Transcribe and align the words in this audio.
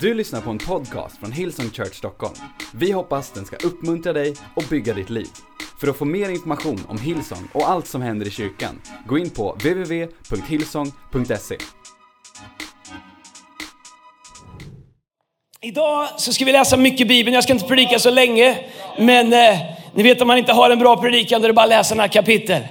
Du 0.00 0.14
lyssnar 0.14 0.40
på 0.40 0.50
en 0.50 0.58
podcast 0.58 1.18
från 1.18 1.32
Hillsong 1.32 1.70
Church 1.70 1.94
Stockholm. 1.94 2.34
Vi 2.74 2.92
hoppas 2.92 3.30
den 3.30 3.44
ska 3.44 3.56
uppmuntra 3.56 4.12
dig 4.12 4.34
och 4.54 4.64
bygga 4.70 4.94
ditt 4.94 5.10
liv. 5.10 5.26
För 5.80 5.88
att 5.88 5.96
få 5.96 6.04
mer 6.04 6.28
information 6.28 6.86
om 6.88 6.98
Hillsong 6.98 7.48
och 7.52 7.68
allt 7.68 7.86
som 7.86 8.02
händer 8.02 8.26
i 8.26 8.30
kyrkan, 8.30 8.80
gå 9.06 9.18
in 9.18 9.30
på 9.30 9.52
www.hillsong.se. 9.52 11.56
Idag 15.60 16.08
så 16.16 16.32
ska 16.32 16.44
vi 16.44 16.52
läsa 16.52 16.76
mycket 16.76 17.08
Bibeln. 17.08 17.34
Jag 17.34 17.44
ska 17.44 17.52
inte 17.52 17.66
predika 17.66 17.98
så 17.98 18.10
länge, 18.10 18.58
men 18.98 19.32
eh, 19.32 19.58
ni 19.94 20.02
vet 20.02 20.20
om 20.20 20.28
man 20.28 20.38
inte 20.38 20.52
har 20.52 20.70
en 20.70 20.78
bra 20.78 20.96
predikan 20.96 21.40
då 21.40 21.44
är 21.44 21.48
det 21.48 21.54
bara 21.54 21.62
att 21.62 21.68
läsa 21.68 21.94
några 21.94 22.08
kapitel. 22.08 22.62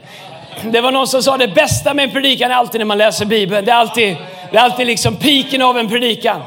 Det 0.64 0.82
var 0.82 0.92
någon 0.92 1.08
som 1.08 1.24
sa 1.24 1.38
det 1.38 1.48
bästa 1.48 1.94
med 1.94 2.06
en 2.06 2.12
predikan 2.12 2.52
är 2.52 2.56
alltid 2.56 2.82
när 2.82 2.86
man 2.86 2.98
läser 2.98 3.26
Bibeln. 3.26 3.66
Det 3.66 3.72
är 3.72 3.76
alltid, 3.76 4.18
det 4.52 4.58
är 4.58 4.62
alltid 4.62 4.88
liksom 4.88 5.16
piken 5.16 5.62
av 5.62 5.78
en 5.78 5.90
predikan. 5.90 6.42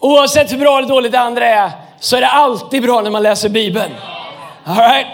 Oavsett 0.00 0.52
hur 0.52 0.58
bra 0.58 0.78
eller 0.78 0.88
dåligt 0.88 1.12
det 1.12 1.20
andra 1.20 1.46
är 1.46 1.70
så 2.00 2.16
är 2.16 2.20
det 2.20 2.28
alltid 2.28 2.82
bra 2.82 3.00
när 3.00 3.10
man 3.10 3.22
läser 3.22 3.48
Bibeln. 3.48 3.92
All 4.64 4.76
right? 4.76 5.06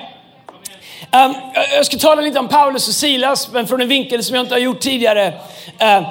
Um, 1.14 1.34
jag 1.76 1.86
ska 1.86 1.96
tala 1.96 2.22
lite 2.22 2.38
om 2.38 2.48
Paulus 2.48 2.88
och 2.88 2.94
Silas, 2.94 3.52
men 3.52 3.66
från 3.66 3.80
en 3.80 3.88
vinkel 3.88 4.24
som 4.24 4.36
jag 4.36 4.44
inte 4.44 4.54
har 4.54 4.60
gjort 4.60 4.80
tidigare. 4.80 5.28
Uh, 5.82 6.08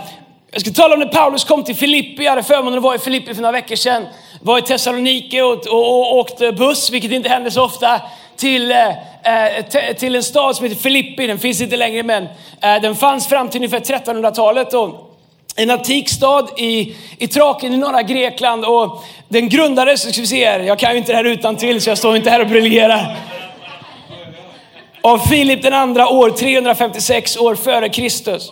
jag 0.52 0.62
ska 0.62 0.72
tala 0.72 0.94
om 0.94 1.00
när 1.00 1.08
Paulus 1.08 1.44
kom 1.44 1.64
till 1.64 1.76
Filippi. 1.76 2.24
Jag 2.24 2.30
hade 2.30 2.44
förmånen 2.44 2.78
att 2.78 2.84
vara 2.84 2.96
i 2.96 3.00
Filippi 3.00 3.34
för 3.34 3.42
några 3.42 3.52
veckor 3.52 3.76
sedan. 3.76 4.06
Var 4.42 4.58
i 4.58 4.62
Thessaloniki 4.62 5.42
och, 5.42 5.68
och, 5.68 5.90
och 5.90 6.18
åkte 6.18 6.52
buss, 6.52 6.90
vilket 6.90 7.12
inte 7.12 7.30
händer 7.30 7.50
så 7.50 7.64
ofta, 7.64 8.02
till, 8.36 8.72
eh, 8.72 8.88
eh 9.24 9.96
till 9.98 10.16
en 10.16 10.24
stad 10.24 10.56
som 10.56 10.66
heter 10.66 10.82
Filippi. 10.82 11.28
Den 11.28 11.40
finns 11.40 11.62
inte 11.62 11.78
längre, 11.78 12.04
men 12.04 12.24
eh, 12.62 12.82
den 12.82 12.96
fanns 12.96 13.28
fram 13.28 13.50
till 13.50 13.58
ungefär 13.58 13.80
1300-talet. 13.80 14.74
Och, 14.74 15.11
en 15.56 15.70
antik 15.70 16.10
stad 16.10 16.50
i, 16.58 16.96
i 17.18 17.28
Traken 17.28 17.74
i 17.74 17.78
norra 17.78 18.02
Grekland 18.02 18.66
och 18.66 19.04
den 19.28 19.50
grundades, 19.50 20.02
ska 20.02 20.22
vi 20.22 20.28
se 20.28 20.46
här, 20.46 20.60
jag 20.60 20.80
kan 20.80 20.92
ju 20.92 20.98
inte 20.98 21.12
det 21.12 21.16
här 21.16 21.24
utan 21.24 21.56
till 21.56 21.82
så 21.82 21.90
jag 21.90 21.98
står 21.98 22.16
inte 22.16 22.30
här 22.30 22.42
och 22.42 22.48
briljerar. 22.48 23.18
Av 25.02 25.18
Filip 25.20 25.62
den 25.62 25.74
andra 25.74 26.10
år 26.10 26.30
356 26.30 27.38
år 27.38 27.56
före 27.56 27.90
Kristus. 27.90 28.52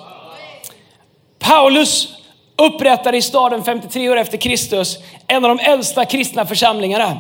Paulus 1.40 2.08
upprättade 2.56 3.18
i 3.18 3.22
staden 3.22 3.64
53 3.64 4.10
år 4.10 4.18
efter 4.18 4.38
Kristus 4.38 4.98
en 5.28 5.46
av 5.46 5.58
de 5.58 5.64
äldsta 5.64 6.06
kristna 6.06 6.46
församlingarna 6.46 7.18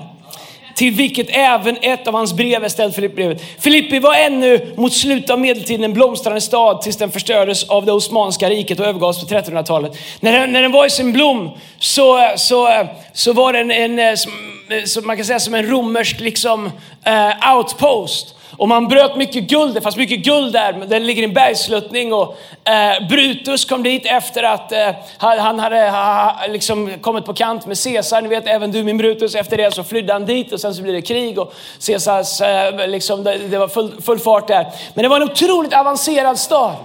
till 0.79 0.93
vilket 0.93 1.27
även 1.29 1.77
ett 1.81 2.07
av 2.07 2.13
hans 2.13 2.33
brev 2.33 2.63
är 2.63 2.69
ställt, 2.69 2.95
Filippibrevet. 2.95 3.41
Filippi 3.59 3.99
var 3.99 4.15
ännu 4.15 4.73
mot 4.77 4.93
slutet 4.93 5.29
av 5.29 5.39
medeltiden 5.39 5.83
en 5.83 5.93
blomstrande 5.93 6.41
stad 6.41 6.81
tills 6.81 6.97
den 6.97 7.11
förstördes 7.11 7.63
av 7.63 7.85
det 7.85 7.91
Osmanska 7.91 8.49
riket 8.49 8.79
och 8.79 8.85
övergavs 8.85 9.19
på 9.19 9.35
1300-talet. 9.35 9.97
När 10.19 10.39
den, 10.39 10.53
när 10.53 10.61
den 10.61 10.71
var 10.71 10.85
i 10.85 10.89
sin 10.89 11.13
blom 11.13 11.49
så, 11.79 12.31
så, 12.35 12.87
så 13.13 13.33
var 13.33 13.53
den 13.53 13.71
en, 13.71 13.99
eh, 13.99 14.05
en 14.05 14.79
eh, 14.79 14.83
som 14.85 15.07
man 15.07 15.15
kan 15.15 15.25
säga 15.25 15.39
som 15.39 15.53
en 15.53 15.69
romersk 15.69 16.19
liksom, 16.19 16.65
uh, 16.65 17.55
outpost. 17.55 18.35
Och 18.59 18.67
man 18.67 18.87
bröt 18.87 19.15
mycket 19.15 19.43
guld, 19.43 19.73
det 19.73 19.81
fanns 19.81 19.97
mycket 19.97 20.19
guld 20.19 20.53
där, 20.53 20.73
men 20.73 20.89
den 20.89 21.07
ligger 21.07 21.21
i 21.21 21.25
en 21.25 21.33
bergsluttning. 21.33 22.13
Och, 22.13 22.37
eh, 22.63 23.07
Brutus 23.09 23.65
kom 23.65 23.83
dit 23.83 24.05
efter 24.05 24.43
att 24.43 24.71
eh, 24.71 24.89
han 25.17 25.59
hade 25.59 25.89
ha, 25.89 26.35
liksom 26.49 26.91
kommit 27.01 27.25
på 27.25 27.33
kant 27.33 27.65
med 27.65 27.83
Caesar. 27.83 28.21
Ni 28.21 28.27
vet, 28.27 28.47
även 28.47 28.71
du 28.71 28.83
min 28.83 28.97
Brutus. 28.97 29.35
Efter 29.35 29.57
det 29.57 29.73
så 29.73 29.83
flydde 29.83 30.13
han 30.13 30.25
dit 30.25 30.53
och 30.53 30.59
sen 30.59 30.75
så 30.75 30.81
blev 30.81 30.95
det 30.95 31.01
krig 31.01 31.39
och 31.39 31.53
Caesars, 31.87 32.41
eh, 32.41 32.87
liksom, 32.87 33.23
det, 33.23 33.37
det 33.37 33.57
var 33.57 33.67
full, 33.67 34.01
full 34.01 34.19
fart 34.19 34.47
där. 34.47 34.65
Men 34.93 35.03
det 35.03 35.09
var 35.09 35.17
en 35.17 35.31
otroligt 35.31 35.73
avancerad 35.73 36.39
stad. 36.39 36.75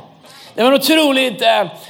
Det 0.56 0.62
var 0.62 0.72
otroligt, 0.72 1.42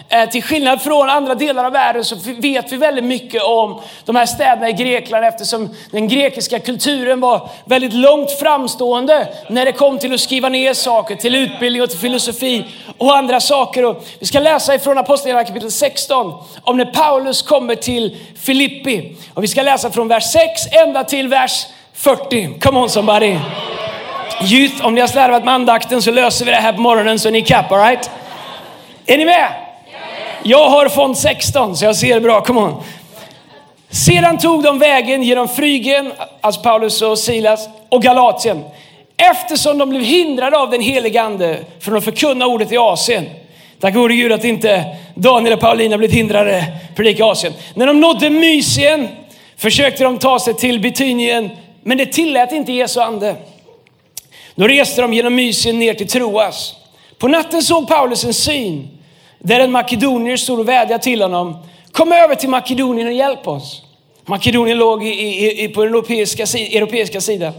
eh, 0.09 0.29
till 0.31 0.43
skillnad 0.43 0.83
från 0.83 1.11
andra 1.11 1.35
delar 1.35 1.65
av 1.65 1.73
världen 1.73 2.05
så 2.05 2.17
vet 2.39 2.73
vi 2.73 2.77
väldigt 2.77 3.05
mycket 3.05 3.43
om 3.43 3.81
de 4.05 4.17
här 4.17 4.27
städerna 4.27 4.69
i 4.69 4.73
Grekland 4.73 5.25
eftersom 5.25 5.75
den 5.91 6.09
grekiska 6.09 6.59
kulturen 6.59 7.21
var 7.21 7.49
väldigt 7.65 7.93
långt 7.93 8.31
framstående 8.31 9.29
när 9.49 9.65
det 9.65 9.73
kom 9.73 9.99
till 9.99 10.15
att 10.15 10.21
skriva 10.21 10.49
ner 10.49 10.75
saker, 10.75 11.17
till 11.17 11.35
utbildning 11.35 11.83
och 11.83 11.91
till 11.91 11.99
filosofi 11.99 12.65
och 12.99 13.17
andra 13.17 13.41
saker. 13.41 13.85
Och 13.85 14.05
vi 14.19 14.27
ska 14.27 14.41
läsa 14.41 14.75
ifrån 14.75 14.99
Apostlagärningarna 14.99 15.49
kapitel 15.49 15.71
16 15.71 16.33
om 16.63 16.77
när 16.77 16.85
Paulus 16.85 17.43
kommer 17.43 17.75
till 17.75 18.17
Filippi. 18.37 19.17
Och 19.35 19.43
vi 19.43 19.49
ska 19.49 19.63
läsa 19.63 19.91
från 19.91 20.09
vers 20.09 20.25
6 20.25 20.43
ända 20.73 21.05
till 21.05 21.29
vers 21.29 21.67
40. 21.95 22.61
Come 22.61 22.79
on 22.79 22.91
somebody. 22.91 23.37
Youth, 24.53 24.87
om 24.87 24.95
ni 24.95 25.01
har 25.01 25.09
slarvat 25.09 25.45
med 25.45 25.55
andakten 25.55 26.03
så 26.03 26.11
löser 26.11 26.45
vi 26.45 26.51
det 26.51 26.57
här 26.57 26.73
på 26.73 26.81
morgonen 26.81 27.19
så 27.19 27.29
är 27.29 27.33
ni 27.33 27.43
kapp, 27.43 27.73
alright? 27.73 28.11
Är 29.07 29.19
ni 29.19 29.25
med? 29.25 29.49
Jag 30.43 30.69
har 30.69 30.89
fond 30.89 31.19
16 31.19 31.77
så 31.77 31.85
jag 31.85 31.97
ser 31.97 32.21
bra, 32.21 32.41
come 32.41 32.61
on. 32.61 32.83
Sedan 33.91 34.39
tog 34.39 34.63
de 34.63 34.79
vägen 34.79 35.23
genom 35.23 35.49
Frygen, 35.49 36.13
alltså 36.41 36.61
Paulus 36.61 37.03
och 37.03 37.19
Silas, 37.19 37.69
och 37.89 38.03
Galatien. 38.03 38.65
Eftersom 39.17 39.79
de 39.79 39.91
blev 39.91 40.03
hindrade 40.03 40.59
av 40.59 40.71
den 40.71 40.81
helige 40.81 41.23
ande 41.23 41.59
från 41.81 41.97
att 41.97 42.05
förkunna 42.05 42.47
ordet 42.47 42.73
i 42.73 42.77
Asien. 42.77 43.27
Tack 43.81 43.95
gode 43.95 44.15
Gud 44.15 44.33
att 44.33 44.45
inte 44.45 44.85
Daniel 45.15 45.53
och 45.53 45.61
Paulina 45.61 45.99
blivit 45.99 46.17
hindrade 46.17 46.65
predika 46.97 47.23
i 47.23 47.27
Asien. 47.27 47.53
När 47.75 47.87
de 47.87 48.01
nådde 48.01 48.31
Mysien 48.31 49.09
försökte 49.57 50.05
de 50.05 50.19
ta 50.19 50.39
sig 50.39 50.55
till 50.55 50.81
Betynien, 50.81 51.51
men 51.83 51.99
det 51.99 52.07
tillät 52.07 52.53
inte 52.53 52.73
Jesu 52.73 53.01
ande. 53.01 53.37
Då 54.55 54.69
reste 54.69 55.03
de 55.03 55.15
genom 55.15 55.35
Mysien 55.35 55.79
ner 55.79 55.95
till 55.95 56.09
Troas. 56.09 56.75
På 57.19 57.29
natten 57.29 57.63
såg 57.63 57.89
Paulus 57.89 58.25
en 58.25 58.35
syn 58.35 58.89
där 59.45 59.61
en 59.61 59.73
makedonier 59.73 60.37
stod 60.37 60.61
och 60.61 60.69
vädjade 60.69 61.03
till 61.03 61.23
honom. 61.23 61.57
Kom 61.93 62.13
över 62.13 62.35
till 62.35 62.49
Makedonien 62.49 63.07
och 63.07 63.13
hjälp 63.13 63.49
oss. 63.49 63.83
Makedonien 64.25 64.79
låg 64.79 65.05
i, 65.05 65.09
i, 65.09 65.65
i, 65.65 65.69
på 65.69 65.85
den 65.85 65.95
europeiska, 65.95 66.43
europeiska 66.59 67.21
sidan. 67.21 67.53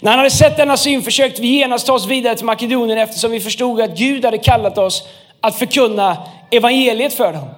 När 0.00 0.10
han 0.10 0.18
hade 0.18 0.30
sett 0.30 0.56
denna 0.56 0.76
syn 0.76 1.02
försökte 1.02 1.42
vi 1.42 1.48
genast 1.48 1.86
ta 1.86 1.92
oss 1.92 2.06
vidare 2.06 2.34
till 2.34 2.46
Makedonien 2.46 2.98
eftersom 2.98 3.30
vi 3.30 3.40
förstod 3.40 3.80
att 3.80 3.98
Gud 3.98 4.24
hade 4.24 4.38
kallat 4.38 4.78
oss 4.78 5.08
att 5.40 5.58
förkunna 5.58 6.16
evangeliet 6.50 7.14
för 7.14 7.32
dem. 7.32 7.48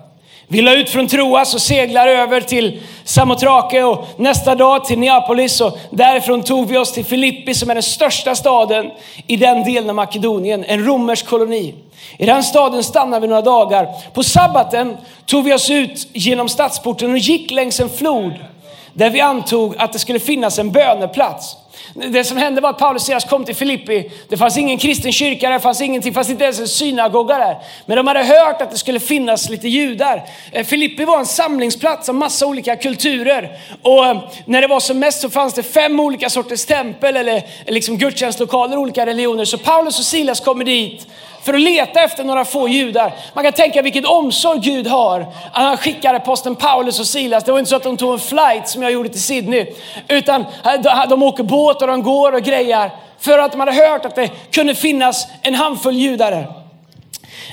Vi 0.52 0.62
la 0.62 0.74
ut 0.74 0.90
från 0.90 1.08
Troas 1.08 1.54
och 1.54 1.60
seglar 1.60 2.08
över 2.08 2.40
till 2.40 2.80
Samotrake 3.04 3.82
och 3.82 4.06
nästa 4.16 4.54
dag 4.54 4.84
till 4.84 4.98
Neapolis 4.98 5.60
och 5.60 5.78
därifrån 5.90 6.42
tog 6.42 6.68
vi 6.68 6.78
oss 6.78 6.92
till 6.92 7.04
Filippi 7.04 7.54
som 7.54 7.70
är 7.70 7.74
den 7.74 7.82
största 7.82 8.34
staden 8.34 8.90
i 9.26 9.36
den 9.36 9.64
delen 9.64 9.88
av 9.88 9.94
Makedonien, 9.94 10.64
en 10.64 10.86
romersk 10.86 11.26
koloni. 11.26 11.74
I 12.18 12.26
den 12.26 12.42
staden 12.42 12.84
stannade 12.84 13.20
vi 13.20 13.28
några 13.28 13.42
dagar. 13.42 13.88
På 14.14 14.22
sabbaten 14.22 14.96
tog 15.26 15.44
vi 15.44 15.54
oss 15.54 15.70
ut 15.70 16.08
genom 16.12 16.48
stadsporten 16.48 17.12
och 17.12 17.18
gick 17.18 17.50
längs 17.50 17.80
en 17.80 17.90
flod 17.90 18.34
där 18.94 19.10
vi 19.10 19.20
antog 19.20 19.74
att 19.78 19.92
det 19.92 19.98
skulle 19.98 20.20
finnas 20.20 20.58
en 20.58 20.72
böneplats. 20.72 21.56
Det 21.94 22.24
som 22.24 22.36
hände 22.36 22.60
var 22.60 22.70
att 22.70 22.78
Paulus 22.78 23.02
och 23.02 23.06
Silas 23.06 23.24
kom 23.24 23.44
till 23.44 23.54
Filippi. 23.54 24.10
Det 24.28 24.36
fanns 24.36 24.56
ingen 24.56 24.78
kristen 24.78 25.12
kyrka 25.12 25.46
där, 25.46 25.54
det 25.54 25.60
fanns 25.60 25.80
ingenting, 25.80 26.14
fanns 26.14 26.30
inte 26.30 26.44
ens 26.44 26.60
en 26.60 26.68
synagoga 26.68 27.38
där. 27.38 27.56
Men 27.86 27.96
de 27.96 28.06
hade 28.06 28.24
hört 28.24 28.62
att 28.62 28.70
det 28.70 28.78
skulle 28.78 29.00
finnas 29.00 29.48
lite 29.48 29.68
judar. 29.68 30.28
Eh, 30.52 30.64
Filippi 30.66 31.04
var 31.04 31.18
en 31.18 31.26
samlingsplats 31.26 32.08
av 32.08 32.14
massa 32.14 32.46
olika 32.46 32.76
kulturer. 32.76 33.58
Och 33.82 34.06
eh, 34.06 34.18
när 34.44 34.60
det 34.60 34.68
var 34.68 34.80
som 34.80 34.98
mest 34.98 35.20
så 35.20 35.30
fanns 35.30 35.54
det 35.54 35.62
fem 35.62 36.00
olika 36.00 36.30
sorters 36.30 36.64
tempel 36.64 37.16
eller 37.16 37.36
eh, 37.36 37.42
liksom 37.66 37.98
gudstjänstlokaler, 37.98 38.76
olika 38.76 39.06
religioner. 39.06 39.44
Så 39.44 39.58
Paulus 39.58 39.98
och 39.98 40.04
Silas 40.04 40.40
kommer 40.40 40.64
dit 40.64 41.06
för 41.42 41.54
att 41.54 41.60
leta 41.60 42.00
efter 42.00 42.24
några 42.24 42.44
få 42.44 42.68
judar. 42.68 43.14
Man 43.34 43.44
kan 43.44 43.52
tänka 43.52 43.82
vilken 43.82 44.06
omsorg 44.06 44.60
Gud 44.60 44.86
har. 44.86 45.26
Han 45.52 45.76
skickade 45.76 46.20
posten 46.20 46.56
Paulus 46.56 47.00
och 47.00 47.06
Silas. 47.06 47.44
Det 47.44 47.52
var 47.52 47.58
inte 47.58 47.68
så 47.68 47.76
att 47.76 47.82
de 47.82 47.96
tog 47.96 48.12
en 48.12 48.18
flight 48.18 48.68
som 48.68 48.82
jag 48.82 48.92
gjorde 48.92 49.08
till 49.08 49.22
Sydney. 49.22 49.66
Utan 50.08 50.44
de 51.08 51.22
åker 51.22 51.42
båt 51.42 51.61
och 51.66 51.86
de 51.86 52.02
går 52.02 52.32
och 52.32 52.42
grejar. 52.42 52.90
För 53.18 53.38
att 53.38 53.52
de 53.52 53.60
hade 53.60 53.72
hört 53.72 54.04
att 54.04 54.14
det 54.14 54.30
kunde 54.50 54.74
finnas 54.74 55.26
en 55.42 55.54
handfull 55.54 55.96
judar 55.96 56.62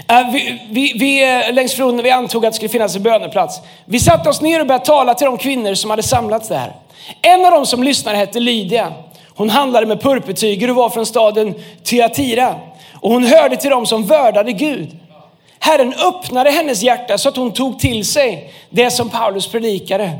äh, 0.09 0.31
vi, 0.31 0.61
vi, 0.69 0.93
vi, 0.95 1.35
eh, 1.47 1.53
längs 1.53 1.73
floden 1.73 2.03
vi 2.03 2.11
antog 2.11 2.45
att 2.45 2.51
det 2.51 2.55
skulle 2.55 2.69
finnas 2.69 2.95
en 2.95 3.03
böneplats. 3.03 3.59
Vi 3.85 3.99
satte 3.99 4.29
oss 4.29 4.41
ner 4.41 4.59
och 4.59 4.67
började 4.67 4.85
tala 4.85 5.13
till 5.13 5.25
de 5.25 5.37
kvinnor 5.37 5.73
som 5.73 5.89
hade 5.89 6.03
samlats 6.03 6.47
där. 6.47 6.75
En 7.21 7.45
av 7.45 7.51
dem 7.51 7.65
som 7.65 7.83
lyssnade 7.83 8.17
hette 8.17 8.39
Lydia. 8.39 8.93
Hon 9.35 9.49
handlade 9.49 9.85
med 9.85 10.01
purpurtyger 10.01 10.69
och 10.69 10.75
var 10.75 10.89
från 10.89 11.05
staden 11.05 11.55
Thyatira. 11.83 12.55
Och 12.93 13.11
hon 13.11 13.23
hörde 13.23 13.57
till 13.57 13.69
dem 13.69 13.85
som 13.85 14.03
värdade 14.03 14.51
Gud. 14.51 14.97
Herren 15.59 15.93
öppnade 15.93 16.51
hennes 16.51 16.81
hjärta 16.81 17.17
så 17.17 17.29
att 17.29 17.35
hon 17.35 17.53
tog 17.53 17.79
till 17.79 18.05
sig 18.05 18.53
det 18.69 18.91
som 18.91 19.09
Paulus 19.09 19.47
predikade. 19.47 20.11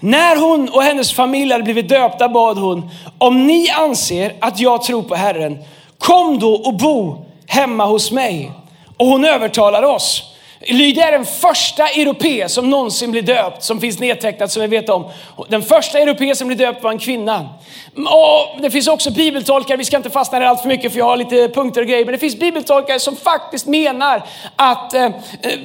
När 0.00 0.36
hon 0.36 0.68
och 0.68 0.82
hennes 0.82 1.12
familj 1.12 1.52
hade 1.52 1.64
blivit 1.64 1.88
döpta 1.88 2.28
bad 2.28 2.58
hon, 2.58 2.90
om 3.18 3.46
ni 3.46 3.70
anser 3.70 4.36
att 4.40 4.60
jag 4.60 4.82
tror 4.82 5.02
på 5.02 5.14
Herren, 5.14 5.58
kom 5.98 6.38
då 6.38 6.54
och 6.54 6.76
bo 6.76 7.24
hemma 7.46 7.86
hos 7.86 8.12
mig. 8.12 8.52
Och 8.96 9.06
hon 9.06 9.24
övertalade 9.24 9.86
oss. 9.86 10.29
Lydia 10.68 11.08
är 11.08 11.12
den 11.12 11.26
första 11.26 11.88
europe 11.88 12.48
som 12.48 12.70
någonsin 12.70 13.10
blir 13.10 13.22
döpt, 13.22 13.62
som 13.62 13.80
finns 13.80 13.98
nedtecknat 13.98 14.52
som 14.52 14.62
vi 14.62 14.68
vet 14.68 14.88
om. 14.88 15.10
Den 15.48 15.62
första 15.62 15.98
europe 15.98 16.34
som 16.34 16.48
blir 16.48 16.58
döpt 16.58 16.82
var 16.82 16.90
en 16.90 16.98
kvinna. 16.98 17.48
Och 17.96 18.62
det 18.62 18.70
finns 18.70 18.88
också 18.88 19.10
bibeltolkare, 19.10 19.76
vi 19.76 19.84
ska 19.84 19.96
inte 19.96 20.10
fastna 20.10 20.38
där 20.38 20.46
allt 20.46 20.60
för 20.60 20.68
mycket 20.68 20.92
för 20.92 20.98
jag 20.98 21.04
har 21.04 21.16
lite 21.16 21.48
punkter 21.48 21.80
och 21.80 21.86
grejer, 21.86 22.04
men 22.04 22.12
det 22.12 22.18
finns 22.18 22.38
bibeltolkare 22.38 23.00
som 23.00 23.16
faktiskt 23.16 23.66
menar 23.66 24.22
att 24.56 24.94
eh, 24.94 25.04
eh 25.04 25.10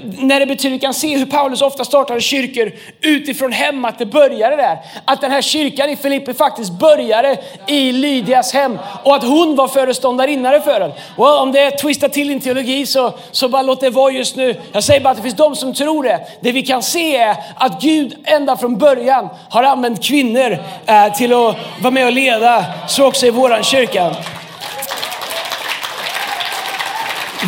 när 0.04 0.40
det 0.40 0.46
betyder, 0.46 0.74
vi 0.74 0.80
kan 0.80 0.94
se 0.94 1.18
hur 1.18 1.26
Paulus 1.26 1.62
ofta 1.62 1.86
startade 1.86 2.22
kyrkor 2.22 2.72
utifrån 3.02 3.52
hem, 3.52 3.86
att 3.86 4.00
det 4.00 4.06
började 4.06 4.56
där. 4.56 4.78
Att 5.06 5.22
den 5.22 5.32
här 5.32 5.42
kyrkan 5.42 5.90
i 5.90 5.96
Filippi 5.96 6.34
faktiskt 6.34 6.72
började 6.72 7.38
i 7.68 7.92
Lydias 7.92 8.54
hem 8.54 8.78
och 9.04 9.16
att 9.16 9.24
hon 9.24 9.56
var 9.56 9.68
föreståndarinnare 9.68 10.62
för 10.62 10.80
den. 10.80 10.92
Well, 11.18 11.38
om 11.42 11.52
det 11.52 11.72
twistar 11.72 12.10
till 12.10 12.28
din 12.28 12.40
teologi 12.40 12.86
så, 12.86 13.14
så 13.32 13.50
bara 13.50 13.62
låt 13.62 13.82
det 13.82 13.90
vara 13.90 14.12
just 14.12 14.36
nu. 14.36 14.62
Jag 14.72 14.85
säger 14.86 15.02
bara 15.02 15.10
att 15.10 15.18
det 15.18 15.24
finns 15.24 15.36
de 15.36 15.56
som 15.56 15.74
tror 15.74 16.04
det. 16.04 16.20
Det 16.40 16.52
vi 16.52 16.62
kan 16.62 16.84
se 16.84 17.18
är 17.18 17.36
att 17.56 17.82
Gud 17.82 18.16
ända 18.24 18.58
från 18.58 18.78
början 18.78 19.30
har 19.50 19.64
använt 19.64 20.04
kvinnor 20.04 20.58
eh, 20.86 21.14
till 21.14 21.34
att 21.34 21.56
vara 21.82 21.92
med 21.92 22.06
och 22.06 22.12
leda, 22.12 22.66
så 22.88 23.08
också 23.08 23.26
i 23.26 23.30
våran 23.30 23.64
kyrka. 23.64 24.16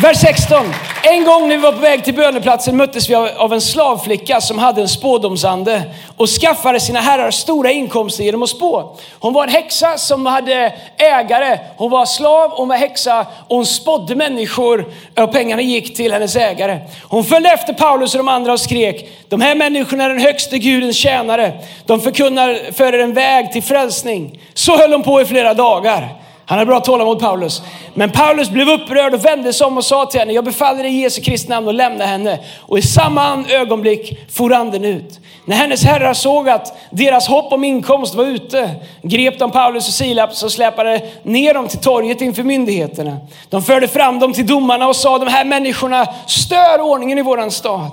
Vers 0.02 0.16
16. 0.20 0.74
En 1.10 1.24
gång 1.24 1.48
när 1.48 1.56
vi 1.56 1.62
var 1.62 1.72
på 1.72 1.78
väg 1.78 2.04
till 2.04 2.14
böneplatsen 2.14 2.76
möttes 2.76 3.10
vi 3.10 3.14
av 3.14 3.52
en 3.52 3.60
slavflicka 3.60 4.40
som 4.40 4.58
hade 4.58 4.80
en 4.80 4.88
spådomsande 4.88 5.82
och 6.16 6.28
skaffade 6.28 6.80
sina 6.80 7.00
herrar 7.00 7.30
stora 7.30 7.70
inkomster 7.70 8.24
genom 8.24 8.42
att 8.42 8.48
spå. 8.48 8.96
Hon 9.18 9.32
var 9.32 9.42
en 9.42 9.48
häxa 9.48 9.98
som 9.98 10.26
hade 10.26 10.74
ägare. 10.96 11.58
Hon 11.76 11.90
var 11.90 12.06
slav, 12.06 12.50
hon 12.50 12.68
var 12.68 12.76
häxa 12.76 13.26
och 13.48 13.56
hon 13.56 13.66
spådde 13.66 14.16
människor 14.16 14.84
och 15.16 15.32
pengarna 15.32 15.62
gick 15.62 15.96
till 15.96 16.12
hennes 16.12 16.36
ägare. 16.36 16.78
Hon 17.02 17.24
följde 17.24 17.50
efter 17.50 17.72
Paulus 17.72 18.14
och 18.14 18.18
de 18.18 18.28
andra 18.28 18.52
och 18.52 18.60
skrek, 18.60 19.08
de 19.28 19.40
här 19.40 19.54
människorna 19.54 20.04
är 20.04 20.08
den 20.08 20.20
högste 20.20 20.58
gudens 20.58 20.96
tjänare. 20.96 21.52
De 21.86 22.00
förkunnar 22.00 22.72
för 22.72 22.94
er 22.94 22.98
en 22.98 23.14
väg 23.14 23.52
till 23.52 23.62
frälsning. 23.62 24.40
Så 24.54 24.76
höll 24.76 24.92
hon 24.92 25.02
på 25.02 25.20
i 25.20 25.24
flera 25.24 25.54
dagar. 25.54 26.08
Han 26.48 26.58
hade 26.58 26.68
bra 26.68 26.80
tålamod 26.80 27.18
Paulus. 27.18 27.62
Men 27.94 28.10
Paulus 28.10 28.50
blev 28.50 28.68
upprörd 28.68 29.14
och 29.14 29.24
vände 29.24 29.52
sig 29.52 29.66
om 29.66 29.76
och 29.76 29.84
sa 29.84 30.06
till 30.06 30.20
henne, 30.20 30.32
jag 30.32 30.44
befaller 30.44 30.82
dig 30.82 30.92
i 30.92 31.02
Jesu 31.02 31.22
Kristi 31.22 31.48
namn 31.48 31.66
och 31.66 31.74
lämna 31.74 32.04
henne. 32.04 32.38
Och 32.60 32.78
i 32.78 32.82
samma 32.82 33.44
ögonblick 33.48 34.18
for 34.30 34.52
anden 34.52 34.84
ut. 34.84 35.20
När 35.44 35.56
hennes 35.56 35.84
herrar 35.84 36.14
såg 36.14 36.48
att 36.48 36.78
deras 36.90 37.28
hopp 37.28 37.52
om 37.52 37.64
inkomst 37.64 38.14
var 38.14 38.24
ute, 38.24 38.70
grep 39.02 39.38
de 39.38 39.50
Paulus 39.50 39.88
och 39.88 39.94
Silas 39.94 40.42
och 40.42 40.52
släpade 40.52 41.00
ner 41.22 41.54
dem 41.54 41.68
till 41.68 41.78
torget 41.78 42.20
inför 42.20 42.42
myndigheterna. 42.42 43.16
De 43.48 43.62
förde 43.62 43.88
fram 43.88 44.18
dem 44.18 44.32
till 44.32 44.46
domarna 44.46 44.88
och 44.88 44.96
sa, 44.96 45.18
de 45.18 45.28
här 45.28 45.44
människorna 45.44 46.06
stör 46.26 46.80
ordningen 46.80 47.18
i 47.18 47.22
våran 47.22 47.50
stad. 47.50 47.90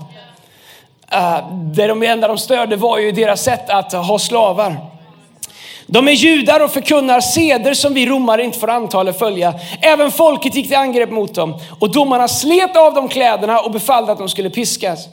Uh, 1.13 1.51
det 1.51 1.87
de 1.87 2.03
enda 2.03 2.27
de 2.27 2.37
störde 2.37 2.75
var 2.75 2.97
ju 2.97 3.11
deras 3.11 3.43
sätt 3.43 3.69
att 3.69 3.93
ha 3.93 4.19
slavar. 4.19 4.94
De 5.87 6.07
är 6.07 6.11
judar 6.11 6.59
och 6.59 6.71
förkunnar 6.71 7.21
seder 7.21 7.73
som 7.73 7.93
vi 7.93 8.05
romare 8.05 8.43
inte 8.43 8.59
får 8.59 8.69
anta 8.69 9.01
eller 9.01 9.13
följa. 9.13 9.53
Även 9.81 10.11
folket 10.11 10.55
gick 10.55 10.67
till 10.67 10.77
angrepp 10.77 11.11
mot 11.11 11.35
dem 11.35 11.59
och 11.79 11.91
domarna 11.91 12.27
slet 12.27 12.77
av 12.77 12.93
dem 12.93 13.07
kläderna 13.07 13.59
och 13.59 13.71
befallde 13.71 14.11
att 14.11 14.17
de 14.17 14.29
skulle 14.29 14.49
piskas. 14.49 15.07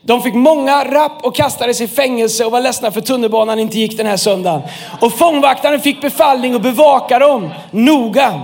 De 0.00 0.22
fick 0.22 0.34
många 0.34 0.84
rapp 0.84 1.24
och 1.24 1.34
kastades 1.34 1.80
i 1.80 1.88
fängelse 1.88 2.44
och 2.44 2.52
var 2.52 2.60
ledsna 2.60 2.90
för 2.90 3.00
tunnelbanan 3.00 3.58
inte 3.58 3.78
gick 3.78 3.96
den 3.96 4.06
här 4.06 4.16
söndagen. 4.16 4.62
Och 5.00 5.12
fångvaktaren 5.12 5.80
fick 5.80 6.00
befallning 6.00 6.54
att 6.54 6.62
bevaka 6.62 7.18
dem 7.18 7.50
noga. 7.70 8.40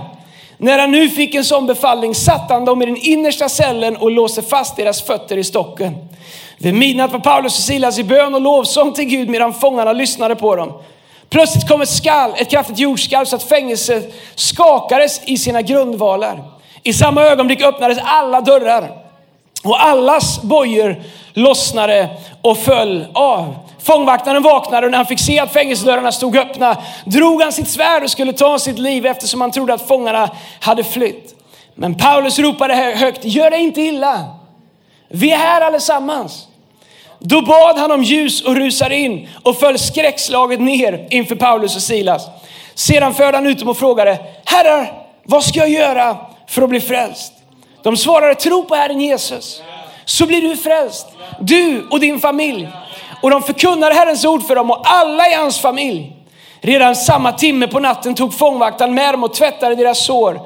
När 0.57 0.79
han 0.79 0.91
nu 0.91 1.09
fick 1.09 1.35
en 1.35 1.45
sån 1.45 1.65
befallning 1.65 2.15
satte 2.15 2.53
han 2.53 2.65
dem 2.65 2.81
i 2.81 2.85
den 2.85 2.97
innersta 2.97 3.49
cellen 3.49 3.97
och 3.97 4.11
låste 4.11 4.41
fast 4.41 4.75
deras 4.75 5.01
fötter 5.01 5.37
i 5.37 5.43
stocken. 5.43 5.95
Vid 6.57 6.73
midnatt 6.73 7.11
var 7.11 7.19
Paulus 7.19 7.57
och 7.57 7.63
Silas 7.63 7.99
i 7.99 8.03
bön 8.03 8.35
och 8.35 8.41
lovsång 8.41 8.93
till 8.93 9.05
Gud 9.05 9.29
medan 9.29 9.53
fångarna 9.53 9.93
lyssnade 9.93 10.35
på 10.35 10.55
dem. 10.55 10.71
Plötsligt 11.33 11.67
kom 11.67 11.81
ett 11.81 11.89
skall, 11.89 12.33
ett 12.37 12.49
kraftigt 12.49 12.79
jordskalv 12.79 13.25
så 13.25 13.35
att 13.35 13.43
fängelset 13.43 14.13
skakades 14.35 15.21
i 15.25 15.37
sina 15.37 15.61
grundvalar. 15.61 16.43
I 16.83 16.93
samma 16.93 17.23
ögonblick 17.23 17.61
öppnades 17.61 17.97
alla 18.03 18.41
dörrar 18.41 18.91
och 19.63 19.83
allas 19.83 20.41
bojor 20.41 21.03
lossnade 21.33 22.09
och 22.41 22.57
föll 22.57 23.05
av. 23.13 23.55
Fångvaktaren 23.79 24.43
vaknade 24.43 24.87
och 24.87 24.91
när 24.91 24.97
han 24.97 25.05
fick 25.05 25.19
se 25.19 25.39
att 25.39 25.53
fängelsedörrarna 25.53 26.11
stod 26.11 26.37
öppna 26.37 26.77
drog 27.05 27.41
han 27.41 27.53
sitt 27.53 27.69
svärd 27.69 28.03
och 28.03 28.11
skulle 28.11 28.33
ta 28.33 28.59
sitt 28.59 28.79
liv 28.79 29.05
eftersom 29.05 29.41
han 29.41 29.51
trodde 29.51 29.73
att 29.73 29.87
fångarna 29.87 30.29
hade 30.59 30.83
flytt. 30.83 31.35
Men 31.75 31.95
Paulus 31.95 32.39
ropade 32.39 32.75
högt, 32.75 33.25
gör 33.25 33.49
dig 33.49 33.59
inte 33.59 33.81
illa. 33.81 34.25
Vi 35.09 35.31
är 35.31 35.37
här 35.37 35.61
allesammans. 35.61 36.47
Då 37.25 37.41
bad 37.41 37.77
han 37.77 37.91
om 37.91 38.03
ljus 38.03 38.41
och 38.41 38.55
rusade 38.55 38.95
in 38.95 39.27
och 39.43 39.57
föll 39.57 39.79
skräckslaget 39.79 40.59
ner 40.61 41.07
inför 41.09 41.35
Paulus 41.35 41.75
och 41.75 41.81
Silas. 41.81 42.27
Sedan 42.73 43.13
förde 43.13 43.37
han 43.37 43.47
ut 43.47 43.59
dem 43.59 43.69
och 43.69 43.77
frågade, 43.77 44.19
herrar, 44.45 44.93
vad 45.23 45.43
ska 45.43 45.59
jag 45.59 45.69
göra 45.69 46.17
för 46.47 46.61
att 46.61 46.69
bli 46.69 46.81
frälst? 46.81 47.33
De 47.83 47.97
svarade, 47.97 48.35
tro 48.35 48.63
på 48.63 48.75
Herren 48.75 49.01
Jesus, 49.01 49.61
så 50.05 50.25
blir 50.25 50.41
du 50.41 50.57
frälst, 50.57 51.07
du 51.39 51.87
och 51.91 51.99
din 51.99 52.19
familj. 52.19 52.69
Och 53.21 53.29
de 53.29 53.43
förkunnade 53.43 53.95
Herrens 53.95 54.25
ord 54.25 54.47
för 54.47 54.55
dem 54.55 54.71
och 54.71 54.81
alla 54.83 55.27
i 55.27 55.33
hans 55.33 55.59
familj. 55.59 56.11
Redan 56.61 56.95
samma 56.95 57.31
timme 57.31 57.67
på 57.67 57.79
natten 57.79 58.15
tog 58.15 58.33
fångvaktaren 58.33 58.93
med 58.93 59.13
dem 59.13 59.23
och 59.23 59.33
tvättade 59.33 59.75
deras 59.75 60.05
sår. 60.05 60.39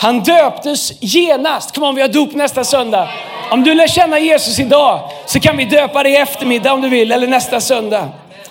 Han 0.00 0.20
döptes 0.20 0.92
genast. 1.00 1.74
Kom 1.74 1.84
on, 1.84 1.94
vi 1.94 2.00
har 2.00 2.08
dop 2.08 2.34
nästa 2.34 2.64
söndag. 2.64 3.08
Om 3.50 3.64
du 3.64 3.74
lär 3.74 3.86
känna 3.86 4.18
Jesus 4.18 4.58
idag 4.58 5.00
så 5.26 5.40
kan 5.40 5.56
vi 5.56 5.64
döpa 5.64 6.02
dig 6.02 6.12
i 6.12 6.16
eftermiddag 6.16 6.72
om 6.72 6.80
du 6.80 6.88
vill, 6.88 7.12
eller 7.12 7.26
nästa 7.26 7.60
söndag. 7.60 8.08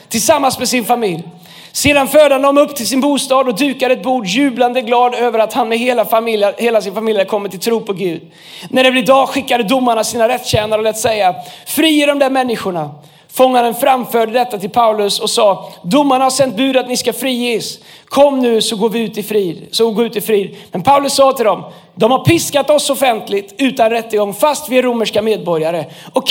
Tillsammans 0.10 0.60
med 0.60 0.70
sin 0.70 0.86
familj. 0.86 1.24
Sedan 1.72 2.08
förde 2.08 2.36
han 2.36 2.42
dem 2.42 2.58
upp 2.58 2.76
till 2.76 2.88
sin 2.88 3.02
bostad 3.02 3.48
och 3.48 3.56
dukade 3.56 3.94
ett 3.94 4.04
bord 4.04 4.26
jublande 4.26 4.82
glad 4.82 5.16
över 5.16 5.40
att 5.40 5.54
han 5.54 5.70
med 5.70 5.80
hela, 5.80 6.06
familj, 6.06 6.46
hela 6.58 6.82
sin 6.82 6.94
familj 6.94 7.26
kommit 7.26 7.52
till 7.52 7.62
tro 7.62 7.82
på 7.82 7.94
Gud. 7.94 8.22
När 8.70 8.84
det 8.84 8.92
blev 8.92 9.06
dag 9.06 9.30
skickade 9.30 9.64
domarna 9.64 10.04
sina 10.04 10.28
rättstjänare 10.28 10.80
och 10.80 10.84
lät 10.84 10.98
säga, 10.98 11.36
frige 11.66 12.06
de 12.06 12.20
där 12.20 12.30
människorna. 12.30 12.92
Fångaren 13.38 13.76
framförde 13.76 14.32
detta 14.32 14.58
till 14.58 14.70
Paulus 14.70 15.20
och 15.20 15.30
sa, 15.30 15.74
domarna 15.82 16.24
har 16.24 16.32
sänt 16.32 16.58
bud 16.58 16.78
att 16.78 16.88
ni 16.88 16.98
ska 16.98 17.14
friges. 17.14 17.80
Kom 18.06 18.40
nu 18.40 18.62
så 18.62 18.76
går 18.76 18.90
vi 18.90 19.00
ut 19.00 19.18
i 19.18 19.24
frid. 19.24 19.68
Så 19.72 19.92
gå 19.92 20.04
ut 20.04 20.16
i 20.16 20.22
frid. 20.22 20.56
Men 20.72 20.84
Paulus 20.84 21.14
sa 21.14 21.32
till 21.32 21.46
dem, 21.46 21.64
de 21.96 22.12
har 22.12 22.26
piskat 22.26 22.70
oss 22.70 22.90
offentligt 22.90 23.56
utan 23.58 23.90
rättegång 23.90 24.34
fast 24.34 24.70
vi 24.70 24.78
är 24.78 24.84
romerska 24.84 25.22
medborgare 25.22 25.86
och 26.14 26.28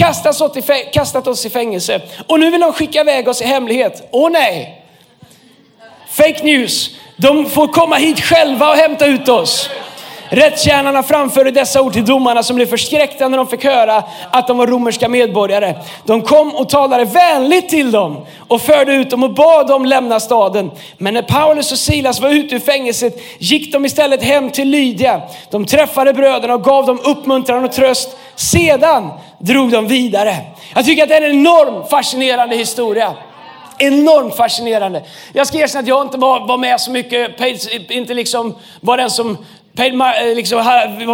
kastat 0.92 1.26
oss 1.26 1.46
i 1.46 1.50
fängelse. 1.50 2.00
Och 2.26 2.40
nu 2.40 2.50
vill 2.50 2.60
de 2.60 2.72
skicka 2.72 3.00
iväg 3.00 3.28
oss 3.28 3.42
i 3.42 3.44
hemlighet. 3.44 4.08
Åh 4.10 4.30
nej! 4.30 4.84
Fake 6.08 6.44
news. 6.44 6.90
De 7.16 7.46
får 7.46 7.66
komma 7.66 7.96
hit 7.96 8.20
själva 8.20 8.70
och 8.70 8.76
hämta 8.76 9.06
ut 9.06 9.28
oss. 9.28 9.70
Rättstjänarna 10.28 11.02
framförde 11.02 11.50
dessa 11.50 11.82
ord 11.82 11.92
till 11.92 12.04
domarna 12.04 12.42
som 12.42 12.56
blev 12.56 12.66
förskräckta 12.66 13.28
när 13.28 13.38
de 13.38 13.46
fick 13.46 13.64
höra 13.64 14.04
att 14.30 14.46
de 14.46 14.58
var 14.58 14.66
romerska 14.66 15.08
medborgare. 15.08 15.74
De 16.04 16.22
kom 16.22 16.54
och 16.54 16.68
talade 16.68 17.04
vänligt 17.04 17.68
till 17.68 17.90
dem 17.90 18.26
och 18.48 18.62
förde 18.62 18.92
ut 18.94 19.10
dem 19.10 19.22
och 19.22 19.34
bad 19.34 19.66
dem 19.66 19.84
lämna 19.84 20.20
staden. 20.20 20.70
Men 20.98 21.14
när 21.14 21.22
Paulus 21.22 21.72
och 21.72 21.78
Silas 21.78 22.20
var 22.20 22.30
ute 22.30 22.54
ur 22.54 22.60
fängelset 22.60 23.20
gick 23.38 23.72
de 23.72 23.84
istället 23.84 24.22
hem 24.22 24.50
till 24.50 24.68
Lydia. 24.68 25.22
De 25.50 25.64
träffade 25.66 26.12
bröderna 26.12 26.54
och 26.54 26.64
gav 26.64 26.86
dem 26.86 27.00
uppmuntran 27.04 27.64
och 27.64 27.72
tröst. 27.72 28.16
Sedan 28.34 29.10
drog 29.38 29.70
de 29.70 29.88
vidare. 29.88 30.36
Jag 30.74 30.84
tycker 30.84 31.02
att 31.02 31.08
det 31.08 31.14
är 31.14 31.22
en 31.22 31.30
enormt 31.30 31.90
fascinerande 31.90 32.56
historia 32.56 33.14
enormt 33.78 34.36
fascinerande. 34.36 35.02
Jag 35.32 35.46
ska 35.46 35.58
erkänna 35.58 35.80
att 35.80 35.88
jag 35.88 36.02
inte 36.02 36.18
var, 36.18 36.46
var 36.46 36.58
med 36.58 36.80
så 36.80 36.90
mycket, 36.90 37.40
inte 37.90 38.14
liksom 38.14 38.54
var 38.80 38.96
den 38.96 39.10
som 39.10 39.38
Eh, 39.78 40.34
liksom 40.34 40.58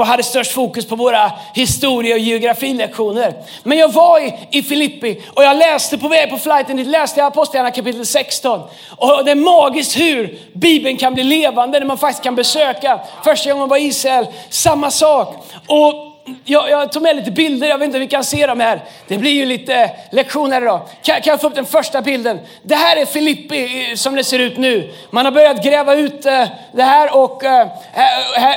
hade 0.07 0.23
störst 0.23 0.52
fokus 0.52 0.87
på 0.87 0.97
våra 0.97 1.33
historie 1.54 2.14
och 2.14 2.19
geografilektioner. 2.19 3.35
Men 3.62 3.78
jag 3.78 3.92
var 3.92 4.21
i, 4.21 4.35
i 4.50 4.62
Filippi 4.62 5.23
och 5.35 5.45
jag 5.45 5.57
läste 5.57 5.99
på 5.99 6.09
väg 6.09 6.31
på 6.31 6.38
flighten 6.38 6.76
dit, 6.76 6.87
läste 6.87 7.21
jag 7.21 7.26
Apostlagärningarna 7.26 7.75
kapitel 7.75 8.07
16. 8.07 8.61
Och 8.97 9.25
det 9.25 9.31
är 9.31 9.35
magiskt 9.35 9.97
hur 9.97 10.38
Bibeln 10.52 10.97
kan 10.97 11.14
bli 11.14 11.25
levande 11.25 11.78
när 11.78 11.87
man 11.87 11.99
faktiskt 11.99 12.23
kan 12.23 12.35
besöka. 12.35 13.00
Första 13.25 13.52
gången 13.52 13.69
var 13.69 13.76
i 13.76 13.85
Israel, 13.85 14.26
samma 14.50 14.90
sak. 14.90 15.45
Och 15.66 16.12
jag, 16.44 16.70
jag, 16.70 16.92
tog 16.92 17.02
med 17.02 17.16
lite 17.16 17.30
bilder, 17.30 17.68
jag 17.68 17.78
vet 17.78 17.86
inte 17.86 17.96
om 17.96 18.00
vi 18.00 18.06
kan 18.06 18.24
se 18.24 18.46
dem 18.46 18.60
här. 18.60 18.84
Det 19.08 19.18
blir 19.18 19.30
ju 19.30 19.46
lite 19.46 19.90
lektioner 20.10 20.62
idag. 20.62 20.80
Kan, 21.02 21.20
kan 21.20 21.30
jag 21.30 21.40
få 21.40 21.46
upp 21.46 21.54
den 21.54 21.66
första 21.66 22.02
bilden? 22.02 22.40
Det 22.62 22.74
här 22.74 22.96
är 22.96 23.06
Filippi 23.06 23.90
eh, 23.90 23.96
som 23.96 24.14
det 24.14 24.24
ser 24.24 24.38
ut 24.38 24.58
nu. 24.58 24.92
Man 25.10 25.24
har 25.24 25.32
börjat 25.32 25.64
gräva 25.64 25.94
ut 25.94 26.26
eh, 26.26 26.44
det 26.72 26.82
här 26.82 27.16
och 27.16 27.44
eh, 27.44 27.68
här, 27.92 28.40
här, 28.40 28.56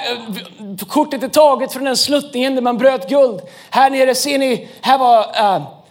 kortet 0.88 1.24
är 1.24 1.28
taget 1.28 1.74
från 1.74 1.84
den 1.84 1.98
sluttningen 1.98 2.56
där 2.56 2.62
man 2.62 2.78
bröt 2.78 3.10
guld. 3.10 3.42
Här 3.70 3.90
nere 3.90 4.16
ser 4.16 4.38
ni, 4.38 4.68
här 4.82 4.98
var, 4.98 5.26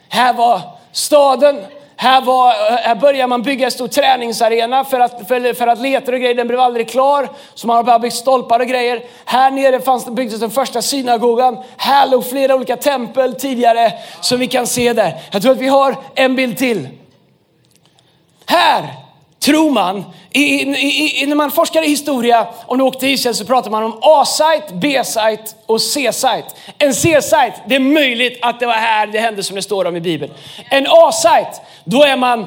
här 0.09 0.33
var 0.33 0.61
staden. 0.93 1.61
Här, 2.05 2.21
var, 2.21 2.53
här 2.77 2.95
började 2.95 3.27
man 3.27 3.43
bygga 3.43 3.65
en 3.65 3.71
stor 3.71 3.89
träningsarena 3.89 4.85
för 4.85 5.01
att, 5.01 5.29
för, 5.29 5.55
för 5.55 5.67
atleter 5.67 6.13
och 6.13 6.21
grejer. 6.21 6.35
Den 6.35 6.47
blev 6.47 6.61
aldrig 6.61 6.89
klar, 6.89 7.29
så 7.55 7.67
man 7.67 7.77
har 7.77 7.85
bara 7.85 7.99
byggt 7.99 8.15
stolpar 8.15 8.61
och 8.61 8.67
grejer. 8.67 9.03
Här 9.25 9.51
nere 9.51 9.81
fanns, 9.81 10.07
byggdes 10.07 10.41
den 10.41 10.51
första 10.51 10.83
synagogan. 10.83 11.59
Här 11.77 12.11
låg 12.11 12.27
flera 12.27 12.55
olika 12.55 12.77
tempel 12.77 13.35
tidigare 13.35 13.93
som 14.21 14.39
vi 14.39 14.47
kan 14.47 14.67
se 14.67 14.93
där. 14.93 15.21
Jag 15.31 15.43
tror 15.43 15.53
att 15.53 15.59
vi 15.59 15.69
har 15.69 15.97
en 16.15 16.37
bild 16.37 16.59
till. 16.59 16.89
Här 18.47 19.04
tror 19.45 19.71
man, 19.71 20.05
i, 20.31 20.41
i, 20.41 21.23
i, 21.23 21.27
när 21.27 21.37
man 21.37 21.51
forskar 21.51 21.83
i 21.83 21.89
historia, 21.89 22.47
om 22.67 22.79
du 22.79 22.85
åkte 22.85 23.01
till 23.01 23.09
Israel 23.09 23.35
så 23.35 23.45
pratar 23.45 23.71
man 23.71 23.83
om 23.85 23.99
A-site, 24.03 24.75
B-site 24.75 25.45
och 25.67 25.83
C-site. 25.83 26.47
En 26.79 26.95
C-site, 26.95 27.55
det 27.67 27.75
är 27.75 27.81
möjligt 27.81 28.39
att 28.43 28.61
det 28.61 28.67
var 28.67 28.75
här 28.75 29.07
det 29.07 29.19
hände 29.19 29.43
som 29.43 29.57
det 29.57 29.63
står 29.63 29.85
om 29.85 29.97
i 29.97 30.01
Bibeln. 30.01 30.33
En 30.71 30.87
A-site, 30.89 31.61
då 31.85 32.03
är 32.03 32.17
man 32.17 32.47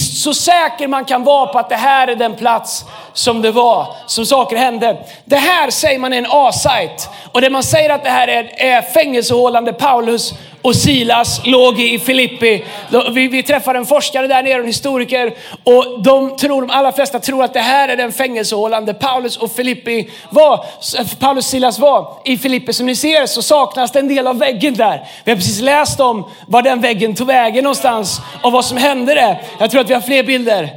så 0.00 0.34
säker 0.34 0.88
man 0.88 1.04
kan 1.04 1.24
vara 1.24 1.46
på 1.46 1.58
att 1.58 1.68
det 1.68 1.76
här 1.76 2.08
är 2.08 2.16
den 2.16 2.34
plats 2.34 2.84
som 3.12 3.42
det 3.42 3.50
var, 3.50 3.86
som 4.06 4.26
saker 4.26 4.56
hände. 4.56 4.96
Det 5.24 5.36
här 5.36 5.70
säger 5.70 5.98
man 5.98 6.12
är 6.12 6.18
en 6.18 6.26
A-site. 6.30 7.08
Och 7.32 7.40
det 7.40 7.50
man 7.50 7.62
säger 7.62 7.90
att 7.90 8.04
det 8.04 8.10
här 8.10 8.28
är, 8.28 8.52
är 8.56 8.82
fängelsehålande 8.82 9.72
Paulus 9.72 10.34
och 10.64 10.76
Silas 10.76 11.40
låg 11.44 11.80
i 11.80 11.98
Filippi. 11.98 12.64
Vi, 13.12 13.28
vi 13.28 13.42
träffade 13.42 13.78
en 13.78 13.86
forskare 13.86 14.26
där 14.26 14.42
nere, 14.42 14.60
en 14.60 14.66
historiker, 14.66 15.34
och 15.64 16.02
de 16.02 16.36
tror, 16.36 16.60
de 16.60 16.70
allra 16.70 16.92
flesta 16.92 17.18
tror 17.18 17.44
att 17.44 17.54
det 17.54 17.60
här 17.60 17.88
är 17.88 17.96
den 17.96 18.12
fängelsehålande 18.12 18.94
Paulus 18.94 19.36
och 19.36 19.52
Filippi 19.52 20.10
var, 20.30 20.54
eh, 20.98 21.06
Paulus 21.20 21.44
och 21.44 21.50
Silas 21.50 21.78
var. 21.78 22.16
I 22.24 22.38
Filippi 22.38 22.72
som 22.72 22.86
ni 22.86 22.96
ser 22.96 23.26
så 23.26 23.42
saknas 23.42 23.92
det 23.92 23.98
en 23.98 24.08
del 24.08 24.26
av 24.26 24.38
väggen 24.38 24.74
där. 24.74 25.06
Vi 25.24 25.30
har 25.30 25.36
precis 25.36 25.60
läst 25.60 26.00
om 26.00 26.30
var 26.46 26.62
den 26.62 26.80
väggen 26.80 27.14
tog 27.14 27.26
vägen 27.26 27.64
någonstans 27.64 28.20
och 28.42 28.52
vad 28.52 28.64
som 28.64 28.76
hände 28.76 29.14
där. 29.14 29.42
Jag 29.58 29.70
tror 29.70 29.80
att 29.80 29.90
vi 29.90 29.94
har 29.94 30.00
fler 30.00 30.22
bilder. 30.22 30.68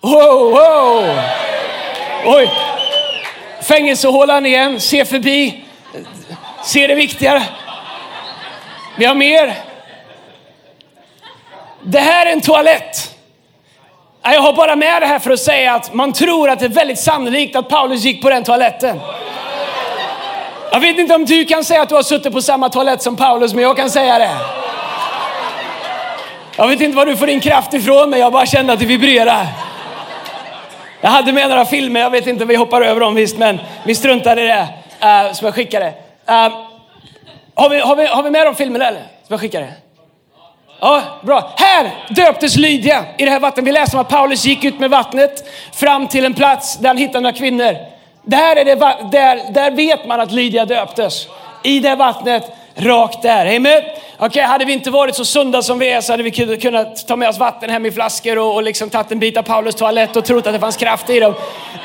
Wow, 0.00 0.50
wow! 0.50 1.20
Oj! 2.26 2.50
Fängelsehålan 3.62 4.46
igen, 4.46 4.80
se 4.80 5.04
förbi. 5.04 5.64
Se 6.64 6.86
det 6.86 6.94
viktiga. 6.94 7.42
Vi 8.96 9.04
har 9.04 9.14
mer. 9.14 9.54
Det 11.82 12.00
här 12.00 12.26
är 12.26 12.32
en 12.32 12.40
toalett. 12.40 13.16
Jag 14.22 14.40
har 14.40 14.52
bara 14.52 14.76
med 14.76 15.02
det 15.02 15.06
här 15.06 15.18
för 15.18 15.30
att 15.30 15.40
säga 15.40 15.74
att 15.74 15.94
man 15.94 16.12
tror 16.12 16.50
att 16.50 16.58
det 16.58 16.64
är 16.64 16.68
väldigt 16.68 16.98
sannolikt 16.98 17.56
att 17.56 17.68
Paulus 17.68 18.04
gick 18.04 18.22
på 18.22 18.30
den 18.30 18.44
toaletten. 18.44 19.00
Jag 20.72 20.80
vet 20.80 20.98
inte 20.98 21.14
om 21.14 21.24
du 21.24 21.44
kan 21.44 21.64
säga 21.64 21.82
att 21.82 21.88
du 21.88 21.94
har 21.94 22.02
suttit 22.02 22.32
på 22.32 22.42
samma 22.42 22.68
toalett 22.68 23.02
som 23.02 23.16
Paulus, 23.16 23.54
men 23.54 23.62
jag 23.62 23.76
kan 23.76 23.90
säga 23.90 24.18
det. 24.18 24.61
Jag 26.62 26.68
vet 26.68 26.80
inte 26.80 26.96
var 26.96 27.06
du 27.06 27.16
får 27.16 27.26
din 27.26 27.40
kraft 27.40 27.74
ifrån, 27.74 28.10
men 28.10 28.20
jag 28.20 28.32
bara 28.32 28.46
kände 28.46 28.72
att 28.72 28.78
det 28.78 28.86
vibrerar. 28.86 29.46
Jag 31.00 31.10
hade 31.10 31.32
med 31.32 31.48
några 31.48 31.64
filmer, 31.64 32.00
jag 32.00 32.10
vet 32.10 32.26
inte, 32.26 32.44
vi 32.44 32.56
hoppar 32.56 32.82
över 32.82 33.00
dem 33.00 33.14
visst, 33.14 33.38
men 33.38 33.60
vi 33.84 33.94
struntar 33.94 34.38
i 34.38 34.46
det 34.46 34.68
eh, 35.00 35.26
uh, 35.26 35.32
som 35.32 35.44
jag 35.44 35.54
skickade. 35.54 35.86
Uh, 35.86 36.34
eh, 36.34 36.52
har, 37.54 37.68
vi, 37.68 37.80
har, 37.80 37.96
vi, 37.96 38.06
har 38.06 38.22
vi 38.22 38.30
med 38.30 38.46
de 38.46 38.54
filmerna 38.54 38.88
eller? 38.88 39.00
Som 39.00 39.08
jag 39.28 39.40
skickade? 39.40 39.72
Ja, 40.80 41.02
bra. 41.22 41.52
Här 41.56 41.90
döptes 42.08 42.56
Lydia 42.56 43.04
i 43.18 43.24
det 43.24 43.30
här 43.30 43.40
vattnet. 43.40 43.66
Vi 43.66 43.72
läser 43.72 43.98
om 43.98 44.00
att 44.00 44.08
Paulus 44.08 44.44
gick 44.44 44.64
ut 44.64 44.80
med 44.80 44.90
vattnet 44.90 45.44
fram 45.72 46.06
till 46.06 46.24
en 46.24 46.34
plats 46.34 46.78
där 46.78 46.88
han 46.88 46.96
hittade 46.96 47.20
några 47.20 47.36
kvinnor. 47.36 47.76
Där, 48.22 48.56
är 48.56 48.64
det, 48.64 48.74
där, 49.10 49.52
där 49.52 49.70
vet 49.70 50.06
man 50.06 50.20
att 50.20 50.32
Lydia 50.32 50.64
döptes. 50.64 51.26
I 51.62 51.80
det 51.80 51.94
vattnet, 51.94 52.52
rakt 52.74 53.22
där. 53.22 53.56
Amen. 53.56 53.82
Okay, 54.18 54.42
hade 54.42 54.64
vi 54.64 54.72
inte 54.72 54.90
varit 54.90 55.14
så 55.14 55.24
sunda 55.24 55.62
som 55.62 55.78
vi 55.78 55.90
är 55.90 56.00
så 56.00 56.12
hade 56.12 56.22
vi 56.22 56.30
kunnat 56.60 57.06
ta 57.06 57.16
med 57.16 57.28
oss 57.28 57.38
vatten 57.38 57.70
hem 57.70 57.86
i 57.86 57.92
flaskor 57.92 58.38
och, 58.38 58.54
och 58.54 58.62
liksom 58.62 58.90
tagit 58.90 59.12
en 59.12 59.18
bit 59.18 59.36
av 59.36 59.42
Paulus 59.42 59.74
toalett 59.74 60.16
och 60.16 60.24
trott 60.24 60.46
att 60.46 60.52
det 60.52 60.60
fanns 60.60 60.76
kraft 60.76 61.10
i 61.10 61.20
dem. 61.20 61.34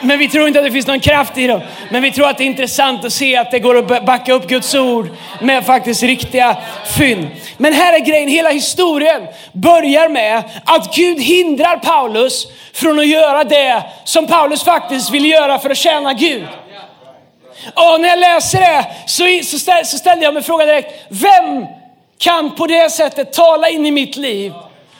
Men 0.01 0.19
vi 0.19 0.29
tror 0.29 0.47
inte 0.47 0.59
att 0.59 0.65
det 0.65 0.71
finns 0.71 0.87
någon 0.87 0.99
kraft 0.99 1.37
i 1.37 1.47
dem. 1.47 1.61
Men 1.91 2.01
vi 2.01 2.11
tror 2.11 2.27
att 2.27 2.37
det 2.37 2.43
är 2.43 2.45
intressant 2.45 3.05
att 3.05 3.13
se 3.13 3.37
att 3.37 3.51
det 3.51 3.59
går 3.59 3.77
att 3.77 4.05
backa 4.05 4.33
upp 4.33 4.47
Guds 4.47 4.75
ord 4.75 5.09
med 5.41 5.65
faktiskt 5.65 6.03
riktiga 6.03 6.57
fynd. 6.97 7.27
Men 7.57 7.73
här 7.73 7.93
är 7.93 7.99
grejen, 7.99 8.29
hela 8.29 8.49
historien 8.49 9.21
börjar 9.51 10.09
med 10.09 10.43
att 10.65 10.95
Gud 10.95 11.21
hindrar 11.21 11.77
Paulus 11.77 12.47
från 12.73 12.99
att 12.99 13.07
göra 13.07 13.43
det 13.43 13.83
som 14.03 14.27
Paulus 14.27 14.63
faktiskt 14.63 15.11
vill 15.11 15.25
göra 15.25 15.59
för 15.59 15.69
att 15.69 15.77
tjäna 15.77 16.13
Gud. 16.13 16.43
Och 17.73 18.01
när 18.01 18.09
jag 18.09 18.19
läser 18.19 18.59
det 18.59 18.85
så, 19.05 19.23
så 19.85 19.97
ställde 19.97 20.25
jag 20.25 20.33
mig 20.33 20.43
frågan 20.43 20.67
direkt, 20.67 21.05
vem 21.09 21.65
kan 22.17 22.55
på 22.55 22.67
det 22.67 22.91
sättet 22.91 23.33
tala 23.33 23.69
in 23.69 23.85
i 23.85 23.91
mitt 23.91 24.15
liv 24.15 24.53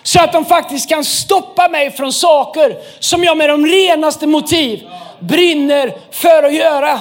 så 0.03 0.19
att 0.19 0.33
de 0.33 0.45
faktiskt 0.45 0.89
kan 0.89 1.05
stoppa 1.05 1.67
mig 1.69 1.91
från 1.91 2.13
saker 2.13 2.77
som 2.99 3.23
jag 3.23 3.37
med 3.37 3.49
de 3.49 3.65
renaste 3.65 4.27
motiv 4.27 4.87
brinner 5.19 5.93
för 6.11 6.43
att 6.43 6.53
göra. 6.53 6.99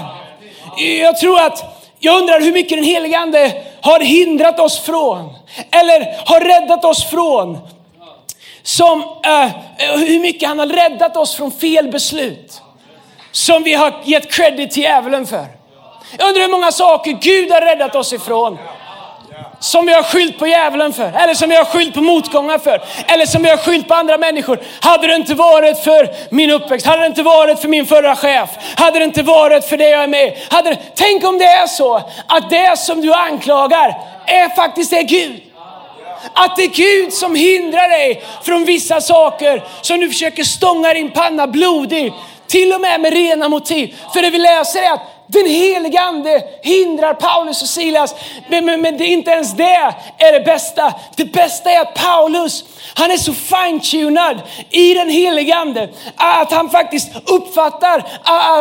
Jag 1.00 1.16
tror 1.16 1.40
att, 1.40 1.84
jag 1.98 2.18
undrar 2.18 2.40
hur 2.40 2.52
mycket 2.52 2.78
den 2.78 2.84
helige 2.84 3.18
Ande 3.18 3.62
har 3.80 4.00
hindrat 4.00 4.60
oss 4.60 4.80
från, 4.80 5.34
eller 5.70 6.26
har 6.26 6.40
räddat 6.40 6.84
oss 6.84 7.04
från. 7.04 7.58
Som, 8.62 9.02
uh, 9.02 9.48
hur 9.78 10.20
mycket 10.20 10.48
han 10.48 10.58
har 10.58 10.66
räddat 10.66 11.16
oss 11.16 11.34
från 11.34 11.52
fel 11.52 11.88
beslut. 11.88 12.62
Som 13.32 13.62
vi 13.62 13.74
har 13.74 13.94
gett 14.04 14.32
credit 14.32 14.70
till 14.70 14.82
djävulen 14.82 15.26
för. 15.26 15.55
Jag 16.18 16.28
undrar 16.28 16.42
hur 16.42 16.50
många 16.50 16.72
saker 16.72 17.12
Gud 17.12 17.52
har 17.52 17.60
räddat 17.60 17.94
oss 17.94 18.12
ifrån 18.12 18.58
som 19.58 19.86
vi 19.86 19.92
har 19.92 20.02
skyllt 20.02 20.38
på 20.38 20.46
djävulen 20.46 20.92
för, 20.92 21.12
eller 21.16 21.34
som 21.34 21.48
vi 21.48 21.56
har 21.56 21.64
skyllt 21.64 21.94
på 21.94 22.00
motgångar 22.00 22.58
för, 22.58 22.82
eller 23.06 23.26
som 23.26 23.42
vi 23.42 23.48
har 23.48 23.56
skyllt 23.56 23.88
på 23.88 23.94
andra 23.94 24.18
människor. 24.18 24.60
Hade 24.80 25.06
det 25.06 25.14
inte 25.14 25.34
varit 25.34 25.78
för 25.78 26.08
min 26.30 26.50
uppväxt, 26.50 26.86
hade 26.86 27.02
det 27.02 27.06
inte 27.06 27.22
varit 27.22 27.58
för 27.58 27.68
min 27.68 27.86
förra 27.86 28.16
chef, 28.16 28.50
hade 28.76 28.98
det 28.98 29.04
inte 29.04 29.22
varit 29.22 29.64
för 29.64 29.76
det 29.76 29.88
jag 29.88 30.02
är 30.02 30.06
med 30.06 30.36
hade 30.50 30.70
det, 30.70 30.78
Tänk 30.94 31.24
om 31.24 31.38
det 31.38 31.44
är 31.44 31.66
så 31.66 31.96
att 32.26 32.50
det 32.50 32.78
som 32.78 33.00
du 33.00 33.12
anklagar 33.12 34.00
är 34.26 34.48
faktiskt 34.48 34.92
är 34.92 35.02
Gud. 35.02 35.42
Att 36.32 36.56
det 36.56 36.62
är 36.62 36.68
Gud 36.68 37.12
som 37.12 37.34
hindrar 37.34 37.88
dig 37.88 38.22
från 38.42 38.64
vissa 38.64 39.00
saker 39.00 39.64
som 39.82 40.00
du 40.00 40.08
försöker 40.08 40.44
stånga 40.44 40.94
din 40.94 41.10
panna 41.10 41.46
blodig, 41.46 42.12
till 42.46 42.72
och 42.72 42.80
med 42.80 43.00
med 43.00 43.12
rena 43.12 43.48
motiv. 43.48 43.94
För 44.14 44.22
det 44.22 44.30
vi 44.30 44.38
läser 44.38 44.82
är 44.82 44.92
att 44.92 45.15
den 45.26 45.46
helige 45.46 46.00
ande 46.00 46.42
hindrar 46.62 47.14
Paulus 47.14 47.62
och 47.62 47.68
Silas. 47.68 48.14
Men, 48.48 48.64
men, 48.64 48.80
men 48.80 48.98
det 48.98 49.04
är 49.04 49.08
inte 49.08 49.30
ens 49.30 49.52
det 49.52 49.92
är 50.18 50.32
det 50.32 50.40
bästa. 50.40 50.94
Det 51.16 51.24
bästa 51.24 51.70
är 51.70 51.80
att 51.80 51.94
Paulus, 51.94 52.64
han 52.94 53.10
är 53.10 53.16
så 53.16 53.32
fine-tunad 53.34 54.40
i 54.70 54.94
den 54.94 55.10
helige 55.10 55.56
ande 55.56 55.88
att 56.16 56.52
han 56.52 56.70
faktiskt 56.70 57.08
uppfattar 57.26 58.06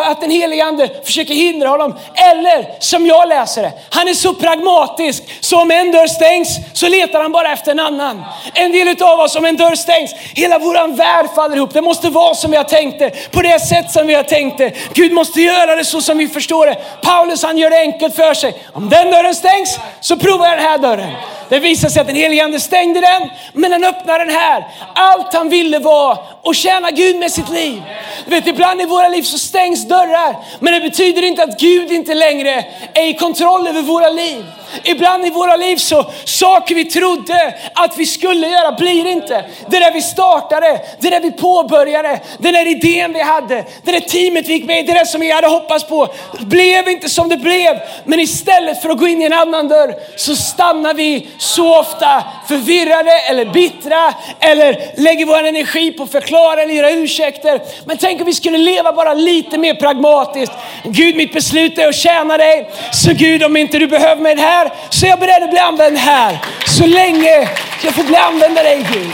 att 0.05 0.21
den 0.21 0.31
helige 0.31 0.65
ande 0.65 0.89
försöker 1.03 1.33
hindra 1.33 1.69
honom. 1.69 1.95
Eller 2.15 2.67
som 2.79 3.05
jag 3.05 3.27
läser 3.27 3.61
det, 3.61 3.71
han 3.89 4.07
är 4.07 4.13
så 4.13 4.33
pragmatisk 4.33 5.23
så 5.39 5.61
om 5.61 5.71
en 5.71 5.91
dörr 5.91 6.07
stängs 6.07 6.57
så 6.73 6.87
letar 6.87 7.21
han 7.21 7.31
bara 7.31 7.53
efter 7.53 7.71
en 7.71 7.79
annan. 7.79 8.23
En 8.53 8.71
del 8.71 9.03
av 9.03 9.19
oss, 9.19 9.35
om 9.35 9.45
en 9.45 9.57
dörr 9.57 9.75
stängs, 9.75 10.13
hela 10.35 10.59
våran 10.59 10.95
värld 10.95 11.25
faller 11.35 11.55
ihop. 11.55 11.73
Det 11.73 11.81
måste 11.81 12.09
vara 12.09 12.35
som 12.35 12.51
vi 12.51 12.57
har 12.57 12.63
tänkt 12.63 12.99
det, 12.99 13.31
på 13.31 13.41
det 13.41 13.59
sätt 13.59 13.91
som 13.91 14.07
vi 14.07 14.13
har 14.13 14.23
tänkt 14.23 14.57
det. 14.57 14.73
Gud 14.93 15.11
måste 15.11 15.41
göra 15.41 15.75
det 15.75 15.85
så 15.85 16.01
som 16.01 16.17
vi 16.17 16.27
förstår 16.27 16.54
förstår 16.55 16.65
det. 16.65 17.01
Paulus 17.01 17.43
han 17.43 17.57
gör 17.57 17.69
det 17.69 17.79
enkelt 17.79 18.15
för 18.15 18.33
sig. 18.33 18.63
Om 18.73 18.89
den 18.89 19.11
dörren 19.11 19.35
stängs 19.35 19.79
så 20.01 20.17
provar 20.17 20.47
jag 20.47 20.57
den 20.57 20.65
här 20.65 20.77
dörren. 20.77 21.11
Det 21.49 21.59
visar 21.59 21.89
sig 21.89 22.01
att 22.01 22.07
den 22.07 22.15
helige 22.15 22.43
ande 22.43 22.59
stängde 22.59 23.01
den, 23.01 23.29
men 23.53 23.71
han 23.71 23.83
öppnade 23.83 24.25
den 24.25 24.35
här. 24.35 24.67
Allt 24.95 25.33
han 25.33 25.49
ville 25.49 25.79
var 25.79 26.17
att 26.43 26.55
tjäna 26.55 26.91
Gud 26.91 27.15
med 27.15 27.31
sitt 27.31 27.49
liv. 27.49 27.81
Du 28.25 28.31
vet, 28.31 28.47
ibland 28.47 28.81
i 28.81 28.85
våra 28.85 29.07
liv 29.07 29.21
så 29.23 29.37
stängs 29.37 29.87
dörrar, 29.87 30.35
men 30.59 30.73
det 30.73 30.79
betyder 30.79 31.23
inte 31.23 31.43
att 31.43 31.59
Gud 31.59 31.91
inte 31.91 32.13
längre 32.13 32.65
är 32.93 33.07
i 33.07 33.13
kontroll 33.13 33.67
över 33.67 33.81
våra 33.81 34.09
liv. 34.09 34.45
Ibland 34.83 35.25
i 35.25 35.29
våra 35.29 35.55
liv 35.55 35.77
så 35.77 36.11
saker 36.25 36.75
vi 36.75 36.85
trodde 36.85 37.53
att 37.73 37.97
vi 37.97 38.05
skulle 38.05 38.47
göra 38.47 38.71
blir 38.71 39.07
inte. 39.07 39.45
Det 39.67 39.79
där 39.79 39.91
vi 39.91 40.01
startade, 40.01 40.81
det 40.99 41.09
där 41.09 41.21
vi 41.21 41.31
påbörjade, 41.31 42.19
den 42.37 42.53
där 42.53 42.67
idén 42.67 43.13
vi 43.13 43.21
hade, 43.21 43.65
det 43.83 43.91
där 43.91 43.99
teamet 43.99 44.47
vi 44.47 44.53
gick 44.53 44.65
med 44.65 44.79
i, 44.79 44.81
det 44.81 44.93
där 44.93 45.05
som 45.05 45.21
vi 45.21 45.31
hade 45.31 45.47
hoppats 45.47 45.87
på 45.87 46.07
blev 46.39 46.89
inte 46.89 47.09
som 47.09 47.29
det 47.29 47.37
blev. 47.37 47.79
Men 48.03 48.19
istället 48.19 48.81
för 48.81 48.89
att 48.89 48.97
gå 48.97 49.07
in 49.07 49.21
i 49.21 49.25
en 49.25 49.33
annan 49.33 49.67
dörr 49.67 49.95
så 50.15 50.35
stannar 50.35 50.93
vi 50.93 51.27
så 51.37 51.79
ofta 51.79 52.23
förvirrade 52.47 53.19
eller 53.29 53.45
bittra 53.45 54.13
eller 54.39 55.01
lägger 55.01 55.25
vår 55.25 55.43
energi 55.43 55.91
på 55.91 56.03
att 56.03 56.11
förklara 56.11 56.61
eller 56.61 56.73
göra 56.73 56.91
ursäkter. 56.91 57.61
Men 57.85 57.97
tänk 57.97 58.19
om 58.19 58.25
vi 58.25 58.33
skulle 58.33 58.57
leva 58.57 58.93
bara 58.93 59.13
lite 59.13 59.57
mer 59.57 59.73
pragmatiskt. 59.73 60.53
Gud, 60.83 61.15
mitt 61.15 61.33
beslut 61.33 61.77
är 61.77 61.87
att 61.87 61.95
tjäna 61.95 62.37
dig. 62.37 62.69
Så 62.93 63.13
Gud, 63.13 63.43
om 63.43 63.57
inte 63.57 63.79
du 63.79 63.87
behöver 63.87 64.21
mig 64.21 64.37
här 64.37 64.54
här 64.55 64.71
så 64.89 65.05
är 65.05 65.09
jag 65.09 65.19
beredd 65.19 65.43
att 65.43 65.49
bli 65.49 65.59
använd 65.59 65.97
här. 65.97 66.39
Så 66.67 66.85
länge 66.85 67.49
jag 67.83 67.95
får 67.95 68.03
bli 68.03 68.15
använd 68.15 68.57
av 68.57 68.63
dig 68.63 68.87
Gud. 68.93 69.11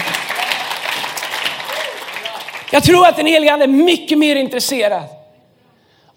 Jag 2.72 2.84
tror 2.84 3.08
att 3.08 3.18
den 3.18 3.26
helige 3.26 3.54
Ande 3.54 3.66
är 3.66 3.68
mycket 3.68 4.18
mer 4.18 4.36
intresserad 4.36 5.04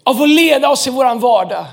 av 0.05 0.23
att 0.23 0.29
leda 0.29 0.69
oss 0.69 0.87
i 0.87 0.91
våran 0.91 1.21
vardag 1.21 1.65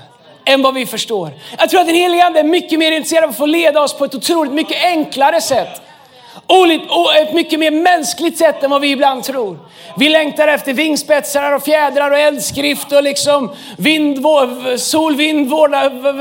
än 0.44 0.62
vad 0.62 0.74
vi 0.74 0.86
förstår. 0.86 1.30
Jag 1.58 1.70
tror 1.70 1.80
att 1.80 1.86
den 1.86 1.96
helige 1.96 2.24
Ande 2.24 2.40
är 2.40 2.44
mycket 2.44 2.78
mer 2.78 2.92
intresserad 2.92 3.24
av 3.24 3.30
att 3.30 3.36
få 3.36 3.46
leda 3.46 3.80
oss 3.80 3.94
på 3.94 4.04
ett 4.04 4.14
otroligt 4.14 4.52
mycket 4.52 4.84
enklare 4.84 5.40
sätt. 5.40 5.82
Och 6.46 7.16
ett 7.16 7.32
mycket 7.32 7.58
mer 7.58 7.70
mänskligt 7.70 8.38
sätt 8.38 8.62
än 8.62 8.70
vad 8.70 8.80
vi 8.80 8.90
ibland 8.90 9.24
tror. 9.24 9.58
Vi 9.96 10.08
längtar 10.08 10.48
efter 10.48 10.72
vingspetsar 10.72 11.52
och 11.52 11.62
fjädrar 11.62 12.10
och 12.10 12.18
eldskrift 12.18 12.92
och 12.92 13.02
liksom 13.02 13.50
vind, 13.78 14.24
sol, 14.76 15.16
vind, 15.16 15.52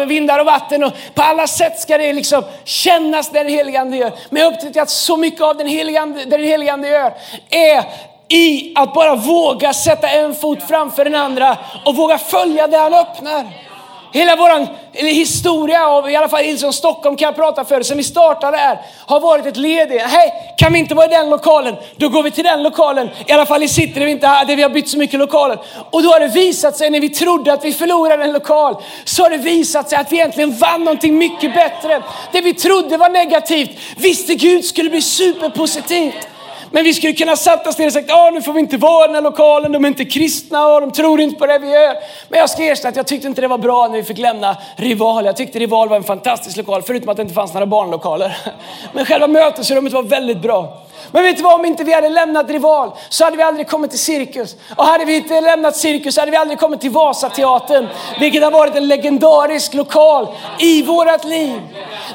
vindar 0.07 0.39
och 0.39 0.45
vatten. 0.45 0.83
Och 0.83 0.93
på 1.13 1.21
alla 1.21 1.47
sätt 1.47 1.79
ska 1.79 1.97
det 1.97 2.13
liksom 2.13 2.43
kännas 2.63 3.29
den 3.29 3.47
heligande 3.47 3.97
gör. 3.97 4.11
Men 4.29 4.41
jag 4.41 4.53
upptäckte 4.53 4.81
att 4.81 4.89
så 4.89 5.17
mycket 5.17 5.41
av 5.41 5.57
den 5.57 5.67
heligande, 5.67 6.25
den 6.25 6.43
heligande 6.43 6.87
gör 6.87 7.13
är 7.49 7.83
i 8.27 8.73
att 8.75 8.93
bara 8.93 9.15
våga 9.15 9.73
sätta 9.73 10.09
en 10.09 10.35
fot 10.35 10.59
framför 10.67 11.03
den 11.03 11.15
andra 11.15 11.57
och 11.85 11.95
våga 11.95 12.17
följa 12.17 12.67
det 12.67 12.77
han 12.77 12.93
öppnar. 12.93 13.70
Hela 14.13 14.35
vår 14.35 14.67
historia, 14.93 15.87
av, 15.87 16.09
i 16.09 16.15
alla 16.15 16.29
fall 16.29 16.39
Hillsong 16.39 16.51
liksom 16.51 16.73
Stockholm 16.73 17.17
kan 17.17 17.25
jag 17.25 17.35
prata 17.35 17.65
för, 17.65 17.83
sen 17.83 17.97
vi 17.97 18.03
startade 18.03 18.57
här, 18.57 18.81
har 19.05 19.19
varit 19.19 19.45
ett 19.45 19.57
led 19.57 19.91
i, 19.91 19.97
hej, 19.97 20.53
kan 20.57 20.73
vi 20.73 20.79
inte 20.79 20.95
vara 20.95 21.05
i 21.05 21.09
den 21.09 21.29
lokalen, 21.29 21.75
då 21.95 22.09
går 22.09 22.23
vi 22.23 22.31
till 22.31 22.43
den 22.43 22.63
lokalen, 22.63 23.09
i 23.27 23.31
alla 23.31 23.45
fall 23.45 23.63
i 23.63 23.67
city 23.67 23.99
där 23.99 24.05
vi, 24.05 24.11
inte, 24.11 24.27
där 24.27 24.55
vi 24.55 24.61
har 24.61 24.69
bytt 24.69 24.89
så 24.89 24.97
mycket 24.97 25.19
lokaler. 25.19 25.57
Och 25.91 26.03
då 26.03 26.09
har 26.09 26.19
det 26.19 26.27
visat 26.27 26.77
sig, 26.77 26.89
när 26.89 26.99
vi 26.99 27.09
trodde 27.09 27.53
att 27.53 27.65
vi 27.65 27.73
förlorade 27.73 28.23
en 28.23 28.33
lokal, 28.33 28.75
så 29.03 29.23
har 29.23 29.29
det 29.29 29.37
visat 29.37 29.89
sig 29.89 29.97
att 29.97 30.11
vi 30.11 30.15
egentligen 30.15 30.57
vann 30.57 30.83
någonting 30.83 31.17
mycket 31.17 31.53
bättre. 31.53 32.03
Det 32.31 32.41
vi 32.41 32.53
trodde 32.53 32.97
var 32.97 33.09
negativt, 33.09 33.69
visste 33.97 34.35
Gud 34.35 34.65
skulle 34.65 34.89
bli 34.89 35.01
superpositivt. 35.01 36.27
Men 36.71 36.83
vi 36.83 36.93
skulle 36.93 37.13
kunna 37.13 37.35
satt 37.35 37.67
oss 37.67 37.77
ner 37.77 37.85
och 37.85 37.93
sagt, 37.93 38.11
ah, 38.11 38.29
nu 38.29 38.41
får 38.41 38.53
vi 38.53 38.59
inte 38.59 38.77
vara 38.77 39.05
i 39.05 39.07
den 39.07 39.15
här 39.15 39.21
lokalen, 39.21 39.71
de 39.71 39.85
är 39.85 39.87
inte 39.87 40.05
kristna 40.05 40.67
och 40.67 40.81
de 40.81 40.91
tror 40.91 41.21
inte 41.21 41.39
på 41.39 41.45
det 41.45 41.59
vi 41.59 41.69
gör. 41.69 41.95
Men 42.29 42.39
jag 42.39 42.49
ska 42.49 42.63
erkänna 42.63 42.89
att 42.89 42.95
jag 42.95 43.07
tyckte 43.07 43.27
inte 43.27 43.41
det 43.41 43.47
var 43.47 43.57
bra 43.57 43.87
när 43.87 43.97
vi 43.97 44.03
fick 44.03 44.17
lämna 44.17 44.57
Rival. 44.75 45.25
Jag 45.25 45.37
tyckte 45.37 45.59
Rival 45.59 45.89
var 45.89 45.97
en 45.97 46.03
fantastisk 46.03 46.57
lokal, 46.57 46.81
förutom 46.81 47.09
att 47.09 47.17
det 47.17 47.23
inte 47.23 47.33
fanns 47.33 47.53
några 47.53 47.65
barnlokaler. 47.65 48.37
Men 48.93 49.05
själva 49.05 49.27
mötesrummet 49.27 49.93
var 49.93 50.03
väldigt 50.03 50.41
bra. 50.41 50.81
Men 51.11 51.23
vet 51.23 51.37
du 51.37 51.43
vad, 51.43 51.59
om 51.59 51.65
inte 51.65 51.83
vi 51.83 51.93
hade 51.93 52.09
lämnat 52.09 52.49
Rival 52.49 52.91
så 53.09 53.23
hade 53.23 53.37
vi 53.37 53.43
aldrig 53.43 53.67
kommit 53.67 53.89
till 53.89 53.99
Cirkus. 53.99 54.55
Och 54.75 54.85
hade 54.85 55.05
vi 55.05 55.15
inte 55.15 55.41
lämnat 55.41 55.75
Cirkus 55.75 56.15
så 56.15 56.21
hade 56.21 56.31
vi 56.31 56.37
aldrig 56.37 56.59
kommit 56.59 56.81
till 56.81 56.91
Vasateatern, 56.91 57.87
vilket 58.19 58.43
har 58.43 58.51
varit 58.51 58.75
en 58.75 58.87
legendarisk 58.87 59.73
lokal 59.73 60.27
i 60.59 60.83
vårat 60.83 61.25
liv. 61.25 61.61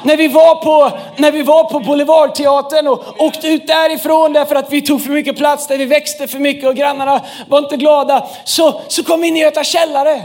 När 0.03 0.17
vi 0.17 0.27
var 0.27 0.55
på, 0.55 0.97
när 1.17 1.31
vi 1.31 1.43
var 1.43 1.63
på 1.63 1.79
Boulevardteatern 1.79 2.87
och 2.87 3.03
åkte 3.17 3.47
ut 3.47 3.67
därifrån 3.67 4.33
därför 4.47 4.65
att 4.65 4.73
vi 4.73 4.81
tog 4.81 5.03
för 5.03 5.09
mycket 5.09 5.37
plats, 5.37 5.67
där 5.67 5.77
vi 5.77 5.85
växte 5.85 6.27
för 6.27 6.39
mycket 6.39 6.69
och 6.69 6.75
grannarna 6.75 7.21
var 7.47 7.59
inte 7.59 7.77
glada, 7.77 8.27
så, 8.43 8.81
så 8.87 9.03
kom 9.03 9.21
vi 9.21 9.27
in 9.27 9.37
i 9.37 9.39
Göta 9.39 9.63
källare. 9.63 10.21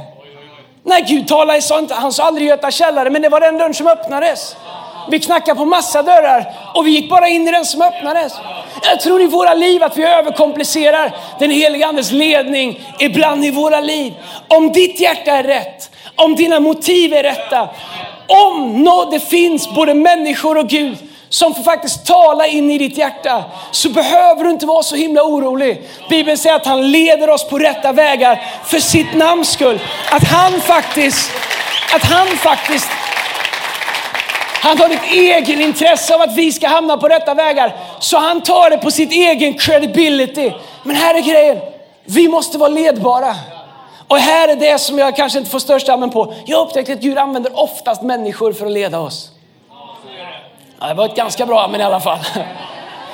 Nej, 0.85 1.05
Gud 1.09 1.29
talade, 1.29 1.63
sa 1.63 1.87
han 1.91 2.13
sa 2.13 2.25
aldrig 2.25 2.49
Göta 2.49 2.71
källare, 2.71 3.11
men 3.11 3.23
det 3.23 3.29
var 3.29 3.41
den 3.41 3.59
dörren 3.59 3.75
som 3.75 3.87
öppnades. 3.87 4.57
Vi 5.11 5.21
knackade 5.21 5.59
på 5.59 5.65
massa 5.65 6.03
dörrar 6.03 6.55
och 6.75 6.87
vi 6.87 6.91
gick 6.91 7.11
bara 7.11 7.29
in 7.29 7.49
i 7.49 7.51
den 7.51 7.65
som 7.65 7.83
öppnades. 7.83 8.33
Jag 8.83 9.01
tror 9.01 9.23
i 9.23 9.27
våra 9.27 9.55
liv 9.55 9.83
att 9.83 9.97
vi 9.97 10.05
överkomplicerar 10.05 11.17
den 11.39 11.51
heliga 11.51 11.87
Andes 11.87 12.13
ledning 12.13 12.81
ibland 12.99 13.45
i 13.45 13.51
våra 13.51 13.81
liv. 13.81 14.15
Om 14.49 14.73
ditt 14.73 15.01
hjärta 15.01 15.31
är 15.31 15.43
rätt, 15.43 15.91
om 16.17 16.37
dina 16.37 16.61
motiv 16.61 17.15
är 17.15 17.23
rätta, 17.23 17.69
om 18.27 19.09
det 19.11 19.21
finns 19.21 19.75
både 19.75 19.95
människor 19.95 20.59
och 20.59 20.69
Gud 20.69 20.99
som 21.33 21.55
får 21.55 21.63
faktiskt 21.63 22.07
tala 22.07 22.47
in 22.47 22.71
i 22.71 22.79
ditt 22.79 22.99
hjärta 22.99 23.45
så 23.71 23.89
behöver 23.89 24.45
du 24.45 24.51
inte 24.51 24.67
vara 24.67 24.83
så 24.83 24.97
himla 24.97 25.23
orolig. 25.23 25.83
Bibeln 26.11 26.39
säger 26.39 26.57
att 26.57 26.67
han 26.67 26.91
leder 26.91 27.31
oss 27.31 27.49
på 27.49 27.59
rätta 27.59 27.93
vägar 27.93 28.43
för 28.65 28.79
sitt 28.79 29.15
namns 29.15 29.49
skull. 29.49 29.81
Att 30.11 30.25
han 30.25 30.61
faktiskt, 30.61 31.31
att 31.95 32.05
han 32.05 32.27
faktiskt 32.27 32.89
han 34.63 34.79
har 34.79 34.91
ett 34.91 35.13
egen 35.13 35.61
intresse 35.61 36.15
av 36.15 36.21
att 36.21 36.37
vi 36.37 36.53
ska 36.53 36.69
hamna 36.69 36.97
på 36.97 37.09
rätta 37.09 37.35
vägar. 37.35 37.77
Så 38.01 38.19
han 38.19 38.43
tar 38.43 38.71
det 38.71 38.79
på 38.79 38.91
sitt 38.91 39.13
egen 39.13 39.55
credibility. 39.55 40.53
Men 40.83 40.97
här 40.97 41.15
är 41.15 41.21
grejen. 41.21 41.59
Vi 42.05 42.29
måste 42.29 42.59
vara 42.59 42.69
ledbara. 42.69 43.37
Och 44.09 44.19
här 44.19 44.49
är 44.49 44.57
det 44.57 44.79
som 44.79 44.99
jag 44.99 45.17
kanske 45.17 45.39
inte 45.39 45.51
får 45.51 45.59
största 45.59 45.93
amen 45.93 46.11
på. 46.11 46.35
Jag 46.47 46.59
har 46.59 46.67
upptäckt 46.67 46.91
att 46.91 47.01
Gud 47.01 47.19
använder 47.19 47.61
oftast 47.61 48.03
människor 48.03 48.53
för 48.53 48.67
att 48.67 48.73
leda 48.73 48.99
oss. 49.01 49.31
Ja, 50.83 50.89
det 50.89 50.95
var 50.95 51.07
ett 51.07 51.17
ganska 51.17 51.47
bra 51.47 51.65
amen 51.65 51.81
i 51.81 51.85
alla 51.85 52.01
fall. 52.01 52.19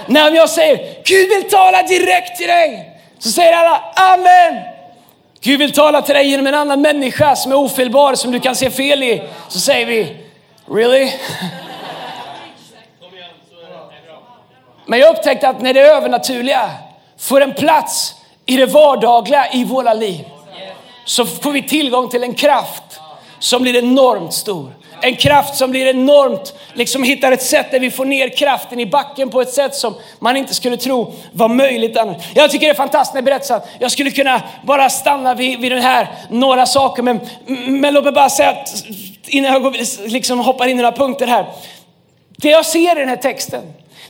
När 0.07 0.31
jag 0.31 0.51
säger 0.51 0.77
Gud 1.05 1.29
vill 1.29 1.51
tala 1.51 1.83
direkt 1.83 2.37
till 2.37 2.47
dig, 2.47 3.01
så 3.19 3.31
säger 3.31 3.53
alla 3.53 3.85
amen. 3.95 4.63
Gud 5.41 5.59
vill 5.59 5.73
tala 5.73 6.03
till 6.03 6.15
dig 6.15 6.31
genom 6.31 6.47
en 6.47 6.55
annan 6.55 6.81
människa 6.81 7.37
som 7.37 7.53
är 7.53 7.57
ofelbar, 7.57 8.15
som 8.15 8.33
du 8.33 8.41
kan 8.41 8.57
se 8.57 8.71
fel 8.71 9.03
i. 9.03 9.23
Så 9.49 9.61
säger 9.61 9.87
vi 9.87 10.17
Really? 10.71 11.13
Men 14.87 14.99
jag 14.99 15.17
upptäckte 15.17 15.49
att 15.49 15.61
när 15.61 15.75
det 15.75 15.81
övernaturliga 15.81 16.71
får 17.19 17.41
en 17.41 17.55
plats 17.55 18.15
i 18.47 18.57
det 18.57 18.67
vardagliga 18.67 19.53
i 19.53 19.65
våra 19.65 19.95
liv 19.95 20.25
så 21.05 21.27
får 21.27 21.53
vi 21.53 21.63
tillgång 21.63 22.09
till 22.09 22.23
en 22.23 22.35
kraft 22.35 23.01
som 23.39 23.63
blir 23.63 23.77
enormt 23.77 24.33
stor. 24.33 24.73
En 25.01 25.17
kraft 25.17 25.55
som 25.55 25.71
blir 25.71 25.87
enormt, 25.87 26.55
liksom 26.75 27.03
hittar 27.03 27.33
ett 27.33 27.43
sätt 27.43 27.71
där 27.71 27.81
vi 27.81 27.91
får 27.91 28.05
ner 28.05 28.29
kraften 28.29 28.81
i 28.81 28.87
backen 28.87 29.31
på 29.31 29.41
ett 29.41 29.53
sätt 29.53 29.75
som 29.75 29.95
man 30.19 30.37
inte 30.37 30.55
skulle 30.55 30.77
tro 30.77 31.15
var 31.33 31.49
möjligt 31.49 31.97
annars. 31.97 32.17
Jag 32.35 32.51
tycker 32.51 32.67
det 32.67 32.73
är 32.73 32.75
fantastiskt 32.75 33.15
när 33.15 33.23
berättelsen. 33.23 33.61
Jag 33.79 33.93
skulle 33.93 34.11
kunna 34.11 34.43
bara 34.63 34.91
stanna 34.91 35.35
vid, 35.35 35.61
vid 35.61 35.73
den 35.73 35.83
här, 35.83 36.09
några 36.31 36.67
saker, 36.67 37.03
men, 37.03 37.21
men 37.67 37.95
låt 37.95 38.05
mig 38.05 38.13
bara 38.13 38.31
säga 38.31 38.51
att 38.51 38.85
innan 39.27 39.53
jag 39.53 39.63
går, 39.63 40.09
liksom 40.09 40.39
hoppar 40.39 40.67
in 40.67 40.79
i 40.79 40.83
några 40.83 40.97
punkter 40.97 41.27
här. 41.27 41.47
Det 42.37 42.49
jag 42.49 42.67
ser 42.67 42.97
i 42.97 43.01
den 43.01 43.09
här 43.09 43.17
texten, 43.17 43.63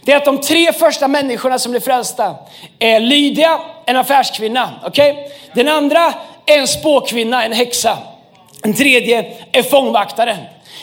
det 0.02 0.12
är 0.12 0.16
att 0.16 0.24
de 0.24 0.40
tre 0.40 0.72
första 0.72 1.08
människorna 1.08 1.58
som 1.58 1.72
blir 1.72 1.80
frälsta 1.80 2.34
är 2.78 3.00
Lydia, 3.00 3.58
en 3.86 3.96
affärskvinna. 3.96 4.70
Okay? 4.86 5.14
Den 5.54 5.68
andra 5.68 6.14
är 6.46 6.58
en 6.58 6.68
spåkvinna, 6.68 7.44
en 7.44 7.52
häxa. 7.52 7.98
Den 8.62 8.74
tredje 8.74 9.32
är 9.52 9.62
fångvaktaren. 9.62 10.36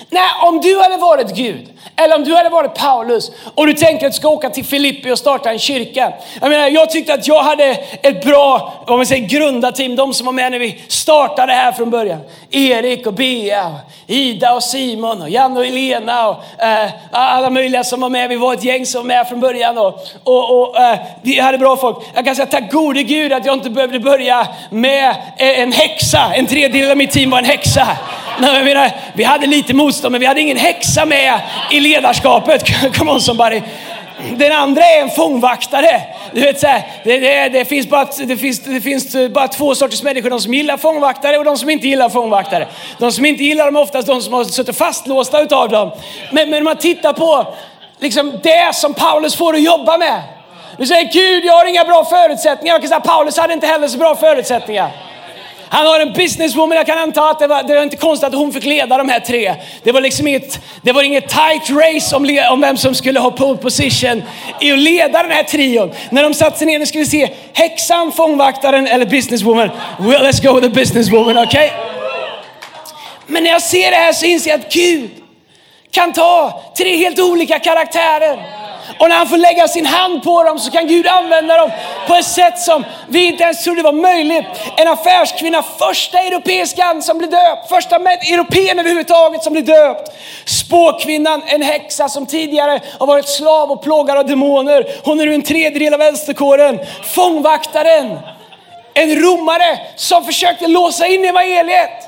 Nej, 0.09 0.29
om 0.43 0.61
du 0.61 0.81
hade 0.81 0.97
varit 0.97 1.35
Gud, 1.35 1.67
eller 1.95 2.15
om 2.15 2.23
du 2.23 2.35
hade 2.35 2.49
varit 2.49 2.73
Paulus 2.73 3.31
och 3.55 3.67
du 3.67 3.73
tänker 3.73 4.05
att 4.05 4.11
du 4.11 4.17
ska 4.17 4.29
åka 4.29 4.49
till 4.49 4.65
Filippi 4.65 5.11
och 5.11 5.19
starta 5.19 5.51
en 5.51 5.59
kyrka. 5.59 6.13
Jag 6.41 6.49
menar, 6.49 6.67
jag 6.67 6.89
tyckte 6.89 7.13
att 7.13 7.27
jag 7.27 7.43
hade 7.43 7.65
ett 8.01 8.25
bra, 8.25 8.73
vad 8.87 8.97
man 8.97 9.05
säger, 9.05 9.27
grundarteam. 9.27 9.95
De 9.95 10.13
som 10.13 10.25
var 10.25 10.33
med 10.33 10.51
när 10.51 10.59
vi 10.59 10.83
startade 10.87 11.53
här 11.53 11.71
från 11.71 11.89
början. 11.89 12.19
Erik 12.51 13.07
och 13.07 13.13
Bea, 13.13 13.75
Ida 14.07 14.53
och 14.53 14.63
Simon 14.63 15.21
och 15.21 15.29
Janne 15.29 15.59
och 15.59 15.65
Elena 15.65 16.27
och 16.27 16.43
eh, 16.63 16.89
alla 17.11 17.49
möjliga 17.49 17.83
som 17.83 18.01
var 18.01 18.09
med. 18.09 18.29
Vi 18.29 18.35
var 18.35 18.53
ett 18.53 18.63
gäng 18.63 18.85
som 18.85 19.01
var 19.01 19.07
med 19.07 19.27
från 19.27 19.39
början 19.39 19.77
och, 19.77 19.99
och, 20.23 20.61
och 20.61 20.79
eh, 20.79 20.99
vi 21.21 21.39
hade 21.39 21.57
bra 21.57 21.77
folk. 21.77 21.97
Jag 22.13 22.25
kan 22.25 22.35
säga 22.35 22.45
tack 22.45 22.71
gode 22.71 23.03
Gud 23.03 23.33
att 23.33 23.45
jag 23.45 23.53
inte 23.53 23.69
behövde 23.69 23.99
börja 23.99 24.47
med 24.69 25.09
eh, 25.37 25.59
en 25.59 25.71
häxa. 25.71 26.33
En 26.33 26.45
tredjedel 26.45 26.91
av 26.91 26.97
mitt 26.97 27.11
team 27.11 27.29
var 27.29 27.39
en 27.39 27.45
häxa. 27.45 27.87
Nej, 28.39 28.55
jag 28.55 28.65
menar, 28.65 28.91
vi 29.13 29.23
hade 29.23 29.47
lite 29.47 29.73
motstånd 29.73 30.11
men 30.11 30.21
vi 30.21 30.27
hade 30.27 30.41
ingen 30.41 30.57
häxa 30.57 31.05
med 31.05 31.39
i 31.71 31.79
ledarskapet. 31.79 32.63
Come 32.97 33.11
on 33.11 33.21
somebody. 33.21 33.61
Den 34.37 34.51
andra 34.51 34.81
är 34.81 35.01
en 35.01 35.09
fångvaktare. 35.09 36.01
Du 36.31 36.41
vet, 36.41 36.59
så 36.59 36.67
här, 36.67 36.83
det, 37.03 37.19
det, 37.19 37.49
det, 37.49 37.65
finns 37.65 37.89
bara, 37.89 38.07
det, 38.17 38.37
finns, 38.37 38.59
det 38.59 38.81
finns 38.81 39.15
bara 39.33 39.47
två 39.47 39.75
sorters 39.75 40.03
människor. 40.03 40.29
De 40.29 40.41
som 40.41 40.53
gillar 40.53 40.77
fångvaktare 40.77 41.37
och 41.37 41.45
de 41.45 41.57
som 41.57 41.69
inte 41.69 41.87
gillar 41.87 42.09
fångvaktare. 42.09 42.67
De 42.97 43.11
som 43.11 43.25
inte 43.25 43.43
gillar 43.43 43.65
dem 43.65 43.75
är 43.75 43.81
oftast 43.81 44.07
de 44.07 44.21
som 44.21 44.33
har 44.33 44.43
suttit 44.43 44.77
fastlåsta 44.77 45.41
utav 45.41 45.69
dem. 45.69 45.91
Men, 46.31 46.49
men 46.49 46.59
om 46.59 46.63
man 46.63 46.77
tittar 46.77 47.13
på 47.13 47.53
liksom, 47.99 48.39
det 48.43 48.75
som 48.75 48.93
Paulus 48.93 49.35
får 49.35 49.53
att 49.53 49.61
jobba 49.61 49.97
med. 49.97 50.21
Du 50.77 50.85
säger 50.85 51.11
Gud, 51.11 51.45
jag 51.45 51.53
har 51.53 51.65
inga 51.65 51.83
bra 51.83 52.05
förutsättningar. 52.05 52.73
Jag 52.73 52.81
kan 52.81 52.89
säga, 52.89 52.99
Paulus 52.99 53.37
hade 53.37 53.53
inte 53.53 53.67
heller 53.67 53.87
så 53.87 53.97
bra 53.97 54.15
förutsättningar. 54.15 54.91
Han 55.75 55.87
har 55.87 55.99
en 55.99 56.13
businesswoman, 56.13 56.77
jag 56.77 56.85
kan 56.85 56.97
anta 56.97 57.29
att 57.29 57.39
det 57.39 57.47
var, 57.47 57.63
det 57.63 57.75
var 57.75 57.83
inte 57.83 57.97
konstigt 57.97 58.27
att 58.27 58.33
hon 58.33 58.53
fick 58.53 58.65
leda 58.65 58.97
de 58.97 59.09
här 59.09 59.19
tre. 59.19 59.55
Det 59.83 59.91
var 59.91 60.01
liksom 60.01 60.27
inget, 60.27 60.59
det 60.81 60.91
var 60.91 61.03
inget 61.03 61.29
tight 61.29 61.69
race 61.69 62.15
om, 62.15 62.39
om 62.51 62.61
vem 62.61 62.77
som 62.77 62.95
skulle 62.95 63.19
ha 63.19 63.31
pole 63.31 63.57
position 63.57 64.23
i 64.61 64.71
att 64.71 64.79
leda 64.79 65.23
den 65.23 65.31
här 65.31 65.43
trion. 65.43 65.91
När 66.09 66.23
de 66.23 66.33
satte 66.33 66.57
sig 66.57 66.67
ner 66.67 66.81
och 66.81 66.87
skulle 66.87 67.05
se 67.05 67.29
häxan, 67.53 68.11
fångvaktaren 68.11 68.87
eller 68.87 69.05
businesswoman. 69.05 69.69
Well, 69.99 70.25
let's 70.25 70.43
go 70.43 70.53
with 70.55 70.67
the 70.67 70.79
businesswoman, 70.79 71.37
okej? 71.37 71.45
Okay? 71.45 71.69
Men 73.27 73.43
när 73.43 73.51
jag 73.51 73.61
ser 73.61 73.91
det 73.91 73.97
här 73.97 74.13
så 74.13 74.25
inser 74.25 74.49
jag 74.49 74.59
att 74.59 74.73
Gud 74.73 75.09
kan 75.91 76.13
ta 76.13 76.63
tre 76.77 76.97
helt 76.97 77.19
olika 77.19 77.59
karaktärer 77.59 78.64
och 78.99 79.09
när 79.09 79.15
han 79.15 79.27
får 79.27 79.37
lägga 79.37 79.67
sin 79.67 79.85
hand 79.85 80.23
på 80.23 80.43
dem 80.43 80.59
så 80.59 80.71
kan 80.71 80.87
Gud 80.87 81.07
använda 81.07 81.57
dem 81.57 81.71
på 82.07 82.15
ett 82.15 82.25
sätt 82.25 82.59
som 82.59 82.85
vi 83.07 83.25
inte 83.25 83.43
ens 83.43 83.63
trodde 83.63 83.81
var 83.81 83.91
möjligt. 83.91 84.45
En 84.77 84.87
affärskvinna, 84.87 85.63
första 85.63 86.19
europeiskan 86.19 87.01
som 87.01 87.17
blir 87.17 87.27
döpt, 87.27 87.69
första 87.69 87.95
europeen 87.95 88.79
överhuvudtaget 88.79 89.43
som 89.43 89.53
blir 89.53 89.63
döpt. 89.63 90.11
Spåkvinnan, 90.45 91.43
en 91.47 91.61
häxa 91.61 92.09
som 92.09 92.25
tidigare 92.25 92.81
har 92.99 93.07
varit 93.07 93.29
slav 93.29 93.71
och 93.71 93.83
plågad 93.83 94.17
av 94.17 94.25
demoner. 94.25 94.85
Hon 95.03 95.19
är 95.19 95.25
nu 95.25 95.33
en 95.33 95.41
tredjedel 95.41 95.93
av 95.93 95.99
vänsterkåren. 95.99 96.79
Fångvaktaren, 97.03 98.19
en 98.93 99.15
romare 99.15 99.79
som 99.95 100.25
försökte 100.25 100.67
låsa 100.67 101.07
in 101.07 101.25
evangeliet 101.25 102.04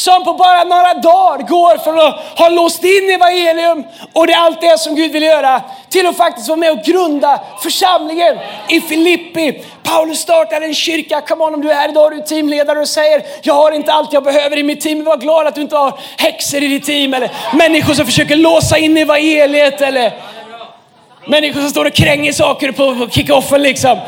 som 0.00 0.24
på 0.24 0.32
bara 0.32 0.64
några 0.64 0.94
dagar 0.94 1.48
går 1.48 1.78
från 1.78 1.98
att 1.98 2.38
ha 2.38 2.48
låst 2.48 2.84
in 2.84 3.10
evangelium 3.10 3.84
och 4.12 4.26
det 4.26 4.32
är 4.32 4.38
allt 4.38 4.60
det 4.60 4.78
som 4.78 4.94
Gud 4.94 5.12
vill 5.12 5.22
göra 5.22 5.62
till 5.88 6.06
att 6.06 6.16
faktiskt 6.16 6.48
vara 6.48 6.56
med 6.56 6.70
och 6.70 6.84
grunda 6.84 7.40
församlingen 7.62 8.38
i 8.68 8.80
Filippi. 8.80 9.64
Paulus 9.82 10.18
startade 10.18 10.66
en 10.66 10.74
kyrka. 10.74 11.20
Come 11.20 11.44
on, 11.44 11.54
om 11.54 11.60
du 11.60 11.70
är 11.70 11.74
här 11.74 11.88
idag 11.88 12.12
du 12.12 12.16
är 12.16 12.22
teamledare 12.22 12.80
och 12.80 12.88
säger 12.88 13.22
jag 13.42 13.54
har 13.54 13.72
inte 13.72 13.92
allt 13.92 14.12
jag 14.12 14.24
behöver 14.24 14.58
i 14.58 14.62
mitt 14.62 14.80
team. 14.80 15.04
Var 15.04 15.16
glad 15.16 15.46
att 15.46 15.54
du 15.54 15.60
inte 15.60 15.76
har 15.76 15.98
häxor 16.16 16.62
i 16.62 16.68
ditt 16.68 16.84
team 16.84 17.14
eller 17.14 17.30
människor 17.52 17.94
som 17.94 18.06
försöker 18.06 18.36
låsa 18.36 18.78
in 18.78 18.96
evangeliet 18.96 19.80
eller 19.80 20.12
människor 21.26 21.60
som 21.60 21.70
står 21.70 21.84
och 21.84 21.94
kränger 21.94 22.32
saker 22.32 22.72
på 22.72 23.08
kickoffen 23.10 23.62
liksom. 23.62 23.98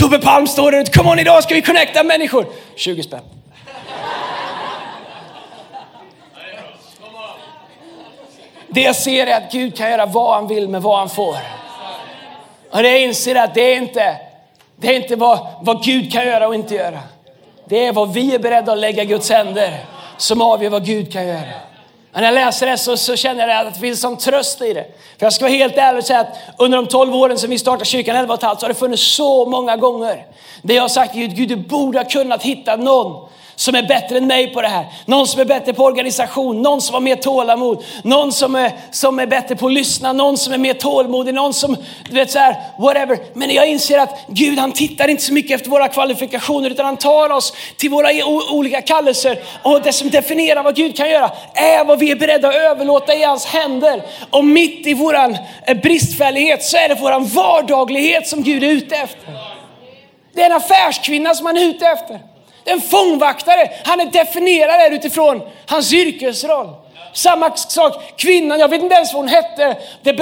Tobbe 0.00 0.18
Palm 0.18 0.46
står 0.46 0.72
där 0.72 0.80
ute. 0.80 0.90
Come 0.90 1.10
on, 1.10 1.18
idag 1.18 1.42
ska 1.42 1.54
vi 1.54 1.62
connecta 1.62 2.04
människor. 2.04 2.46
20 2.76 3.02
spänn. 3.02 3.20
Det 8.68 8.80
jag 8.80 8.96
ser 8.96 9.26
är 9.26 9.36
att 9.36 9.52
Gud 9.52 9.76
kan 9.76 9.90
göra 9.90 10.06
vad 10.06 10.34
han 10.34 10.48
vill 10.48 10.68
med 10.68 10.82
vad 10.82 10.98
han 10.98 11.08
får. 11.08 11.36
Och 12.70 12.82
det 12.82 12.88
jag 12.88 13.00
inser 13.02 13.34
att 13.34 13.54
det 13.54 13.60
är 13.60 13.76
inte, 13.76 14.16
det 14.76 14.88
är 14.88 14.96
inte 14.96 15.16
vad, 15.16 15.46
vad 15.62 15.84
Gud 15.84 16.12
kan 16.12 16.26
göra 16.26 16.48
och 16.48 16.54
inte 16.54 16.74
göra. 16.74 17.00
Det 17.64 17.86
är 17.86 17.92
vad 17.92 18.12
vi 18.12 18.34
är 18.34 18.38
beredda 18.38 18.72
att 18.72 18.78
lägga 18.78 19.04
Guds 19.04 19.30
händer 19.30 19.84
som 20.16 20.42
avgör 20.42 20.70
vad 20.70 20.86
Gud 20.86 21.12
kan 21.12 21.26
göra 21.26 21.69
när 22.12 22.22
jag 22.22 22.34
läser 22.34 22.66
det 22.66 22.78
så, 22.78 22.96
så 22.96 23.16
känner 23.16 23.48
jag 23.48 23.66
att 23.66 23.74
det 23.74 23.80
finns 23.80 24.04
en 24.04 24.16
tröst 24.16 24.62
i 24.62 24.72
det. 24.72 24.84
För 25.18 25.26
jag 25.26 25.32
ska 25.32 25.44
vara 25.44 25.52
helt 25.52 25.76
ärlig 25.76 25.98
och 25.98 26.04
säga 26.04 26.20
att 26.20 26.36
under 26.58 26.78
de 26.78 26.86
12 26.86 27.14
åren 27.14 27.38
som 27.38 27.50
vi 27.50 27.58
startade 27.58 27.84
kyrkan 27.84 28.16
11 28.16 28.34
och 28.34 28.40
så 28.40 28.46
har 28.46 28.68
det 28.68 28.74
funnits 28.74 29.02
så 29.02 29.46
många 29.46 29.76
gånger 29.76 30.26
där 30.62 30.74
jag 30.74 30.82
har 30.82 30.88
sagt 30.88 31.14
Gud, 31.14 31.36
Gud 31.36 31.48
du 31.48 31.56
borde 31.56 31.98
ha 31.98 32.04
kunnat 32.04 32.42
hitta 32.42 32.76
någon 32.76 33.28
som 33.60 33.74
är 33.74 33.82
bättre 33.82 34.16
än 34.16 34.26
mig 34.26 34.52
på 34.52 34.62
det 34.62 34.68
här. 34.68 34.86
Någon 35.04 35.26
som 35.26 35.40
är 35.40 35.44
bättre 35.44 35.72
på 35.72 35.84
organisation, 35.84 36.62
någon 36.62 36.80
som 36.80 36.94
har 36.94 37.00
mer 37.00 37.16
tålamod, 37.16 37.84
någon 38.02 38.32
som 38.32 38.54
är, 38.54 38.72
som 38.90 39.18
är 39.18 39.26
bättre 39.26 39.56
på 39.56 39.66
att 39.66 39.72
lyssna, 39.72 40.12
någon 40.12 40.38
som 40.38 40.52
är 40.52 40.58
mer 40.58 40.74
tålmodig, 40.74 41.34
någon 41.34 41.54
som, 41.54 41.76
du 42.10 42.14
vet 42.14 42.30
så 42.30 42.38
här, 42.38 42.56
whatever. 42.78 43.18
Men 43.32 43.50
jag 43.50 43.66
inser 43.66 43.98
att 43.98 44.18
Gud 44.28 44.58
han 44.58 44.72
tittar 44.72 45.08
inte 45.08 45.22
så 45.22 45.32
mycket 45.32 45.50
efter 45.50 45.70
våra 45.70 45.88
kvalifikationer 45.88 46.70
utan 46.70 46.86
han 46.86 46.96
tar 46.96 47.30
oss 47.32 47.52
till 47.76 47.90
våra 47.90 48.08
olika 48.50 48.82
kallelser 48.82 49.38
och 49.62 49.82
det 49.82 49.92
som 49.92 50.10
definierar 50.10 50.62
vad 50.62 50.76
Gud 50.76 50.96
kan 50.96 51.10
göra 51.10 51.30
är 51.54 51.84
vad 51.84 51.98
vi 51.98 52.10
är 52.10 52.16
beredda 52.16 52.48
att 52.48 52.54
överlåta 52.54 53.14
i 53.14 53.22
hans 53.22 53.46
händer. 53.46 54.02
Och 54.30 54.44
mitt 54.44 54.86
i 54.86 54.94
våran 54.94 55.36
eh, 55.66 55.76
bristfällighet 55.76 56.62
så 56.62 56.76
är 56.76 56.88
det 56.88 56.94
våran 56.94 57.26
vardaglighet 57.26 58.28
som 58.28 58.42
Gud 58.42 58.64
är 58.64 58.68
ute 58.70 58.96
efter. 58.96 59.32
Det 60.34 60.42
är 60.42 60.46
en 60.46 60.56
affärskvinna 60.56 61.34
som 61.34 61.46
han 61.46 61.56
är 61.56 61.64
ute 61.64 61.86
efter. 61.86 62.29
En 62.64 62.80
fångvaktare, 62.80 63.70
han 63.84 64.00
är 64.00 64.04
definierad 64.04 64.92
utifrån 64.92 65.42
hans 65.66 65.92
yrkesroll. 65.92 66.68
Samma 67.12 67.56
sak, 67.56 67.94
kvinnan, 68.16 68.60
jag 68.60 68.68
vet 68.68 68.82
inte 68.82 68.94
ens 68.94 69.12
vad 69.12 69.22
hon 69.22 69.28
hette. 69.28 69.76
Det, 70.02 70.14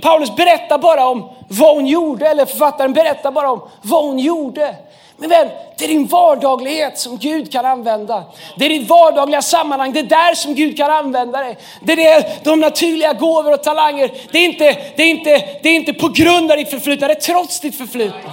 Paulus 0.00 0.36
berättar 0.36 0.78
bara 0.78 1.06
om 1.06 1.30
vad 1.48 1.74
hon 1.74 1.86
gjorde, 1.86 2.28
eller 2.28 2.46
författaren 2.46 2.92
berättar 2.92 3.30
bara 3.30 3.50
om 3.50 3.68
vad 3.82 4.04
hon 4.04 4.18
gjorde. 4.18 4.74
Men 5.20 5.30
vän, 5.30 5.48
det 5.78 5.84
är 5.84 5.88
din 5.88 6.06
vardaglighet 6.06 6.98
som 6.98 7.18
Gud 7.18 7.52
kan 7.52 7.66
använda. 7.66 8.24
Det 8.56 8.64
är 8.64 8.68
ditt 8.68 8.88
vardagliga 8.88 9.42
sammanhang, 9.42 9.92
det 9.92 10.00
är 10.00 10.04
där 10.04 10.34
som 10.34 10.54
Gud 10.54 10.76
kan 10.76 10.90
använda 10.90 11.38
dig. 11.38 11.58
Det 11.80 12.06
är 12.06 12.24
de 12.44 12.60
naturliga 12.60 13.12
gåvor 13.12 13.52
och 13.52 13.62
talanger. 13.62 14.10
Det 14.32 14.38
är 14.38 14.44
inte, 14.44 14.76
det 14.96 15.02
är 15.02 15.08
inte, 15.08 15.44
det 15.62 15.68
är 15.68 15.74
inte 15.74 15.92
på 15.92 16.08
grund 16.08 16.50
av 16.50 16.56
ditt 16.56 16.70
förflutna, 16.70 17.08
det 17.08 17.14
är 17.14 17.20
trots 17.20 17.60
ditt 17.60 17.78
förflutna. 17.78 18.32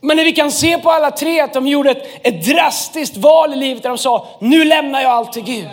Men 0.00 0.16
när 0.16 0.24
vi 0.24 0.32
kan 0.32 0.52
se 0.52 0.78
på 0.78 0.90
alla 0.90 1.10
tre 1.10 1.40
att 1.40 1.52
de 1.52 1.66
gjorde 1.66 1.90
ett, 1.90 2.26
ett 2.26 2.44
drastiskt 2.44 3.16
val 3.16 3.52
i 3.52 3.56
livet 3.56 3.82
där 3.82 3.90
de 3.90 3.98
sa, 3.98 4.26
nu 4.40 4.64
lämnar 4.64 5.00
jag 5.00 5.10
allt 5.10 5.32
till 5.32 5.42
Gud. 5.42 5.68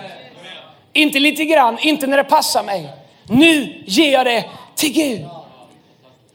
Inte 0.93 1.19
lite 1.19 1.45
grann, 1.45 1.77
inte 1.81 2.07
när 2.07 2.17
det 2.17 2.23
passar 2.23 2.63
mig. 2.63 2.89
Nu 3.29 3.83
ger 3.85 4.13
jag 4.13 4.25
det 4.25 4.45
till 4.75 4.93
Gud. 4.93 5.25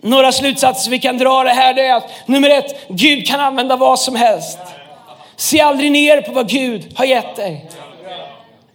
Några 0.00 0.32
slutsatser 0.32 0.90
vi 0.90 0.98
kan 0.98 1.18
dra 1.18 1.44
det 1.44 1.50
här 1.50 1.74
det 1.74 1.86
är 1.86 1.94
att 1.94 2.10
nummer 2.26 2.50
ett, 2.50 2.86
Gud 2.88 3.26
kan 3.26 3.40
använda 3.40 3.76
vad 3.76 4.00
som 4.00 4.16
helst. 4.16 4.58
Se 5.36 5.60
aldrig 5.60 5.92
ner 5.92 6.20
på 6.20 6.32
vad 6.32 6.48
Gud 6.48 6.92
har 6.98 7.04
gett 7.04 7.36
dig. 7.36 7.66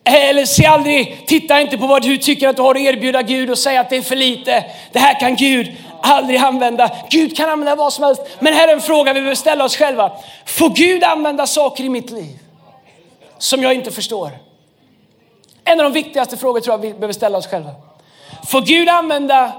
Eller 0.03 0.45
se 0.45 0.65
aldrig, 0.65 1.23
titta 1.25 1.61
inte 1.61 1.77
på 1.77 1.87
vad 1.87 2.01
du 2.01 2.17
tycker 2.17 2.47
att 2.47 2.55
du 2.55 2.61
har 2.61 2.75
att 2.75 2.81
erbjuda 2.81 3.21
Gud 3.21 3.49
och 3.49 3.57
säga 3.57 3.81
att 3.81 3.89
det 3.89 3.97
är 3.97 4.01
för 4.01 4.15
lite. 4.15 4.63
Det 4.91 4.99
här 4.99 5.19
kan 5.19 5.35
Gud 5.35 5.75
aldrig 6.01 6.39
använda. 6.39 6.91
Gud 7.09 7.37
kan 7.37 7.49
använda 7.49 7.75
vad 7.75 7.93
som 7.93 8.03
helst. 8.03 8.21
Men 8.39 8.53
här 8.53 8.67
är 8.67 8.73
en 8.73 8.81
fråga 8.81 9.13
vi 9.13 9.19
behöver 9.19 9.35
ställa 9.35 9.65
oss 9.65 9.77
själva. 9.77 10.11
Får 10.45 10.69
Gud 10.69 11.03
använda 11.03 11.47
saker 11.47 11.83
i 11.83 11.89
mitt 11.89 12.09
liv 12.09 12.39
som 13.37 13.63
jag 13.63 13.73
inte 13.73 13.91
förstår? 13.91 14.31
En 15.63 15.79
av 15.79 15.83
de 15.83 15.93
viktigaste 15.93 16.37
frågor 16.37 16.59
tror 16.59 16.73
jag 16.73 16.81
vi 16.81 16.93
behöver 16.93 17.13
ställa 17.13 17.37
oss 17.37 17.47
själva. 17.47 17.71
Får 18.47 18.61
Gud 18.61 18.89
använda 18.89 19.51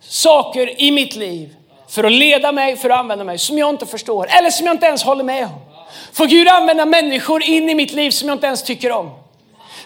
saker 0.00 0.82
i 0.82 0.90
mitt 0.90 1.16
liv 1.16 1.56
för 1.88 2.04
att 2.04 2.12
leda 2.12 2.52
mig, 2.52 2.76
för 2.76 2.90
att 2.90 2.98
använda 2.98 3.24
mig 3.24 3.38
som 3.38 3.58
jag 3.58 3.70
inte 3.70 3.86
förstår 3.86 4.26
eller 4.30 4.50
som 4.50 4.66
jag 4.66 4.74
inte 4.74 4.86
ens 4.86 5.02
håller 5.02 5.24
med 5.24 5.44
om? 5.44 5.60
Får 6.12 6.26
Gud 6.26 6.48
använda 6.48 6.86
människor 6.86 7.42
in 7.42 7.70
i 7.70 7.74
mitt 7.74 7.92
liv 7.92 8.10
som 8.10 8.28
jag 8.28 8.36
inte 8.36 8.46
ens 8.46 8.62
tycker 8.62 8.92
om? 8.92 9.10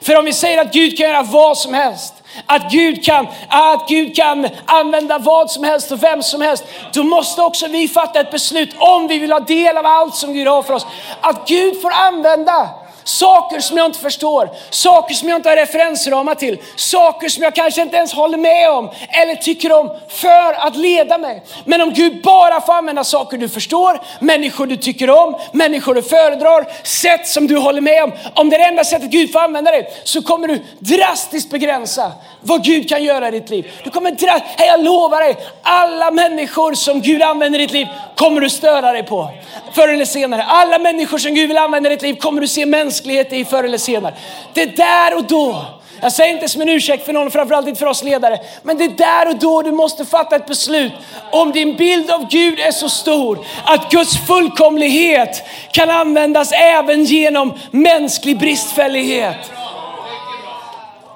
För 0.05 0.17
om 0.17 0.25
vi 0.25 0.33
säger 0.33 0.63
att 0.63 0.73
Gud 0.73 0.99
kan 0.99 1.07
göra 1.07 1.23
vad 1.23 1.59
som 1.59 1.75
helst, 1.75 2.15
att 2.47 2.71
Gud 2.71 3.05
kan, 3.05 3.27
att 3.49 3.89
Gud 3.89 4.17
kan 4.17 4.49
använda 4.67 5.19
vad 5.19 5.51
som 5.51 5.65
helst 5.65 5.93
och 5.93 6.03
vem 6.03 6.23
som 6.23 6.41
helst, 6.41 6.65
då 6.93 7.03
måste 7.03 7.43
också 7.43 7.67
vi 7.67 7.89
fatta 7.89 8.21
ett 8.21 8.31
beslut 8.31 8.75
om 8.79 9.07
vi 9.07 9.19
vill 9.19 9.33
ha 9.33 9.41
del 9.41 9.77
av 9.77 9.87
allt 9.87 10.15
som 10.15 10.33
Gud 10.33 10.49
har 10.49 10.63
för 10.63 10.75
oss. 10.75 10.87
Att 11.21 11.49
Gud 11.49 11.83
får 11.83 11.91
använda 11.91 12.71
Saker 13.05 13.61
som 13.61 13.77
jag 13.77 13.87
inte 13.87 13.99
förstår, 13.99 14.51
saker 14.71 15.15
som 15.15 15.29
jag 15.29 15.39
inte 15.39 15.49
har 15.49 15.57
referensramar 15.57 16.35
till, 16.35 16.59
saker 16.77 17.29
som 17.29 17.43
jag 17.43 17.55
kanske 17.55 17.83
inte 17.83 17.97
ens 17.97 18.13
håller 18.13 18.39
med 18.39 18.71
om 18.71 18.91
eller 19.09 19.35
tycker 19.35 19.73
om 19.73 19.91
för 20.09 20.67
att 20.67 20.77
leda 20.77 21.19
mig. 21.19 21.43
Men 21.65 21.81
om 21.81 21.93
Gud 21.93 22.23
bara 22.23 22.61
får 22.61 22.73
använda 22.73 23.05
saker 23.05 23.39
du 23.39 23.49
förstår, 23.49 24.01
människor 24.21 24.67
du 24.67 24.77
tycker 24.77 25.11
om, 25.11 25.37
människor 25.53 25.95
du 25.95 26.03
föredrar, 26.03 26.67
sätt 26.83 27.29
som 27.29 27.47
du 27.47 27.57
håller 27.57 27.81
med 27.81 28.03
om. 28.03 28.13
Om 28.35 28.51
det 28.51 28.57
är 28.57 28.59
det 28.59 28.65
enda 28.65 28.85
sättet 28.85 29.11
Gud 29.11 29.33
får 29.33 29.41
använda 29.41 29.71
dig 29.71 29.93
så 30.05 30.23
kommer 30.23 30.49
du 30.49 30.63
drastiskt 30.79 31.51
begränsa 31.51 32.13
vad 32.41 32.65
Gud 32.65 32.89
kan 32.89 33.05
göra 33.05 33.29
i 33.29 33.31
ditt 33.31 33.51
liv. 33.51 33.73
Du 33.85 33.91
kommer 33.91 34.11
drastiskt, 34.11 34.55
jag 34.59 34.85
lovar 34.85 35.21
dig, 35.21 35.37
alla 35.63 36.11
människor 36.11 36.75
som 36.75 37.01
Gud 37.01 37.23
använder 37.23 37.59
i 37.59 37.63
ditt 37.63 37.73
liv 37.73 37.87
kommer 38.17 38.41
du 38.41 38.51
störa 38.51 38.93
dig 38.93 39.03
på. 39.03 39.31
Förr 39.73 39.89
eller 39.89 40.05
senare. 40.05 40.43
Alla 40.43 40.79
människor 40.79 41.19
som 41.19 41.35
Gud 41.35 41.49
vill 41.49 41.59
använda 41.59 41.91
i 41.91 41.95
ditt 41.95 42.03
liv 42.03 42.15
kommer 42.15 42.41
du 42.41 42.49
se 42.49 42.67
mänsklighet 42.95 43.33
i 43.33 43.45
förr 43.45 43.65
eller 43.65 43.79
senare. 43.79 44.15
Det 44.55 44.63
är 44.63 44.67
där 44.67 45.17
och 45.17 45.25
då. 45.25 45.65
Jag 46.01 46.13
säger 46.13 46.35
inte 46.35 46.49
som 46.49 46.63
en 46.63 46.69
ursäkt 46.69 47.07
för 47.07 47.13
någon, 47.13 47.31
framförallt 47.31 47.69
inte 47.69 47.79
för 47.79 47.87
oss 47.87 48.05
ledare. 48.05 48.39
Men 48.63 48.79
det 48.79 48.85
är 48.85 48.89
där 48.89 49.29
och 49.29 49.39
då 49.39 49.63
du 49.63 49.73
måste 49.73 50.05
fatta 50.05 50.37
ett 50.37 50.47
beslut. 50.47 50.93
Om 51.33 51.53
din 51.53 51.77
bild 51.77 52.11
av 52.11 52.29
Gud 52.31 52.61
är 52.61 52.73
så 52.73 52.89
stor 52.89 53.39
att 53.65 53.91
Guds 53.91 54.27
fullkomlighet 54.27 55.43
kan 55.73 55.91
användas 55.91 56.53
även 56.53 57.05
genom 57.05 57.59
mänsklig 57.71 58.39
bristfällighet. 58.39 59.51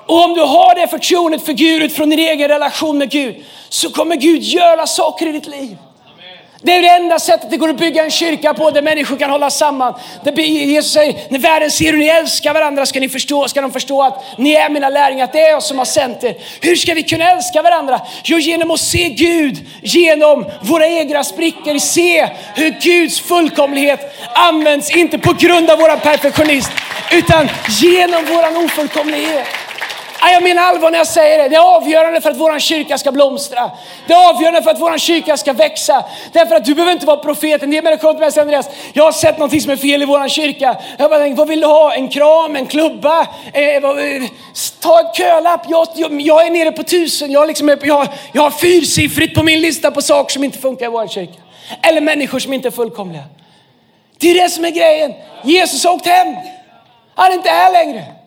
Och 0.06 0.24
om 0.24 0.34
du 0.34 0.40
har 0.40 0.74
det 0.74 0.88
förtroendet 0.88 1.44
för 1.46 1.52
Gud 1.52 1.82
utifrån 1.82 2.10
din 2.10 2.18
egen 2.18 2.48
relation 2.48 2.98
med 2.98 3.10
Gud 3.10 3.44
så 3.68 3.90
kommer 3.90 4.16
Gud 4.16 4.42
göra 4.42 4.86
saker 4.86 5.26
i 5.26 5.32
ditt 5.32 5.46
liv. 5.46 5.76
Det 6.62 6.77
är 6.77 6.83
det 6.83 6.88
enda 6.88 7.18
sättet 7.18 7.51
det 7.51 7.57
går 7.57 7.68
att 7.68 7.79
bygga 7.79 8.05
en 8.05 8.11
kyrka 8.11 8.55
på 8.55 8.71
där 8.71 8.83
människor 8.83 9.16
kan 9.16 9.31
hålla 9.31 9.51
samman. 9.51 9.94
Där 10.25 10.33
Jesus 10.42 10.92
säger, 10.92 11.21
när 11.29 11.38
världen 11.38 11.71
ser 11.71 11.92
hur 11.92 11.99
ni 11.99 12.07
älskar 12.07 12.55
varandra 12.55 12.87
ska, 12.87 13.01
ni 13.01 13.09
förstå, 13.09 13.49
ska 13.49 13.61
de 13.61 13.73
förstå 13.73 14.03
att 14.03 14.25
ni 14.38 14.53
är 14.53 14.71
mina 14.71 14.88
lärjungar, 14.88 15.25
att 15.25 15.33
det 15.33 15.40
är 15.40 15.51
jag 15.51 15.62
som 15.62 15.79
har 15.79 15.85
sänt 15.85 16.25
er. 16.25 16.37
Hur 16.61 16.77
ska 16.77 16.94
vi 16.94 17.03
kunna 17.03 17.31
älska 17.31 17.62
varandra? 17.62 18.01
Jo, 18.25 18.38
genom 18.38 18.71
att 18.71 18.81
se 18.81 19.09
Gud 19.09 19.57
genom 19.83 20.47
våra 20.61 20.87
egna 20.87 21.25
sprickor. 21.25 21.79
Se 21.79 22.29
hur 22.55 22.71
Guds 22.71 23.21
fullkomlighet 23.21 24.16
används, 24.35 24.97
inte 24.97 25.18
på 25.18 25.33
grund 25.33 25.71
av 25.71 25.79
våran 25.79 26.01
perfektionism, 26.01 26.73
utan 27.12 27.49
genom 27.81 28.25
våran 28.25 28.57
ofullkomlighet. 28.57 29.47
Jag 30.20 30.42
menar 30.42 30.62
allvar 30.62 30.90
när 30.90 30.98
jag 30.98 31.07
säger 31.07 31.38
det. 31.42 31.48
Det 31.48 31.57
är 31.57 31.76
avgörande 31.76 32.20
för 32.20 32.31
att 32.31 32.37
vår 32.37 32.59
kyrka 32.59 32.98
ska 32.98 33.12
blomstra. 33.12 33.70
Det 34.07 34.12
är 34.12 34.28
avgörande 34.28 34.62
för 34.62 34.70
att 34.70 34.81
vår 34.81 34.98
kyrka 34.98 35.37
ska 35.37 35.52
växa. 35.52 36.04
Därför 36.33 36.54
att 36.54 36.64
du 36.64 36.74
behöver 36.74 36.92
inte 36.92 37.07
vara 37.07 37.16
profeten. 37.16 37.68
En 37.68 37.70
del 37.70 37.85
människor 37.85 38.00
kommer 38.00 38.14
till 38.14 38.20
mig 38.20 38.33
säger 38.33 38.42
Andreas, 38.42 38.68
jag 38.92 39.04
har 39.04 39.12
sett 39.12 39.38
något 39.38 39.62
som 39.62 39.72
är 39.72 39.76
fel 39.76 40.02
i 40.02 40.04
vår 40.04 40.28
kyrka. 40.28 40.76
Jag 40.98 41.11
bara 41.11 41.20
tänker, 41.20 41.37
vad 41.37 41.48
vill 41.48 41.61
du 41.61 41.66
ha? 41.66 41.94
En 41.94 42.09
kram, 42.09 42.57
en 42.57 42.66
klubba? 42.66 43.20
Eh, 43.52 43.83
vad, 43.83 43.98
eh, 43.98 44.22
ta 44.81 45.00
en 45.00 45.14
kölapp. 45.14 45.61
Jag, 45.68 45.88
jag, 45.94 46.20
jag, 46.20 46.46
är 46.46 46.50
nere 46.50 46.72
på 46.72 46.83
tusen. 46.83 47.33
Jag, 47.33 47.48
liksom, 47.48 47.68
jag, 47.68 48.09
jag 48.33 48.42
har 48.42 48.50
fyrsiffrigt 48.50 49.35
på 49.35 49.42
min 49.42 49.61
lista 49.61 49.90
på 49.90 50.02
saker 50.02 50.33
som 50.33 50.44
inte 50.44 50.59
funkar 50.59 50.87
i 50.87 50.88
vår 50.88 51.09
kyrka. 51.09 51.40
Eller 51.83 52.00
människor 52.00 52.38
som 52.38 52.52
inte 52.52 52.68
är 52.68 52.72
fullkomliga. 52.72 53.24
Det 54.18 54.31
är 54.31 54.42
det 54.42 54.50
som 54.50 54.64
är 54.64 54.70
grejen. 54.70 55.14
Jesus 55.44 55.85
har 55.85 55.92
åkt 55.92 56.07
hem. 56.07 56.37
Han 57.14 57.31
är 57.31 57.35
inte 57.35 57.50
här 57.50 57.72
längre. 57.72 58.17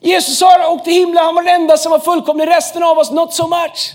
Jesus 0.00 0.40
har 0.40 0.70
åkt 0.70 0.84
till 0.84 0.92
himlen, 0.92 1.24
han 1.24 1.34
var 1.34 1.42
den 1.42 1.54
enda 1.54 1.76
som 1.76 1.92
var 1.92 1.98
fullkomlig. 1.98 2.48
Resten 2.48 2.82
av 2.82 2.98
oss, 2.98 3.10
not 3.10 3.34
so 3.34 3.46
much. 3.46 3.94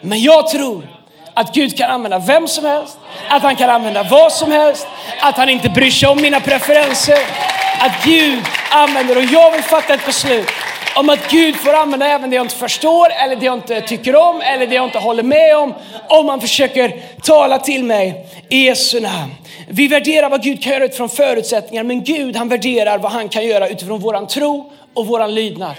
Men 0.00 0.20
jag 0.20 0.48
tror 0.48 0.88
att 1.34 1.54
Gud 1.54 1.76
kan 1.78 1.90
använda 1.90 2.18
vem 2.18 2.48
som 2.48 2.64
helst, 2.64 2.98
att 3.28 3.42
han 3.42 3.56
kan 3.56 3.70
använda 3.70 4.02
vad 4.02 4.32
som 4.32 4.52
helst, 4.52 4.86
att 5.20 5.36
han 5.36 5.48
inte 5.48 5.68
bryr 5.68 5.90
sig 5.90 6.08
om 6.08 6.22
mina 6.22 6.40
preferenser. 6.40 7.18
Att 7.80 8.04
Gud 8.04 8.44
använder, 8.70 9.16
och 9.16 9.24
jag 9.24 9.50
vill 9.50 9.62
fatta 9.62 9.94
ett 9.94 10.06
beslut 10.06 10.48
om 10.96 11.10
att 11.10 11.30
Gud 11.30 11.56
får 11.56 11.72
använda 11.74 12.06
även 12.06 12.30
det 12.30 12.36
jag 12.36 12.44
inte 12.44 12.56
förstår, 12.56 13.08
eller 13.24 13.36
det 13.36 13.46
jag 13.46 13.54
inte 13.54 13.80
tycker 13.80 14.16
om, 14.16 14.40
eller 14.40 14.66
det 14.66 14.74
jag 14.74 14.84
inte 14.84 14.98
håller 14.98 15.22
med 15.22 15.56
om. 15.56 15.74
Om 16.08 16.26
man 16.26 16.40
försöker 16.40 17.02
tala 17.22 17.58
till 17.58 17.84
mig 17.84 18.26
i 18.48 18.64
Jesu 18.64 19.00
namn. 19.00 19.34
Vi 19.68 19.88
värderar 19.88 20.30
vad 20.30 20.42
Gud 20.42 20.62
kan 20.62 20.72
göra 20.72 20.84
utifrån 20.84 21.08
förutsättningar, 21.08 21.84
men 21.84 22.04
Gud 22.04 22.36
han 22.36 22.48
värderar 22.48 22.98
vad 22.98 23.12
han 23.12 23.28
kan 23.28 23.46
göra 23.46 23.68
utifrån 23.68 24.00
våran 24.00 24.26
tro 24.26 24.72
och 24.94 25.06
våran 25.06 25.34
lydnad. 25.34 25.74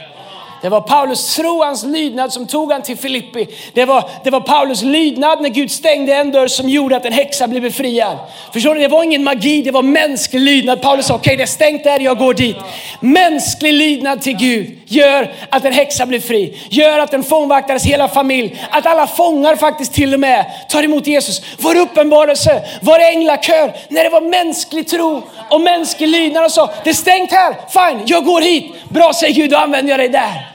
Det 0.61 0.69
var 0.69 0.81
Paulus 0.81 1.35
tro, 1.35 1.63
hans 1.63 1.83
lydnad 1.83 2.33
som 2.33 2.47
tog 2.47 2.71
han 2.71 2.81
till 2.81 2.97
Filippi. 2.97 3.47
Det 3.73 3.85
var, 3.85 4.09
det 4.23 4.29
var 4.29 4.39
Paulus 4.39 4.81
lydnad 4.81 5.41
när 5.41 5.49
Gud 5.49 5.71
stängde 5.71 6.15
en 6.15 6.31
dörr 6.31 6.47
som 6.47 6.69
gjorde 6.69 6.97
att 6.97 7.05
en 7.05 7.13
häxa 7.13 7.47
blev 7.47 7.61
befriad. 7.61 8.17
Förstår 8.53 8.75
ni? 8.75 8.81
Det 8.81 8.87
var 8.87 9.03
ingen 9.03 9.23
magi, 9.23 9.61
det 9.61 9.71
var 9.71 9.81
mänsklig 9.81 10.41
lydnad. 10.41 10.81
Paulus 10.81 11.05
sa, 11.05 11.13
okej 11.13 11.29
okay, 11.29 11.37
det 11.37 11.43
är 11.43 11.47
stängt 11.47 11.83
där, 11.83 11.99
jag 11.99 12.17
går 12.17 12.33
dit. 12.33 12.55
Mänsklig 12.99 13.73
lydnad 13.73 14.21
till 14.21 14.37
Gud 14.37 14.79
gör 14.85 15.33
att 15.49 15.65
en 15.65 15.73
häxa 15.73 16.05
blir 16.05 16.19
fri. 16.19 16.57
Gör 16.69 16.99
att 16.99 17.13
en 17.13 17.23
fångvaktares 17.23 17.85
hela 17.85 18.07
familj, 18.07 18.61
att 18.71 18.85
alla 18.85 19.07
fångar 19.07 19.55
faktiskt 19.55 19.93
till 19.93 20.13
och 20.13 20.19
med 20.19 20.45
tar 20.69 20.83
emot 20.83 21.07
Jesus. 21.07 21.41
Vår 21.57 21.77
uppenbarelse, 21.77 22.61
vår 22.81 22.99
änglakör, 22.99 23.73
när 23.89 24.03
det 24.03 24.09
var 24.09 24.21
mänsklig 24.21 24.87
tro 24.87 25.23
och 25.49 25.61
mänsklig 25.61 26.07
lydnad 26.07 26.45
och 26.45 26.51
sa, 26.51 26.69
det 26.83 26.89
är 26.89 26.93
stängt 26.93 27.31
här, 27.31 27.55
fine, 27.69 28.03
jag 28.05 28.25
går 28.25 28.41
hit. 28.41 28.65
Bra 28.89 29.13
säger 29.13 29.33
Gud, 29.33 29.49
då 29.49 29.57
använder 29.57 29.91
jag 29.91 29.99
dig 29.99 30.09
där. 30.09 30.50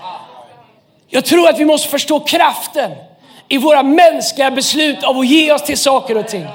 Jag 1.08 1.24
tror 1.24 1.48
att 1.48 1.58
vi 1.58 1.64
måste 1.64 1.88
förstå 1.88 2.20
kraften 2.20 2.90
i 3.48 3.58
våra 3.58 3.82
mänskliga 3.82 4.50
beslut 4.50 5.04
av 5.04 5.18
att 5.18 5.26
ge 5.26 5.52
oss 5.52 5.62
till 5.62 5.78
saker 5.78 6.16
och 6.16 6.28
ting. 6.28 6.46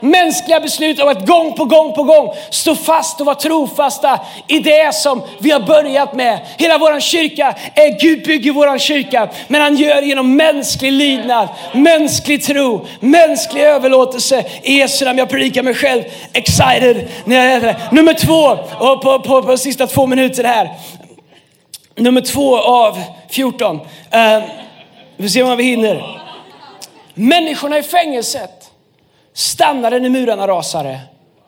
Mänskliga 0.00 0.60
beslut 0.60 1.00
av 1.00 1.08
att 1.08 1.26
gång 1.26 1.52
på 1.52 1.64
gång 1.64 1.94
på 1.94 2.02
gång 2.02 2.34
stå 2.50 2.74
fast 2.74 3.20
och 3.20 3.26
vara 3.26 3.36
trofasta 3.36 4.20
i 4.48 4.58
det 4.58 4.94
som 4.94 5.22
vi 5.38 5.50
har 5.50 5.60
börjat 5.60 6.14
med. 6.14 6.38
Hela 6.58 6.78
vår 6.78 7.00
kyrka, 7.00 7.54
är 7.74 8.00
Gud 8.00 8.24
bygger 8.24 8.52
vår 8.52 8.78
kyrka, 8.78 9.28
men 9.48 9.60
han 9.60 9.76
gör 9.76 10.02
genom 10.02 10.36
mänsklig 10.36 10.92
lydnad, 10.92 11.48
mänsklig 11.72 12.44
tro, 12.44 12.86
mänsklig 13.00 13.62
överlåtelse. 13.62 14.44
I 14.62 14.78
Jesu 14.78 15.04
namn, 15.04 15.18
jag 15.18 15.28
predikar 15.28 15.62
mig 15.62 15.74
själv 15.74 16.02
excited 16.32 17.08
när 17.24 17.36
jag 17.36 17.44
är 17.44 17.60
det. 17.60 17.76
Nummer 17.92 18.14
två, 18.14 18.58
och 18.78 19.02
på, 19.02 19.18
på, 19.18 19.18
på, 19.18 19.42
på 19.42 19.56
sista 19.56 19.86
två 19.86 20.06
minuter 20.06 20.44
här. 20.44 20.70
Nummer 21.96 22.20
två 22.20 22.58
av 22.58 23.02
14. 23.28 23.80
Eh, 24.10 24.42
vi 25.16 25.24
får 25.24 25.28
se 25.28 25.42
om 25.42 25.56
vi 25.56 25.64
hinner. 25.64 26.22
Människorna 27.14 27.78
i 27.78 27.82
fängelset 27.82 28.70
stannade 29.32 30.00
när 30.00 30.10
murarna 30.10 30.48
rasade 30.48 31.00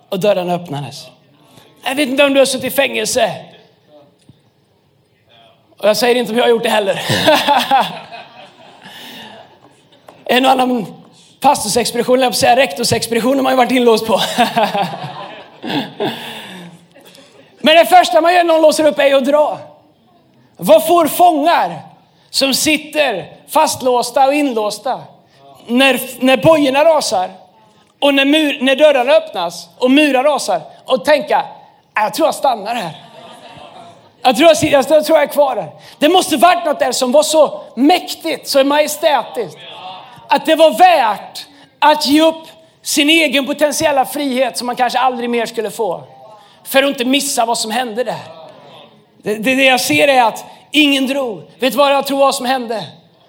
och 0.08 0.20
dörrarna 0.20 0.54
öppnades. 0.54 1.06
Jag 1.84 1.94
vet 1.94 2.08
inte 2.08 2.24
om 2.24 2.34
du 2.34 2.38
har 2.38 2.46
suttit 2.46 2.72
i 2.72 2.76
fängelse. 2.76 3.32
Och 5.78 5.88
jag 5.88 5.96
säger 5.96 6.14
inte 6.14 6.32
om 6.32 6.38
jag 6.38 6.44
har 6.44 6.50
gjort 6.50 6.62
det 6.62 6.68
heller. 6.68 7.02
en 10.24 10.44
och 10.44 10.50
annan 10.50 10.86
pastorsexpedition, 11.40 12.18
eller 12.18 12.32
säga 12.32 12.56
rektorsexpedition, 12.56 13.36
har 13.36 13.42
man 13.42 13.52
ju 13.52 13.56
varit 13.56 13.70
inlåst 13.70 14.06
på. 14.06 14.20
Men 17.60 17.76
det 17.76 17.86
första 17.86 18.20
man 18.20 18.34
gör 18.34 18.44
när 18.44 18.54
någon 18.54 18.62
låser 18.62 18.86
upp 18.86 18.98
är 18.98 19.14
att 19.14 19.24
dra. 19.24 19.58
Vad 20.56 20.86
får 20.86 21.06
fångar 21.06 21.82
som 22.30 22.54
sitter 22.54 23.32
fastlåsta 23.48 24.26
och 24.26 24.34
inlåsta 24.34 25.00
när, 25.66 26.00
när 26.24 26.36
bojorna 26.36 26.84
rasar 26.84 27.30
och 28.00 28.14
när, 28.14 28.24
mur, 28.24 28.58
när 28.60 28.76
dörrarna 28.76 29.12
öppnas 29.12 29.68
och 29.78 29.90
murar 29.90 30.24
rasar 30.24 30.60
och 30.84 31.04
tänka, 31.04 31.44
jag 31.94 32.14
tror 32.14 32.28
jag 32.28 32.34
stannar 32.34 32.74
här. 32.74 33.06
Jag 34.22 34.36
tror 34.36 34.48
jag, 34.48 34.56
jag, 34.70 34.84
jag 34.90 35.04
tror 35.04 35.18
jag 35.18 35.22
är 35.22 35.32
kvar 35.32 35.56
här. 35.56 35.70
Det 35.98 36.08
måste 36.08 36.36
varit 36.36 36.64
något 36.64 36.78
där 36.78 36.92
som 36.92 37.12
var 37.12 37.22
så 37.22 37.60
mäktigt, 37.74 38.48
så 38.48 38.64
majestätiskt. 38.64 39.58
Att 40.28 40.46
det 40.46 40.54
var 40.54 40.70
värt 40.70 41.46
att 41.78 42.06
ge 42.06 42.22
upp 42.22 42.44
sin 42.82 43.10
egen 43.10 43.46
potentiella 43.46 44.04
frihet 44.04 44.58
som 44.58 44.66
man 44.66 44.76
kanske 44.76 44.98
aldrig 44.98 45.30
mer 45.30 45.46
skulle 45.46 45.70
få. 45.70 46.04
För 46.64 46.82
att 46.82 46.88
inte 46.88 47.04
missa 47.04 47.46
vad 47.46 47.58
som 47.58 47.70
hände 47.70 48.04
där. 48.04 48.35
Det, 49.26 49.34
det, 49.34 49.54
det 49.54 49.64
jag 49.64 49.80
ser 49.80 50.08
är 50.08 50.22
att 50.22 50.44
ingen 50.70 51.06
drog. 51.06 51.42
Vet 51.58 51.72
du 51.72 51.78
vad 51.78 51.92
jag 51.92 52.06
tror 52.06 52.18
vad 52.18 52.34
som 52.34 52.46
hände? 52.46 52.84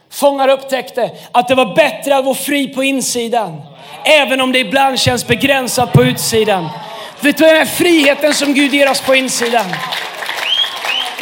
Fångar 0.10 0.48
upptäckte 0.48 1.12
att 1.32 1.48
det 1.48 1.56
var 1.56 1.76
bättre 1.76 2.18
att 2.18 2.26
vara 2.26 2.36
fri 2.36 2.68
på 2.68 2.84
insidan. 2.84 3.62
Även 4.04 4.42
om 4.42 4.52
det 4.52 4.60
ibland 4.60 5.00
känns 5.00 5.28
begränsat 5.28 5.94
på 5.94 6.04
utsidan. 6.04 6.70
Vet 7.22 7.38
du 7.38 7.46
den 7.46 7.56
här 7.56 7.66
friheten 7.66 8.34
som 8.34 8.54
Gud 8.54 8.74
ger 8.74 8.92
oss 8.92 9.02
på 9.02 9.16
insidan? 9.16 9.66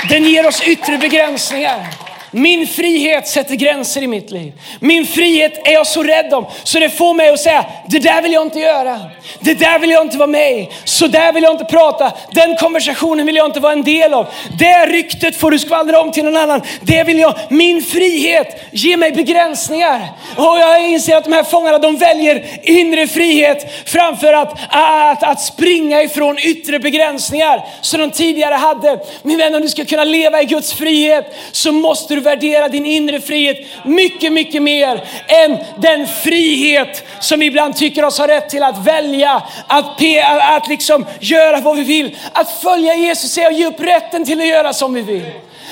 Den 0.10 0.24
ger 0.24 0.48
oss 0.48 0.62
yttre 0.68 0.98
begränsningar. 0.98 1.88
Min 2.38 2.68
frihet 2.68 3.28
sätter 3.28 3.56
gränser 3.56 4.04
i 4.04 4.08
mitt 4.08 4.32
liv. 4.32 4.54
Min 4.80 5.06
frihet 5.06 5.68
är 5.68 5.72
jag 5.72 5.88
så 5.88 6.04
rädd 6.04 6.34
om 6.34 6.46
så 6.64 6.80
det 6.80 6.90
får 6.90 7.14
mig 7.14 7.30
att 7.30 7.40
säga, 7.40 7.66
det 7.88 8.00
där 8.00 8.22
vill 8.22 8.34
jag 8.34 8.46
inte 8.46 8.60
göra. 8.60 9.00
Det 9.40 9.54
där 9.54 9.80
vill 9.80 9.90
jag 9.90 10.02
inte 10.02 10.18
vara 10.18 10.28
med 10.28 10.52
i. 10.52 10.70
Så 10.84 11.08
där 11.08 11.34
vill 11.34 11.44
jag 11.44 11.54
inte 11.54 11.66
prata. 11.66 12.12
Den 12.32 12.58
konversationen 12.58 13.26
vill 13.26 13.36
jag 13.36 13.46
inte 13.46 13.60
vara 13.60 13.74
en 13.74 13.84
del 13.84 14.14
av. 14.14 14.28
Det 14.60 14.86
ryktet 14.86 15.36
får 15.36 15.52
du 15.52 15.60
skvallra 15.60 16.02
om 16.02 16.12
till 16.12 16.26
någon 16.26 16.38
annan. 16.38 16.62
Det 16.82 17.04
vill 17.04 17.20
jag. 17.20 17.36
Min 17.50 17.84
frihet 17.84 18.62
ger 18.72 18.98
mig 18.98 19.12
begränsningar. 19.12 20.12
Och 20.36 20.60
jag 20.60 20.90
inser 20.90 21.16
att 21.16 21.24
de 21.24 21.34
här 21.34 21.44
fångarna 21.44 21.80
de 21.80 21.98
väljer 21.98 22.46
inre 22.64 23.08
frihet 23.08 23.72
framför 23.86 24.34
att, 24.34 24.60
att, 24.70 25.24
att 25.24 25.42
springa 25.42 26.04
ifrån 26.04 26.38
yttre 26.40 26.80
begränsningar 26.80 27.66
som 27.82 28.00
de 28.00 28.12
tidigare 28.12 28.54
hade. 28.56 29.00
Min 29.24 29.38
vän, 29.38 29.56
om 29.56 29.62
du 29.62 29.70
ska 29.70 29.86
kunna 29.86 30.04
leva 30.04 30.42
i 30.42 30.46
Guds 30.46 30.74
frihet 30.74 31.36
så 31.52 31.72
måste 31.72 32.16
du 32.16 32.25
värdera 32.26 32.68
din 32.68 32.86
inre 32.86 33.22
frihet 33.22 33.58
mycket, 33.86 34.34
mycket 34.34 34.62
mer 34.62 35.04
än 35.28 35.58
den 35.78 36.08
frihet 36.08 37.04
som 37.20 37.40
vi 37.40 37.46
ibland 37.46 37.76
tycker 37.76 38.06
oss 38.06 38.18
ha 38.18 38.28
rätt 38.28 38.50
till 38.50 38.64
att 38.64 38.86
välja, 38.86 39.44
att, 39.68 40.02
att 40.42 40.68
liksom 40.68 41.06
göra 41.20 41.60
vad 41.60 41.76
vi 41.76 41.84
vill. 41.84 42.18
Att 42.34 42.52
följa 42.52 42.96
Jesus 42.96 43.38
är 43.38 43.48
att 43.48 43.58
ge 43.58 43.66
upp 43.66 43.80
rätten 43.80 44.26
till 44.26 44.42
att 44.42 44.48
göra 44.48 44.74
som 44.74 44.94
vi 44.94 45.02
vill. 45.02 45.26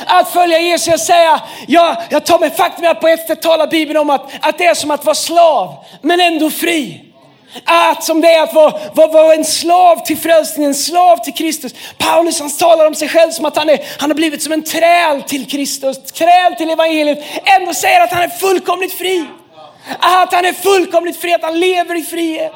Att 0.06 0.30
följa 0.34 0.60
Jesus 0.60 0.94
och 0.94 1.00
säga, 1.00 1.42
ja, 1.68 2.04
jag 2.10 2.26
tar 2.26 2.39
mig 2.39 2.50
faktum 2.50 2.86
att 2.86 3.02
på 3.02 3.08
ett 3.08 3.28
sätt 3.28 3.42
talar 3.42 3.68
Bibeln 3.68 4.00
om 4.00 4.10
att, 4.10 4.32
att 4.42 4.58
det 4.58 4.66
är 4.66 4.74
som 4.74 4.92
att 4.92 5.06
vara 5.06 5.16
slav, 5.16 5.76
men 6.02 6.20
ändå 6.20 6.50
fri. 6.50 7.12
Att 7.66 8.04
som 8.04 8.22
det 8.22 8.34
är 8.34 8.44
att 8.44 8.54
vara, 8.54 8.80
vara, 8.94 9.08
vara 9.08 9.34
en 9.34 9.46
slav 9.46 10.06
till 10.06 10.18
frälsningen, 10.18 10.70
en 10.72 10.76
slav 10.76 11.18
till 11.18 11.34
Kristus. 11.34 11.74
Paulus 11.98 12.39
han 12.39 12.52
talar 12.52 12.88
om 12.88 12.96
sig 12.96 13.10
själv 13.10 13.32
som 13.32 13.46
att 13.46 13.58
han, 13.58 13.70
är, 13.70 13.80
han 13.98 14.10
har 14.10 14.16
blivit 14.16 14.44
som 14.44 14.54
en 14.54 14.63
träl 14.63 15.22
till 15.22 15.50
Kristus, 15.50 15.98
träl 15.98 16.56
till 16.56 16.70
evangeliet. 16.70 17.24
Ändå 17.44 17.74
säger 17.74 18.02
att 18.02 18.12
han 18.12 18.24
är 18.24 18.30
fullkomligt 18.30 18.94
fri. 18.94 19.26
Att 20.00 20.34
han 20.34 20.46
är 20.46 20.54
fullkomligt 20.54 21.18
fri, 21.18 21.34
att 21.34 21.44
han 21.44 21.60
lever 21.60 21.96
i 21.96 22.04
frihet. 22.04 22.54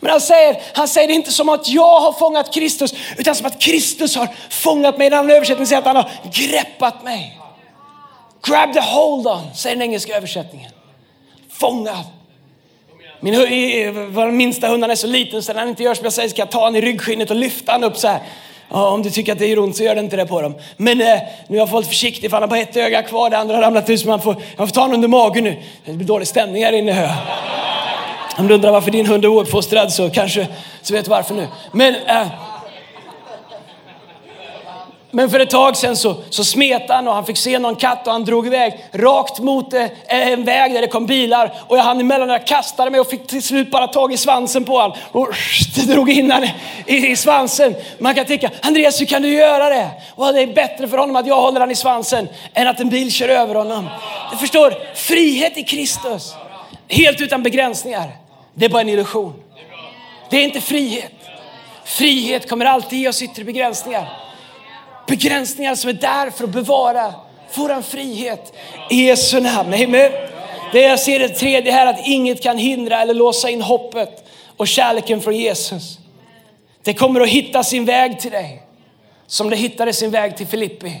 Men 0.00 0.10
han 0.10 0.20
säger, 0.20 0.62
han 0.74 0.88
säger 0.88 1.08
det 1.08 1.14
inte 1.14 1.32
som 1.32 1.48
att 1.48 1.68
jag 1.68 2.00
har 2.00 2.12
fångat 2.12 2.54
Kristus, 2.54 2.94
utan 3.18 3.34
som 3.34 3.46
att 3.46 3.60
Kristus 3.60 4.16
har 4.16 4.28
fångat 4.50 4.98
mig. 4.98 5.04
I 5.04 5.08
En 5.08 5.18
annan 5.18 5.30
översättning 5.30 5.66
säger 5.66 5.78
att 5.78 5.86
han 5.86 5.96
har 5.96 6.10
greppat 6.32 7.04
mig. 7.04 7.38
Grab 8.46 8.72
the 8.72 8.80
hold 8.80 9.26
on, 9.26 9.54
säger 9.54 9.76
den 9.76 9.82
engelska 9.82 10.16
översättningen. 10.16 10.72
Fångad. 11.50 12.21
Min, 13.24 13.34
vår 14.12 14.30
minsta 14.30 14.68
hund 14.68 14.84
är 14.84 14.94
så 14.94 15.06
liten 15.06 15.42
så 15.42 15.52
när 15.52 15.60
han 15.60 15.68
inte 15.68 15.82
gör 15.82 15.94
som 15.94 16.04
jag 16.04 16.12
säger 16.12 16.28
ska 16.28 16.42
jag 16.42 16.50
ta 16.50 16.58
honom 16.58 16.76
i 16.76 16.80
ryggskinnet 16.80 17.30
och 17.30 17.36
lyfta 17.36 17.72
honom 17.72 17.90
upp 17.90 17.96
så 17.96 18.08
här. 18.08 18.20
Ja, 18.68 18.90
om 18.90 19.02
du 19.02 19.10
tycker 19.10 19.32
att 19.32 19.38
det 19.38 19.46
gör 19.46 19.58
ont 19.58 19.76
så 19.76 19.82
gör 19.82 19.94
det 19.94 20.00
inte 20.00 20.16
det 20.16 20.26
på 20.26 20.42
dem. 20.42 20.54
Men 20.76 21.00
eh, 21.00 21.06
nu 21.48 21.56
har 21.56 21.62
jag 21.62 21.70
fått 21.70 21.86
försiktig 21.86 22.30
för 22.30 22.36
han 22.36 22.42
har 22.42 22.48
bara 22.48 22.60
ett 22.60 22.76
öga 22.76 23.02
kvar, 23.02 23.30
det 23.30 23.38
andra 23.38 23.54
har 23.54 23.62
ramlat 23.62 23.90
ut 23.90 24.00
så 24.00 24.08
man 24.08 24.20
får, 24.20 24.36
jag 24.56 24.68
får 24.68 24.74
ta 24.74 24.80
honom 24.80 24.94
under 24.94 25.08
magen 25.08 25.44
nu. 25.44 25.56
Det 25.84 25.92
blir 25.92 26.06
dålig 26.06 26.28
stämning 26.28 26.64
här 26.64 26.72
inne 26.72 26.92
hör 26.92 27.02
jag. 27.02 27.16
Om 28.38 28.48
du 28.48 28.54
undrar 28.54 28.72
varför 28.72 28.90
din 28.90 29.06
hund 29.06 29.24
är 29.24 29.28
ouppfostrad 29.28 29.92
så 29.92 30.10
kanske 30.10 30.48
så 30.82 30.94
vet 30.94 31.04
du 31.04 31.10
varför 31.10 31.34
nu. 31.34 31.48
Men 31.72 31.94
eh, 31.94 32.26
men 35.14 35.30
för 35.30 35.40
ett 35.40 35.50
tag 35.50 35.76
sedan 35.76 35.96
så, 35.96 36.16
så 36.30 36.44
smet 36.44 36.82
han 36.88 37.08
och 37.08 37.14
han 37.14 37.26
fick 37.26 37.36
se 37.36 37.58
någon 37.58 37.76
katt 37.76 38.06
och 38.06 38.12
han 38.12 38.24
drog 38.24 38.46
iväg 38.46 38.84
rakt 38.92 39.38
mot 39.38 39.74
eh, 39.74 39.86
en 40.06 40.44
väg 40.44 40.74
där 40.74 40.80
det 40.80 40.86
kom 40.86 41.06
bilar. 41.06 41.52
Och 41.68 41.78
jag 41.78 41.82
hann 41.82 42.00
emellan 42.00 42.30
och 42.30 42.34
jag 42.34 42.46
kastade 42.46 42.90
mig 42.90 43.00
och 43.00 43.10
fick 43.10 43.26
till 43.26 43.42
slut 43.42 43.70
bara 43.70 43.86
tag 43.86 44.12
i 44.12 44.16
svansen 44.16 44.64
på 44.64 44.72
honom 44.72 44.96
och 45.12 45.28
drog 45.86 46.10
in 46.10 46.30
honom 46.30 46.48
i, 46.86 47.06
i, 47.06 47.16
svansen. 47.16 47.74
Man 47.98 48.14
kan 48.14 48.24
tänka, 48.24 48.50
Andreas 48.62 49.00
hur 49.00 49.06
kan 49.06 49.22
du 49.22 49.28
göra 49.28 49.68
det? 49.68 49.90
Och 50.14 50.32
det 50.32 50.42
är 50.42 50.46
bättre 50.46 50.88
för 50.88 50.98
honom 50.98 51.16
att 51.16 51.26
jag 51.26 51.40
håller 51.40 51.60
honom 51.60 51.70
i 51.70 51.76
svansen 51.76 52.28
än 52.54 52.68
att 52.68 52.80
en 52.80 52.88
bil 52.88 53.12
kör 53.12 53.28
över 53.28 53.54
honom. 53.54 53.88
Du 54.30 54.36
förstår, 54.36 54.74
frihet 54.94 55.56
i 55.56 55.62
Kristus, 55.62 56.34
helt 56.88 57.20
utan 57.20 57.42
begränsningar, 57.42 58.10
det 58.54 58.64
är 58.64 58.68
bara 58.68 58.80
en 58.82 58.88
illusion. 58.88 59.34
Det 60.30 60.36
är 60.36 60.44
inte 60.44 60.60
frihet. 60.60 61.12
Frihet 61.84 62.48
kommer 62.48 62.64
alltid 62.64 62.98
ge 62.98 63.08
oss 63.08 63.22
yttre 63.22 63.44
begränsningar 63.44 64.21
begränsningar 65.06 65.74
som 65.74 65.90
är 65.90 65.94
där 65.94 66.30
för 66.30 66.44
att 66.44 66.50
bevara 66.50 67.14
vår 67.54 67.82
frihet 67.82 68.52
i 68.90 69.06
Jesu 69.06 69.40
namn. 69.40 69.74
Amen. 69.74 70.12
Det 70.72 70.80
jag 70.80 71.00
ser 71.00 71.18
det 71.18 71.28
tredje 71.28 71.72
här, 71.72 71.86
att 71.86 72.06
inget 72.06 72.42
kan 72.42 72.58
hindra 72.58 73.02
eller 73.02 73.14
låsa 73.14 73.50
in 73.50 73.62
hoppet 73.62 74.24
och 74.56 74.68
kärleken 74.68 75.20
från 75.20 75.36
Jesus. 75.36 75.98
Det 76.82 76.94
kommer 76.94 77.20
att 77.20 77.28
hitta 77.28 77.64
sin 77.64 77.84
väg 77.84 78.20
till 78.20 78.30
dig, 78.30 78.62
som 79.26 79.50
det 79.50 79.56
hittade 79.56 79.92
sin 79.92 80.10
väg 80.10 80.36
till 80.36 80.46
Filippi. 80.46 81.00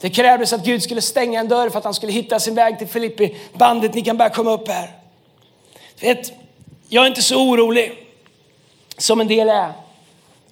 Det 0.00 0.10
krävdes 0.10 0.52
att 0.52 0.64
Gud 0.64 0.82
skulle 0.82 1.00
stänga 1.00 1.40
en 1.40 1.48
dörr 1.48 1.70
för 1.70 1.78
att 1.78 1.84
han 1.84 1.94
skulle 1.94 2.12
hitta 2.12 2.40
sin 2.40 2.54
väg 2.54 2.78
till 2.78 2.86
Filippi. 2.86 3.36
Bandet, 3.52 3.94
ni 3.94 4.02
kan 4.02 4.16
bara 4.16 4.30
komma 4.30 4.50
upp 4.50 4.68
här. 4.68 4.90
Vet, 6.00 6.32
jag 6.88 7.02
är 7.02 7.08
inte 7.08 7.22
så 7.22 7.36
orolig 7.36 7.92
som 8.96 9.20
en 9.20 9.28
del 9.28 9.48
är 9.48 9.72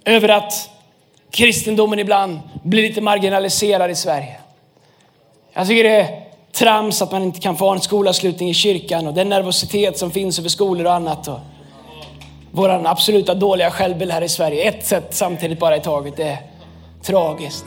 över 0.04 0.28
att 0.28 0.70
kristendomen 1.36 1.98
ibland 1.98 2.40
blir 2.62 2.82
lite 2.82 3.00
marginaliserad 3.00 3.90
i 3.90 3.94
Sverige. 3.94 4.36
Jag 5.52 5.66
tycker 5.66 5.84
det 5.84 6.00
är 6.00 6.22
trams 6.52 7.02
att 7.02 7.12
man 7.12 7.22
inte 7.22 7.40
kan 7.40 7.56
få 7.56 7.64
ha 7.64 7.74
en 7.74 7.80
skolavslutning 7.80 8.48
i 8.48 8.54
kyrkan 8.54 9.06
och 9.06 9.14
den 9.14 9.28
nervositet 9.28 9.98
som 9.98 10.10
finns 10.10 10.38
över 10.38 10.48
skolor 10.48 10.86
och 10.86 10.94
annat. 10.94 11.28
Och 11.28 11.38
vår 12.50 12.86
absoluta 12.86 13.34
dåliga 13.34 13.70
självbild 13.70 14.12
här 14.12 14.22
i 14.22 14.28
Sverige, 14.28 14.62
ett 14.62 14.86
sätt 14.86 15.06
samtidigt 15.10 15.58
bara 15.58 15.76
i 15.76 15.80
taget, 15.80 16.16
det 16.16 16.24
är 16.24 16.38
tragiskt. 17.02 17.64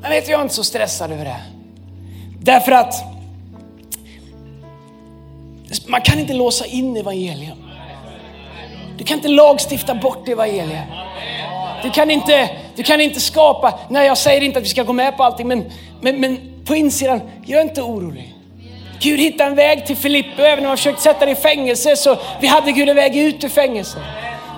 Men 0.00 0.10
vet 0.10 0.26
du, 0.26 0.30
jag 0.30 0.38
är 0.38 0.42
inte 0.42 0.54
så 0.54 0.64
stressad 0.64 1.12
över 1.12 1.24
det. 1.24 1.40
Därför 2.40 2.72
att 2.72 2.94
man 5.86 6.00
kan 6.00 6.18
inte 6.18 6.32
låsa 6.32 6.66
in 6.66 6.96
evangelium. 6.96 7.58
Du 8.98 9.04
kan 9.04 9.16
inte 9.16 9.28
lagstifta 9.28 9.94
bort 9.94 10.28
evangelium. 10.28 10.82
Du 11.84 11.90
kan 11.90 12.10
inte, 12.10 12.48
du 12.76 12.82
kan 12.82 13.00
inte 13.00 13.20
skapa, 13.20 13.78
nej 13.88 14.06
jag 14.06 14.18
säger 14.18 14.40
inte 14.40 14.58
att 14.58 14.64
vi 14.64 14.68
ska 14.68 14.82
gå 14.82 14.92
med 14.92 15.16
på 15.16 15.24
allting, 15.24 15.48
men, 15.48 15.64
men, 16.00 16.20
men 16.20 16.38
på 16.66 16.74
insidan, 16.74 17.20
jag 17.46 17.60
är 17.60 17.64
inte 17.64 17.82
orolig. 17.82 18.34
Gud 19.00 19.20
hittade 19.20 19.50
en 19.50 19.56
väg 19.56 19.86
till 19.86 19.96
Filippi 19.96 20.42
och 20.42 20.46
även 20.46 20.64
om 20.64 20.68
han 20.68 20.76
försökt 20.76 21.00
sätta 21.00 21.24
dig 21.24 21.32
i 21.32 21.36
fängelse 21.36 21.96
så 21.96 22.16
vi 22.40 22.46
hade 22.46 22.72
Gud 22.72 22.88
en 22.88 22.96
väg 22.96 23.16
ut 23.16 23.44
ur 23.44 23.48
fängelse. 23.48 23.98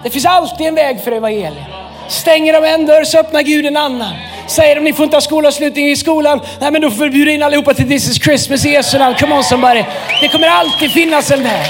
Det 0.02 0.10
finns 0.10 0.26
alltid 0.26 0.66
en 0.66 0.74
väg 0.74 1.00
för 1.04 1.12
evangeliet. 1.12 1.64
Stänger 2.08 2.52
de 2.52 2.68
en 2.68 2.86
dörr 2.86 3.04
så 3.04 3.18
öppnar 3.18 3.42
Gud 3.42 3.66
en 3.66 3.76
annan. 3.76 4.14
Säger 4.46 4.76
de 4.76 4.80
ni 4.80 4.92
får 4.92 5.04
inte 5.04 5.16
ha 5.16 5.20
skolavslutning 5.20 5.90
i 5.90 5.96
skolan, 5.96 6.40
nej 6.60 6.70
men 6.70 6.82
då 6.82 6.90
får 6.90 7.04
vi 7.04 7.10
bjuda 7.10 7.30
in 7.30 7.42
allihopa 7.42 7.74
till 7.74 7.88
This 7.88 8.08
is 8.08 8.24
Christmas 8.24 8.64
i 8.64 8.70
Jesu 8.70 8.98
namn. 8.98 9.14
Come 9.14 9.34
on 9.34 9.44
somebody. 9.44 9.84
Det 10.20 10.28
kommer 10.28 10.48
alltid 10.48 10.90
finnas 10.90 11.30
en 11.30 11.42
väg. 11.42 11.66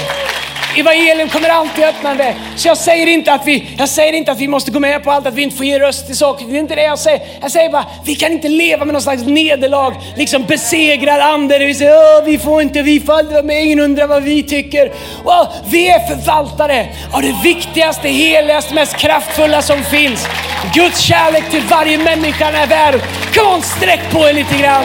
Evangelium 0.79 1.29
kommer 1.29 1.49
alltid 1.49 1.83
öppna 1.83 2.11
en 2.11 2.17
väg. 2.17 2.35
Så 2.55 2.67
jag 2.67 2.77
säger, 2.77 3.07
inte 3.07 3.33
att 3.33 3.47
vi, 3.47 3.67
jag 3.77 3.89
säger 3.89 4.13
inte 4.13 4.31
att 4.31 4.39
vi 4.39 4.47
måste 4.47 4.71
gå 4.71 4.79
med 4.79 5.03
på 5.03 5.11
allt, 5.11 5.27
att 5.27 5.33
vi 5.33 5.41
inte 5.41 5.57
får 5.57 5.65
ge 5.65 5.79
röst 5.79 6.05
till 6.05 6.17
saker. 6.17 6.45
Det 6.45 6.55
är 6.55 6.59
inte 6.59 6.75
det 6.75 6.83
jag 6.83 6.99
säger. 6.99 7.21
Jag 7.41 7.51
säger 7.51 7.69
bara, 7.69 7.85
vi 8.05 8.15
kan 8.15 8.31
inte 8.31 8.47
leva 8.47 8.85
med 8.85 8.93
någon 8.93 9.01
slags 9.01 9.23
nederlag, 9.23 9.93
liksom 10.15 10.45
besegrar 10.45 11.19
ande. 11.19 11.59
Vi 11.59 11.75
säger, 11.75 12.25
vi 12.25 12.37
får 12.37 12.61
inte, 12.61 12.81
vi 12.81 12.99
får 12.99 13.13
aldrig 13.13 13.33
vara 13.33 13.43
med, 13.45 13.63
ingen 13.63 13.79
undrar 13.79 14.07
vad 14.07 14.23
vi 14.23 14.43
tycker. 14.43 14.91
Wow, 15.23 15.47
vi 15.71 15.87
är 15.87 15.99
förvaltare 15.99 16.87
av 17.11 17.21
det 17.21 17.35
viktigaste, 17.43 18.07
heligaste, 18.07 18.73
mest 18.73 18.97
kraftfulla 18.97 19.61
som 19.61 19.83
finns. 19.83 20.27
Guds 20.73 20.99
kärlek 20.99 21.49
till 21.49 21.63
varje 21.69 21.97
människa 21.97 22.49
i 22.49 22.51
den 22.51 22.59
här 22.59 22.67
världen. 22.67 23.01
Kom 23.35 23.53
on, 23.53 23.61
sträck 23.61 24.11
på 24.11 24.19
er 24.27 24.33
lite 24.33 24.57
grann. 24.57 24.83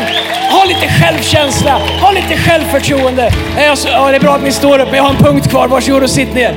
Ha 0.51 0.65
lite 0.65 0.89
självkänsla, 0.89 1.81
ha 2.01 2.11
lite 2.11 2.37
självförtroende. 2.37 3.33
Det 3.57 3.65
är 3.65 4.21
bra 4.21 4.35
att 4.35 4.43
ni 4.43 4.53
står 4.53 4.79
upp, 4.79 4.89
jag 4.93 5.03
har 5.03 5.11
en 5.11 5.17
punkt 5.17 5.51
kvar. 5.51 5.69
Varsågod 5.83 6.03
och 6.03 6.11
sitt 6.11 6.35
ner. 6.35 6.55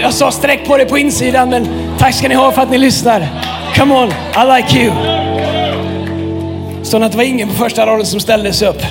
Jag 0.00 0.14
sa 0.14 0.30
sträck 0.30 0.66
på 0.66 0.76
dig 0.76 0.86
på 0.86 0.98
insidan, 0.98 1.50
men 1.50 1.68
tack 1.98 2.14
ska 2.14 2.28
ni 2.28 2.34
ha 2.34 2.52
för 2.52 2.62
att 2.62 2.70
ni 2.70 2.78
lyssnar. 2.78 3.28
Come 3.76 3.94
on, 3.94 4.08
I 4.08 4.62
like 4.62 4.78
you. 4.78 4.92
Så 6.82 7.02
att 7.02 7.12
det 7.12 7.16
var 7.16 7.24
ingen 7.24 7.48
på 7.48 7.54
första 7.54 7.86
raden 7.86 8.06
som 8.06 8.20
ställde 8.20 8.52
sig 8.52 8.68
upp. 8.68 8.82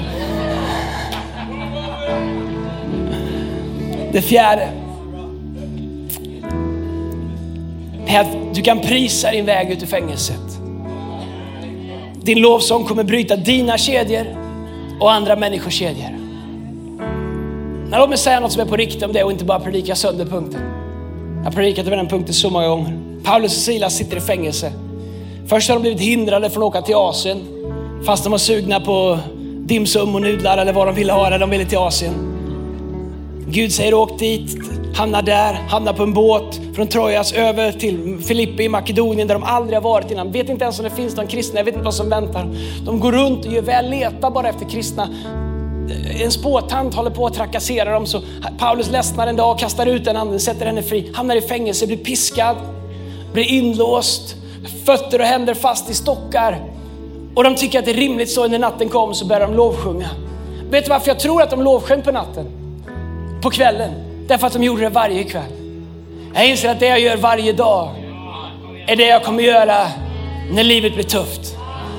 Det 4.12 4.22
fjärde. 4.22 4.68
är 8.08 8.20
att 8.20 8.56
du 8.56 8.62
kan 8.62 8.80
prisa 8.80 9.32
din 9.32 9.46
väg 9.46 9.72
ut 9.72 9.84
ur 9.84 9.88
fängelset. 9.88 10.60
Din 12.16 12.39
lovsång 12.39 12.84
kommer 12.84 13.04
bryta 13.04 13.36
dina 13.36 13.78
kedjor 13.78 14.26
och 15.00 15.13
andra 15.13 15.36
människors 15.36 15.74
kedjor. 15.74 16.12
Men 17.89 18.00
låt 18.00 18.10
mig 18.10 18.17
säga 18.17 18.39
något 18.39 18.52
som 18.52 18.62
är 18.62 18.65
på 18.65 18.76
riktigt 18.76 19.04
om 19.04 19.13
det 19.13 19.24
och 19.24 19.32
inte 19.32 19.46
bara 19.46 19.60
predika 19.60 19.96
sönder 19.96 20.26
punkten. 20.26 20.62
Jag 21.38 21.43
har 21.43 21.52
predikat 21.52 21.88
över 21.88 21.98
den 21.98 22.08
punkten 22.08 22.34
så 22.34 22.50
många 22.50 22.67
gånger. 22.67 23.00
Paulus 23.24 23.56
och 23.56 23.62
Silas 23.62 23.96
sitter 23.96 24.17
i 24.17 24.19
fängelse. 24.19 24.72
Först 25.48 25.69
har 25.69 25.76
de 25.76 25.82
blivit 25.82 26.02
hindrade 26.02 26.50
från 26.50 26.63
att 26.63 26.67
åka 26.67 26.82
till 26.82 26.96
Asien. 26.96 27.41
Fast 28.06 28.24
de 28.24 28.32
var 28.32 28.38
sugna 28.38 28.80
på 28.80 29.19
dimsum 29.60 30.15
och 30.15 30.22
nudlar 30.22 30.58
eller 30.58 30.74
vad 30.74 30.88
de 30.88 30.96
ville 30.96 31.13
ha 31.13 31.30
när 31.30 31.39
de 31.39 31.50
ville 31.50 31.65
till 31.65 31.78
Asien. 31.78 32.13
Gud 33.48 33.72
säger 33.72 33.93
åk 33.93 34.19
dit, 34.19 34.58
hamna 34.96 35.22
där, 35.22 35.54
hamna 35.54 35.93
på 35.93 36.04
en 36.04 36.13
båt 36.13 36.60
från 36.76 36.88
Trojas 36.88 37.34
över 37.34 37.72
till 37.72 38.17
Filippi 38.28 38.63
i 38.63 38.69
Makedonien 38.69 39.28
där 39.28 39.36
de 39.36 39.43
aldrig 39.43 39.78
har 39.78 39.84
varit 39.84 40.12
innan. 40.12 40.32
Vet 40.32 40.50
inte 40.50 40.63
ens 40.63 40.80
om 40.80 40.84
det 40.86 40.91
finns 40.91 41.15
någon 41.15 41.28
kristna, 41.28 41.60
jag 41.60 41.65
vet 41.65 41.74
inte 41.74 41.86
vad 41.86 41.93
som 41.93 42.10
väntar. 42.10 42.50
De 42.86 43.00
går 43.00 43.12
runt 43.12 43.46
och 43.46 43.54
gör 43.54 43.62
väl, 43.62 43.89
letar 43.89 44.32
bara 44.32 44.50
efter 44.50 44.69
kristna 44.69 45.10
Eh, 45.89 46.22
en 46.22 46.32
spåtant 46.32 46.93
håller 46.93 47.12
på 47.12 47.26
att 47.26 47.34
trakassera 47.34 47.91
dem 47.93 48.06
så 48.06 48.22
Paulus 48.58 48.91
ledsnar 48.91 49.28
en 49.28 49.36
dag, 49.36 49.60
kastar 49.60 49.86
ut 49.86 50.06
den 50.06 50.15
anden, 50.15 50.39
sätter 50.39 50.65
henne 50.65 50.84
fri, 50.84 51.12
hamnar 51.15 51.36
i 51.36 51.41
fängelse, 51.41 51.88
blir 51.88 51.98
piskad, 51.98 52.56
blir 53.34 53.52
inlåst, 53.52 54.36
fötter 54.86 55.19
och 55.19 55.26
händer 55.26 55.54
fast 55.54 55.89
i 55.89 55.93
stockar. 55.93 56.62
Och 57.36 57.43
de 57.43 57.56
tycker 57.56 57.80
att 57.80 57.86
det 57.86 57.91
är 57.91 57.96
rimligt 57.96 58.32
så 58.32 58.48
när 58.48 58.60
natten 58.60 58.89
kom 58.89 59.13
så 59.13 59.26
börjar 59.26 59.48
de 59.48 59.54
lovsjunga. 59.56 60.10
Vet 60.69 60.86
du 60.86 60.89
varför 60.89 61.08
jag 61.08 61.19
tror 61.19 61.41
att 61.41 61.50
de 61.50 61.62
lovsjöng 61.62 62.02
på 62.02 62.12
natten? 62.12 62.46
På 63.41 63.50
kvällen? 63.50 63.91
Därför 64.28 64.48
att 64.48 64.54
de 64.54 64.63
gjorde 64.63 64.82
det 64.82 64.89
varje 64.89 65.24
kväll. 65.24 65.52
Jag 66.34 66.50
inser 66.50 66.69
att 66.69 66.80
det 66.80 66.88
jag 66.88 67.00
gör 67.00 67.17
varje 67.17 67.54
dag 67.54 67.89
är 68.88 68.96
det 68.96 69.08
jag 69.08 69.24
kommer 69.24 69.43
göra 69.43 69.88
när 70.52 70.63
livet 70.63 70.93
blir 70.93 71.04
tufft. 71.04 71.56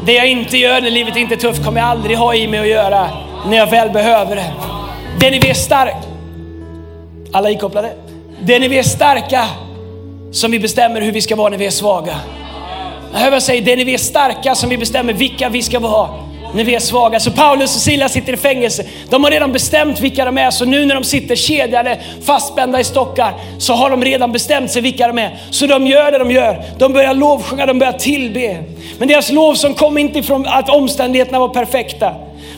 Det 0.07 0.12
jag 0.12 0.31
inte 0.31 0.59
gör 0.59 0.81
när 0.81 0.90
livet 0.90 1.16
inte 1.16 1.35
är 1.35 1.38
tufft 1.38 1.64
kommer 1.64 1.81
jag 1.81 1.88
aldrig 1.88 2.16
ha 2.18 2.35
i 2.35 2.49
mig 2.49 2.61
att 2.61 2.68
göra 2.68 3.09
när 3.46 3.57
jag 3.57 3.66
väl 3.66 3.90
behöver 3.90 4.37
det. 4.37 4.52
Det 5.20 5.30
ni 5.30 5.38
vi 5.38 5.50
är 5.50 5.54
stark. 5.54 5.96
alla 7.33 7.50
ikopplade? 7.50 7.92
Det 8.40 8.59
ni 8.59 8.68
vi 8.68 8.78
är 8.78 8.83
starka 8.83 9.44
som 10.33 10.50
vi 10.50 10.61
bestämmer 10.61 11.00
hur 11.00 11.12
vi 11.12 11.20
ska 11.20 11.37
vara 11.37 11.48
när 11.48 11.59
vi 11.59 11.66
är 11.66 11.70
svaga. 11.70 12.14
Jag 13.12 13.18
hör 13.18 13.26
vad 13.26 13.35
jag 13.35 13.42
säger, 13.42 13.62
det 13.62 13.76
ni 13.76 13.85
vi 13.85 13.94
är 13.94 13.98
starka 13.98 14.54
som 14.54 14.68
vi 14.70 14.78
bestämmer 14.78 15.12
vilka 15.12 15.48
vi 15.48 15.62
ska 15.62 15.78
vara 15.78 16.09
när 16.54 16.64
vi 16.64 16.74
är 16.74 16.80
svaga. 16.80 17.20
Så 17.20 17.30
Paulus 17.30 17.76
och 17.76 17.83
Silas 17.83 18.12
sitter 18.12 18.33
i 18.33 18.37
fängelse. 18.37 18.85
De 19.11 19.24
har 19.24 19.30
redan 19.30 19.52
bestämt 19.52 20.00
vilka 20.00 20.24
de 20.24 20.38
är, 20.38 20.50
så 20.50 20.64
nu 20.64 20.87
när 20.87 20.94
de 20.94 21.04
sitter 21.04 21.37
kedjade, 21.37 21.98
fastspända 22.22 22.80
i 22.80 22.85
stockar, 22.85 23.35
så 23.59 23.72
har 23.72 23.90
de 23.90 24.04
redan 24.04 24.33
bestämt 24.33 24.70
sig 24.70 24.83
vilka 24.83 25.07
de 25.07 25.18
är. 25.18 25.38
Så 25.50 25.66
de 25.66 25.87
gör 25.87 26.12
det 26.12 26.18
de 26.18 26.30
gör. 26.30 26.62
De 26.78 26.92
börjar 26.92 27.14
lovsjunga, 27.14 27.66
de 27.66 27.78
börjar 27.78 27.92
tillbe. 27.92 28.59
Men 28.98 29.09
deras 29.09 29.30
lov 29.30 29.54
som 29.54 29.74
kom 29.74 29.98
inte 29.98 30.18
ifrån 30.18 30.46
att 30.46 30.68
omständigheterna 30.68 31.38
var 31.38 31.48
perfekta. 31.48 32.14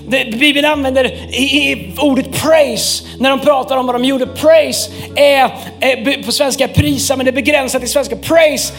Bibeln 0.09 0.65
använder 0.65 1.05
i, 1.35 1.43
i 1.43 1.95
ordet 1.99 2.43
praise 2.43 3.05
när 3.19 3.31
de 3.31 3.41
pratar 3.41 3.77
om 3.77 3.87
vad 3.87 3.95
de 3.95 4.05
gjorde. 4.05 4.27
Praise 4.27 4.91
är, 5.17 5.51
är 5.81 6.23
på 6.23 6.33
svenska 6.33 6.69
prisa, 6.69 7.17
men 7.17 7.27
det 7.27 7.31
är 7.31 7.33
begränsat 7.33 7.81
till 7.81 7.91
svenska. 7.91 8.17
Praise 8.17 8.73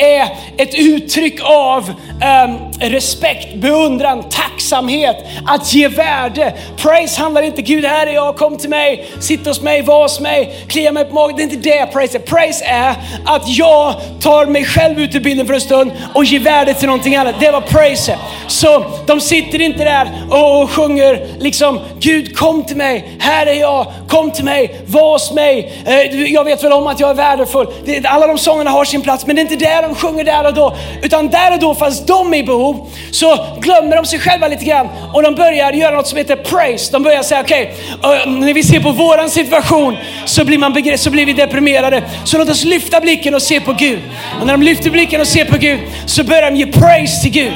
är 0.00 0.28
ett 0.56 0.74
uttryck 0.74 1.40
av 1.42 1.88
um, 1.88 2.58
respekt, 2.80 3.54
beundran, 3.54 4.22
tacksamhet, 4.30 5.16
att 5.46 5.74
ge 5.74 5.88
värde. 5.88 6.54
Praise 6.76 7.20
handlar 7.20 7.42
inte, 7.42 7.62
Gud 7.62 7.84
här 7.84 8.06
är 8.06 8.12
jag, 8.12 8.36
kom 8.36 8.58
till 8.58 8.70
mig, 8.70 9.06
sitt 9.20 9.46
hos 9.46 9.60
mig, 9.60 9.82
var 9.82 10.02
hos 10.02 10.20
mig, 10.20 10.64
klia 10.68 10.92
mig 10.92 11.04
på 11.04 11.14
magen. 11.14 11.36
Det 11.36 11.42
är 11.42 11.44
inte 11.44 11.70
det 11.70 11.86
praise 11.92 12.18
är. 12.18 12.22
Praise 12.22 12.64
är 12.64 12.94
att 13.26 13.48
jag 13.48 13.94
tar 14.20 14.46
mig 14.46 14.64
själv 14.64 15.00
ut 15.00 15.14
ur 15.14 15.20
bilden 15.20 15.46
för 15.46 15.54
en 15.54 15.60
stund 15.60 15.92
och 16.14 16.24
ger 16.24 16.40
värde 16.40 16.74
till 16.74 16.86
någonting 16.86 17.16
annat. 17.16 17.34
Det 17.40 17.50
var 17.50 17.60
praise 17.60 18.12
är. 18.12 18.18
Så 18.48 18.84
de 19.06 19.20
sitter 19.20 19.60
inte 19.60 19.84
där 19.84 20.12
och 20.30 20.73
sjunger 20.74 21.26
liksom 21.38 21.80
Gud 22.00 22.36
kom 22.36 22.64
till 22.64 22.76
mig, 22.76 23.16
här 23.18 23.46
är 23.46 23.54
jag, 23.54 23.86
kom 24.08 24.30
till 24.30 24.44
mig, 24.44 24.80
var 24.86 25.12
hos 25.12 25.32
mig. 25.32 25.82
Eh, 25.86 26.32
jag 26.32 26.44
vet 26.44 26.64
väl 26.64 26.72
om 26.72 26.86
att 26.86 27.00
jag 27.00 27.10
är 27.10 27.14
värdefull. 27.14 27.66
Alla 28.04 28.26
de 28.26 28.38
sångerna 28.38 28.70
har 28.70 28.84
sin 28.84 29.02
plats 29.02 29.26
men 29.26 29.36
det 29.36 29.40
är 29.40 29.42
inte 29.42 29.56
det 29.56 29.80
de 29.82 29.94
sjunger 29.94 30.24
där 30.24 30.46
och 30.46 30.54
då. 30.54 30.76
Utan 31.02 31.28
där 31.28 31.52
och 31.52 31.58
då 31.58 31.74
fast 31.74 32.06
de 32.06 32.34
är 32.34 32.38
i 32.38 32.42
behov 32.42 32.90
så 33.10 33.46
glömmer 33.60 33.96
de 33.96 34.04
sig 34.04 34.18
själva 34.18 34.48
lite 34.48 34.64
grann 34.64 34.88
och 35.12 35.22
de 35.22 35.34
börjar 35.34 35.72
göra 35.72 35.96
något 35.96 36.06
som 36.06 36.18
heter 36.18 36.36
praise. 36.36 36.92
De 36.92 37.02
börjar 37.02 37.22
säga 37.22 37.40
okej, 37.40 37.74
okay, 37.98 38.26
när 38.26 38.54
vi 38.54 38.62
ser 38.62 38.80
på 38.80 38.92
våran 38.92 39.30
situation 39.30 39.96
så 40.24 40.44
blir, 40.44 40.58
man 40.58 40.98
så 40.98 41.10
blir 41.10 41.26
vi 41.26 41.32
deprimerade. 41.32 42.02
Så 42.24 42.38
låt 42.38 42.48
oss 42.48 42.64
lyfta 42.64 43.00
blicken 43.00 43.34
och 43.34 43.42
se 43.42 43.60
på 43.60 43.72
Gud. 43.72 43.98
Och 44.40 44.46
när 44.46 44.52
de 44.52 44.62
lyfter 44.62 44.90
blicken 44.90 45.20
och 45.20 45.26
ser 45.26 45.44
på 45.44 45.56
Gud 45.56 45.80
så 46.06 46.24
börjar 46.24 46.50
de 46.50 46.56
ge 46.56 46.66
praise 46.66 47.22
till 47.22 47.32
Gud 47.32 47.52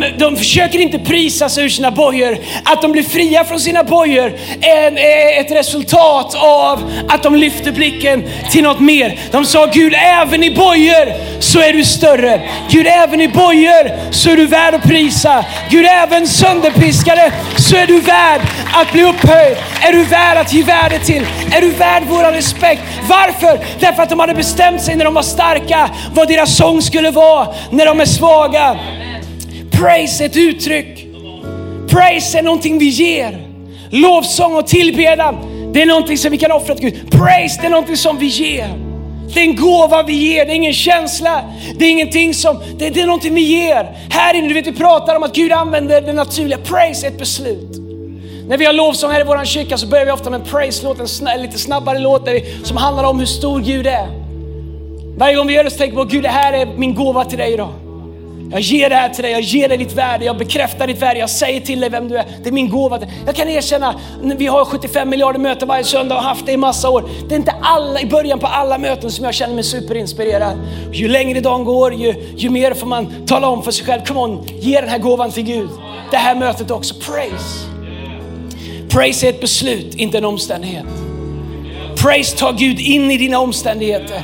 de, 0.00 0.18
de 0.18 0.36
försöker 0.36 0.78
inte 0.78 0.98
prisa 0.98 1.48
sig 1.48 1.64
ur 1.64 1.68
sina 1.68 1.90
bojor. 1.90 2.38
Att 2.64 2.82
de 2.82 2.92
blir 2.92 3.02
fria 3.02 3.44
från 3.44 3.60
sina 3.60 3.84
bojor 3.84 4.32
är, 4.60 4.98
är 4.98 5.40
ett 5.40 5.50
resultat 5.50 6.34
av 6.34 6.92
att 7.08 7.22
de 7.22 7.34
lyfter 7.34 7.72
blicken 7.72 8.24
till 8.50 8.62
något 8.62 8.80
mer. 8.80 9.18
De 9.30 9.44
sa 9.44 9.66
Gud, 9.66 9.94
även 9.94 10.44
i 10.44 10.50
bojor 10.50 11.12
så 11.40 11.60
är 11.60 11.72
du 11.72 11.84
större. 11.84 12.40
Gud, 12.70 12.86
även 12.86 13.20
i 13.20 13.28
bojor 13.28 14.12
så 14.12 14.30
är 14.30 14.36
du 14.36 14.46
värd 14.46 14.74
att 14.74 14.82
prisa. 14.82 15.44
Gud, 15.70 15.86
även 15.86 16.26
sönderpiskade 16.26 17.32
så 17.56 17.76
är 17.76 17.86
du 17.86 18.00
värd 18.00 18.40
att 18.74 18.92
bli 18.92 19.02
upphöjd. 19.02 19.56
Är 19.80 19.92
du 19.92 20.04
värd 20.04 20.38
att 20.38 20.52
ge 20.52 20.62
värde 20.62 20.98
till? 20.98 21.26
Är 21.52 21.60
du 21.60 21.70
värd 21.70 22.02
vår 22.08 22.32
respekt? 22.32 22.82
Varför? 23.08 23.60
Därför 23.80 24.02
att 24.02 24.10
de 24.10 24.20
hade 24.20 24.34
bestämt 24.34 24.82
sig 24.82 24.96
när 24.96 25.04
de 25.04 25.14
var 25.14 25.22
starka 25.22 25.90
vad 26.14 26.28
deras 26.28 26.56
sång 26.56 26.82
skulle 26.82 27.10
vara 27.10 27.48
när 27.70 27.86
de 27.86 28.00
är 28.00 28.04
svaga. 28.04 28.78
Praise 29.78 30.24
är 30.24 30.28
ett 30.28 30.36
uttryck. 30.36 31.06
Praise 31.88 32.38
är 32.38 32.42
någonting 32.42 32.78
vi 32.78 32.88
ger. 32.88 33.40
Lovsång 33.90 34.56
och 34.56 34.66
tillbedjan, 34.66 35.36
det 35.72 35.82
är 35.82 35.86
någonting 35.86 36.18
som 36.18 36.30
vi 36.30 36.38
kan 36.38 36.52
offra 36.52 36.74
till 36.74 36.90
Gud. 36.90 37.10
Praise, 37.10 37.60
det 37.60 37.66
är 37.66 37.70
någonting 37.70 37.96
som 37.96 38.18
vi 38.18 38.26
ger. 38.26 38.68
Det 39.34 39.40
är 39.40 39.44
en 39.44 39.56
gåva 39.56 40.02
vi 40.02 40.12
ger, 40.12 40.46
det 40.46 40.52
är 40.52 40.56
ingen 40.56 40.72
känsla. 40.72 41.40
Det 41.78 41.84
är 41.84 41.90
ingenting 41.90 42.34
som, 42.34 42.60
det, 42.78 42.90
det 42.90 43.00
är 43.00 43.06
någonting 43.06 43.34
vi 43.34 43.40
ger. 43.40 43.96
Här 44.10 44.34
inne, 44.34 44.48
du 44.48 44.54
vet 44.54 44.66
vi 44.66 44.72
pratar 44.72 45.16
om 45.16 45.22
att 45.22 45.34
Gud 45.34 45.52
använder 45.52 46.00
det 46.00 46.12
naturliga. 46.12 46.58
Praise 46.58 47.06
är 47.06 47.10
ett 47.10 47.18
beslut. 47.18 47.70
När 48.48 48.58
vi 48.58 48.64
har 48.64 48.72
lovsång 48.72 49.10
här 49.10 49.20
i 49.20 49.24
vår 49.24 49.44
kyrka 49.44 49.78
så 49.78 49.86
börjar 49.86 50.04
vi 50.04 50.10
ofta 50.10 50.30
med 50.30 50.40
en 50.40 50.46
praise-låt, 50.46 51.00
en 51.00 51.08
sn 51.08 51.28
lite 51.38 51.58
snabbare 51.58 51.98
låt 51.98 52.28
vi, 52.28 52.56
som 52.64 52.76
handlar 52.76 53.04
om 53.04 53.18
hur 53.18 53.26
stor 53.26 53.60
Gud 53.60 53.86
är. 53.86 54.08
Varje 55.16 55.36
gång 55.36 55.46
vi 55.46 55.54
gör 55.54 55.64
det 55.64 55.70
så 55.70 55.78
tänker 55.78 55.96
vi 55.96 56.02
på 56.02 56.08
Gud, 56.08 56.22
det 56.22 56.28
här 56.28 56.52
är 56.52 56.66
min 56.66 56.94
gåva 56.94 57.24
till 57.24 57.38
dig 57.38 57.52
idag. 57.52 57.72
Jag 58.50 58.60
ger 58.60 58.90
det 58.90 58.96
här 58.96 59.08
till 59.08 59.22
dig, 59.22 59.32
jag 59.32 59.40
ger 59.40 59.68
dig 59.68 59.78
ditt 59.78 59.92
värde, 59.92 60.24
jag 60.24 60.38
bekräftar 60.38 60.86
ditt 60.86 61.02
värde, 61.02 61.20
jag 61.20 61.30
säger 61.30 61.60
till 61.60 61.80
dig 61.80 61.90
vem 61.90 62.08
du 62.08 62.16
är. 62.16 62.24
Det 62.42 62.48
är 62.48 62.52
min 62.52 62.68
gåva. 62.68 63.00
Jag 63.26 63.34
kan 63.34 63.48
erkänna, 63.48 64.00
vi 64.22 64.46
har 64.46 64.64
75 64.64 65.10
miljarder 65.10 65.38
möten 65.38 65.68
varje 65.68 65.84
söndag 65.84 66.14
och 66.14 66.22
har 66.22 66.28
haft 66.28 66.46
det 66.46 66.52
i 66.52 66.56
massa 66.56 66.90
år. 66.90 67.08
Det 67.28 67.34
är 67.34 67.38
inte 67.38 67.54
alla, 67.62 68.00
i 68.00 68.06
början 68.06 68.38
på 68.38 68.46
alla 68.46 68.78
möten 68.78 69.10
som 69.10 69.24
jag 69.24 69.34
känner 69.34 69.54
mig 69.54 69.64
superinspirerad. 69.64 70.58
Ju 70.92 71.08
längre 71.08 71.40
dagen 71.40 71.64
går, 71.64 71.94
ju, 71.94 72.14
ju 72.36 72.50
mer 72.50 72.74
får 72.74 72.86
man 72.86 73.26
tala 73.26 73.48
om 73.48 73.62
för 73.62 73.70
sig 73.70 73.86
själv. 73.86 74.04
Come 74.04 74.20
on, 74.20 74.46
ge 74.60 74.80
den 74.80 74.90
här 74.90 74.98
gåvan 74.98 75.30
till 75.30 75.44
Gud. 75.44 75.70
Det 76.10 76.16
här 76.16 76.34
mötet 76.34 76.70
också, 76.70 76.94
praise. 76.94 77.66
Praise 78.88 79.26
är 79.26 79.30
ett 79.30 79.40
beslut, 79.40 79.94
inte 79.94 80.18
en 80.18 80.24
omständighet. 80.24 80.86
Praise 81.96 82.36
tar 82.36 82.52
Gud 82.52 82.80
in 82.80 83.10
i 83.10 83.18
dina 83.18 83.38
omständigheter. 83.38 84.22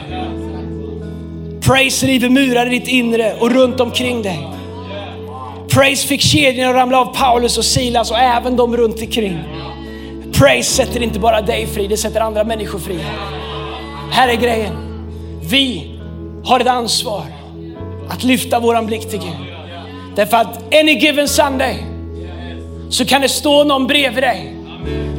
Praise 1.60 2.06
river 2.06 2.28
murar 2.28 2.66
i 2.66 2.78
ditt 2.78 2.88
inre 2.88 3.34
och 3.40 3.50
runt 3.50 3.80
omkring 3.80 4.22
dig. 4.22 4.48
Praise 5.68 6.08
fick 6.08 6.20
kedjorna 6.20 6.70
att 6.70 6.76
ramla 6.76 7.00
av 7.00 7.14
Paulus 7.14 7.58
och 7.58 7.64
Silas 7.64 8.10
och 8.10 8.18
även 8.18 8.56
de 8.56 8.76
runt 8.76 9.00
omkring. 9.00 9.38
Praise 10.32 10.72
sätter 10.72 11.02
inte 11.02 11.18
bara 11.18 11.40
dig 11.40 11.66
fri, 11.66 11.86
det 11.86 11.96
sätter 11.96 12.20
andra 12.20 12.44
människor 12.44 12.78
fri. 12.78 12.98
Här 14.10 14.28
är 14.28 14.36
grejen. 14.36 14.72
Vi 15.50 15.90
har 16.44 16.60
ett 16.60 16.66
ansvar 16.66 17.24
att 18.08 18.24
lyfta 18.24 18.60
våran 18.60 18.86
blick 18.86 19.10
till 19.10 19.18
Gud. 19.18 19.54
Därför 20.16 20.36
att 20.36 20.74
any 20.74 20.92
given 20.92 21.28
Sunday 21.28 21.84
så 22.90 23.04
kan 23.04 23.20
det 23.20 23.28
stå 23.28 23.64
någon 23.64 23.86
bredvid 23.86 24.22
dig. 24.22 24.54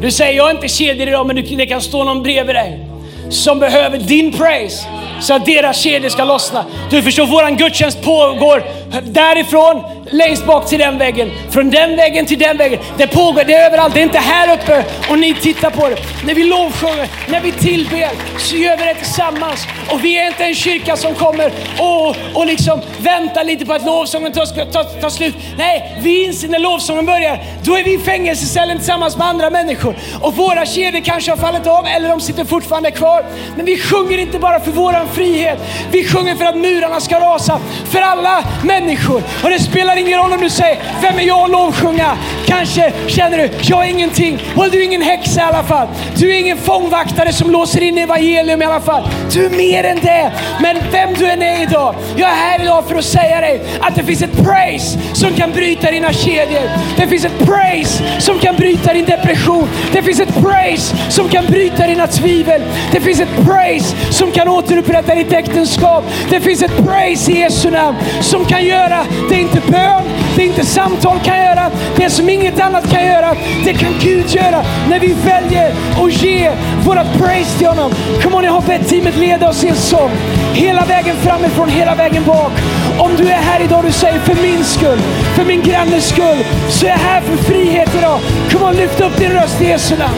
Du 0.01 0.11
säger, 0.11 0.37
jag 0.37 0.49
är 0.49 0.55
inte 0.55 0.67
kedjor 0.67 1.07
idag, 1.07 1.27
men 1.27 1.35
det 1.35 1.65
kan 1.65 1.81
stå 1.81 2.03
någon 2.03 2.23
bredvid 2.23 2.55
dig 2.55 2.90
som 3.31 3.59
behöver 3.59 3.97
din 3.97 4.31
praise 4.31 4.87
så 5.21 5.33
att 5.33 5.45
deras 5.45 5.77
kedjor 5.77 6.09
ska 6.09 6.23
lossna. 6.23 6.65
Du 6.89 7.03
förstår, 7.03 7.25
våran 7.25 7.57
gudstjänst 7.57 8.01
pågår 8.01 8.63
därifrån 9.03 9.83
längst 10.11 10.45
bak 10.45 10.69
till 10.69 10.79
den 10.79 10.97
väggen, 10.97 11.31
från 11.49 11.69
den 11.69 11.95
väggen 11.95 12.25
till 12.25 12.39
den 12.39 12.57
väggen. 12.57 12.79
Det 12.97 13.07
pågår, 13.07 13.43
det 13.43 13.53
är 13.53 13.65
överallt, 13.65 13.93
det 13.93 13.99
är 13.99 14.03
inte 14.03 14.17
här 14.17 14.53
uppe 14.53 14.85
och 15.09 15.19
ni 15.19 15.33
tittar 15.33 15.69
på 15.69 15.89
det. 15.89 15.95
När 16.25 16.33
vi 16.33 16.43
lovsjunger, 16.43 17.07
när 17.27 17.41
vi 17.41 17.51
tillber 17.51 18.09
så 18.39 18.55
gör 18.55 18.77
vi 18.77 18.83
det 18.85 18.93
tillsammans. 18.93 19.67
Och 19.89 20.03
vi 20.03 20.17
är 20.17 20.27
inte 20.27 20.43
en 20.43 20.55
kyrka 20.55 20.95
som 20.95 21.15
kommer 21.15 21.51
och, 21.79 22.15
och 22.33 22.45
liksom 22.45 22.81
väntar 22.97 23.43
lite 23.43 23.65
på 23.65 23.73
att 23.73 23.85
lovsången 23.85 24.33
ska 24.33 24.65
ta, 24.65 24.65
ta, 24.65 24.83
ta, 24.83 25.09
slut. 25.09 25.35
Nej, 25.57 25.99
vi 26.01 26.25
inser 26.25 26.47
när 26.47 26.59
lovsången 26.59 27.05
börjar, 27.05 27.39
då 27.63 27.77
är 27.77 27.83
vi 27.83 27.93
i 27.93 27.99
fängelsecellen 27.99 28.77
tillsammans 28.77 29.17
med 29.17 29.27
andra 29.27 29.49
människor. 29.49 29.95
Och 30.21 30.35
våra 30.35 30.65
kedjor 30.65 31.01
kanske 31.01 31.31
har 31.31 31.37
fallit 31.37 31.67
av 31.67 31.85
eller 31.87 32.09
de 32.09 32.21
sitter 32.21 32.45
fortfarande 32.45 32.91
kvar. 32.91 33.25
Men 33.55 33.65
vi 33.65 33.77
sjunger 33.77 34.17
inte 34.17 34.39
bara 34.39 34.59
för 34.59 34.71
våran 34.71 35.07
frihet. 35.07 35.59
Vi 35.91 36.07
sjunger 36.07 36.35
för 36.35 36.45
att 36.45 36.57
murarna 36.57 36.99
ska 36.99 37.19
rasa 37.19 37.59
för 37.91 38.01
alla 38.01 38.43
människor. 38.63 39.23
Och 39.43 39.49
det 39.49 39.59
spelar 39.59 39.95
ingen 40.01 40.19
roll 40.19 40.33
om 40.33 40.41
du 40.41 40.49
säger, 40.49 40.77
vem 41.01 41.19
är 41.19 41.23
jag 41.23 41.39
att 41.39 41.51
lovsjunga? 41.51 42.17
Kanske 42.45 42.93
känner 43.07 43.37
du, 43.37 43.49
jag 43.61 43.85
är 43.85 43.89
ingenting. 43.89 44.39
Well, 44.55 44.69
du 44.71 44.79
är 44.79 44.85
ingen 44.85 45.01
häxa 45.01 45.39
i 45.39 45.43
alla 45.43 45.63
fall. 45.63 45.87
Du 46.15 46.31
är 46.31 46.39
ingen 46.39 46.57
fångvaktare 46.57 47.33
som 47.33 47.51
låser 47.51 47.81
in 47.81 47.97
evangelium 47.97 48.61
i 48.61 48.65
alla 48.65 48.79
fall. 48.79 49.03
Du 49.33 49.45
är 49.45 49.49
mer 49.49 49.83
än 49.83 49.99
det. 49.99 50.31
Men 50.61 50.77
vem 50.91 51.13
du 51.13 51.25
än 51.25 51.41
är 51.41 51.63
idag, 51.63 51.95
jag 52.15 52.29
är 52.29 52.35
här 52.35 52.61
idag 52.61 52.83
för 52.87 52.95
att 52.95 53.05
säga 53.05 53.41
dig 53.41 53.61
att 53.81 53.95
det 53.95 54.03
finns 54.03 54.21
ett 54.21 54.43
praise 54.43 54.99
som 55.13 55.33
kan 55.33 55.51
bryta 55.51 55.91
dina 55.91 56.13
kedjor. 56.13 56.69
Det 56.97 57.07
finns 57.07 57.25
ett 57.25 57.39
praise 57.45 58.03
som 58.19 58.39
kan 58.39 58.55
bryta 58.55 58.93
din 58.93 59.05
depression. 59.05 59.67
Det 59.93 60.01
finns 60.01 60.19
ett 60.19 60.41
praise 60.41 60.95
som 61.09 61.29
kan 61.29 61.45
bryta 61.45 61.87
dina 61.87 62.07
tvivel. 62.07 62.61
Det 62.91 62.99
finns 62.99 63.19
ett 63.19 63.45
praise 63.45 63.95
som 64.09 64.31
kan 64.31 64.47
återupprätta 64.47 65.15
ditt 65.15 65.33
äktenskap. 65.33 66.03
Det 66.29 66.39
finns 66.39 66.61
ett 66.61 66.85
praise 66.85 67.31
i 67.31 67.39
Jesu 67.39 67.71
namn 67.71 67.97
som 68.21 68.45
kan 68.45 68.65
göra 68.65 69.05
det 69.29 69.35
inte 69.35 69.61
bön, 69.91 70.03
det 70.35 70.43
inte 70.43 70.65
samtal 70.65 71.19
kan 71.23 71.37
göra, 71.37 71.71
det 71.95 72.09
som 72.09 72.29
inget 72.29 72.59
annat 72.59 72.91
kan 72.91 73.05
göra, 73.05 73.35
det 73.65 73.73
kan 73.73 73.93
Gud 73.99 74.29
göra 74.29 74.63
när 74.89 74.99
vi 74.99 75.15
väljer 75.25 75.71
att 76.03 76.23
ge 76.23 76.51
vårat 76.85 77.07
praise 77.19 77.57
till 77.57 77.67
honom. 77.67 77.91
Kom 78.23 78.35
on, 78.35 78.43
jag 78.43 78.51
har 78.51 78.61
bett 78.61 78.87
teamet 78.89 79.17
leda 79.17 79.49
oss 79.49 79.63
i 79.63 79.67
en 79.67 79.75
sång. 79.75 80.11
Hela 80.53 80.85
vägen 80.85 81.15
framifrån, 81.15 81.69
hela 81.69 81.95
vägen 81.95 82.23
bak. 82.23 82.51
Om 82.99 83.11
du 83.17 83.23
är 83.23 83.41
här 83.41 83.61
idag 83.61 83.79
och 83.79 83.85
du 83.85 83.91
säger 83.91 84.19
för 84.19 84.35
min 84.41 84.63
skull, 84.63 84.99
för 85.35 85.45
min 85.45 85.61
grannes 85.61 86.09
skull, 86.09 86.43
så 86.69 86.85
är 86.85 86.89
jag 86.89 86.97
här 86.97 87.21
för 87.21 87.37
frihet 87.37 87.95
idag. 87.97 88.19
Kom 88.51 88.63
on, 88.63 88.75
lyft 88.75 89.01
upp 89.01 89.17
din 89.17 89.31
röst 89.31 89.61
i 89.61 89.67
Jesu 89.67 89.97
namn. 89.97 90.17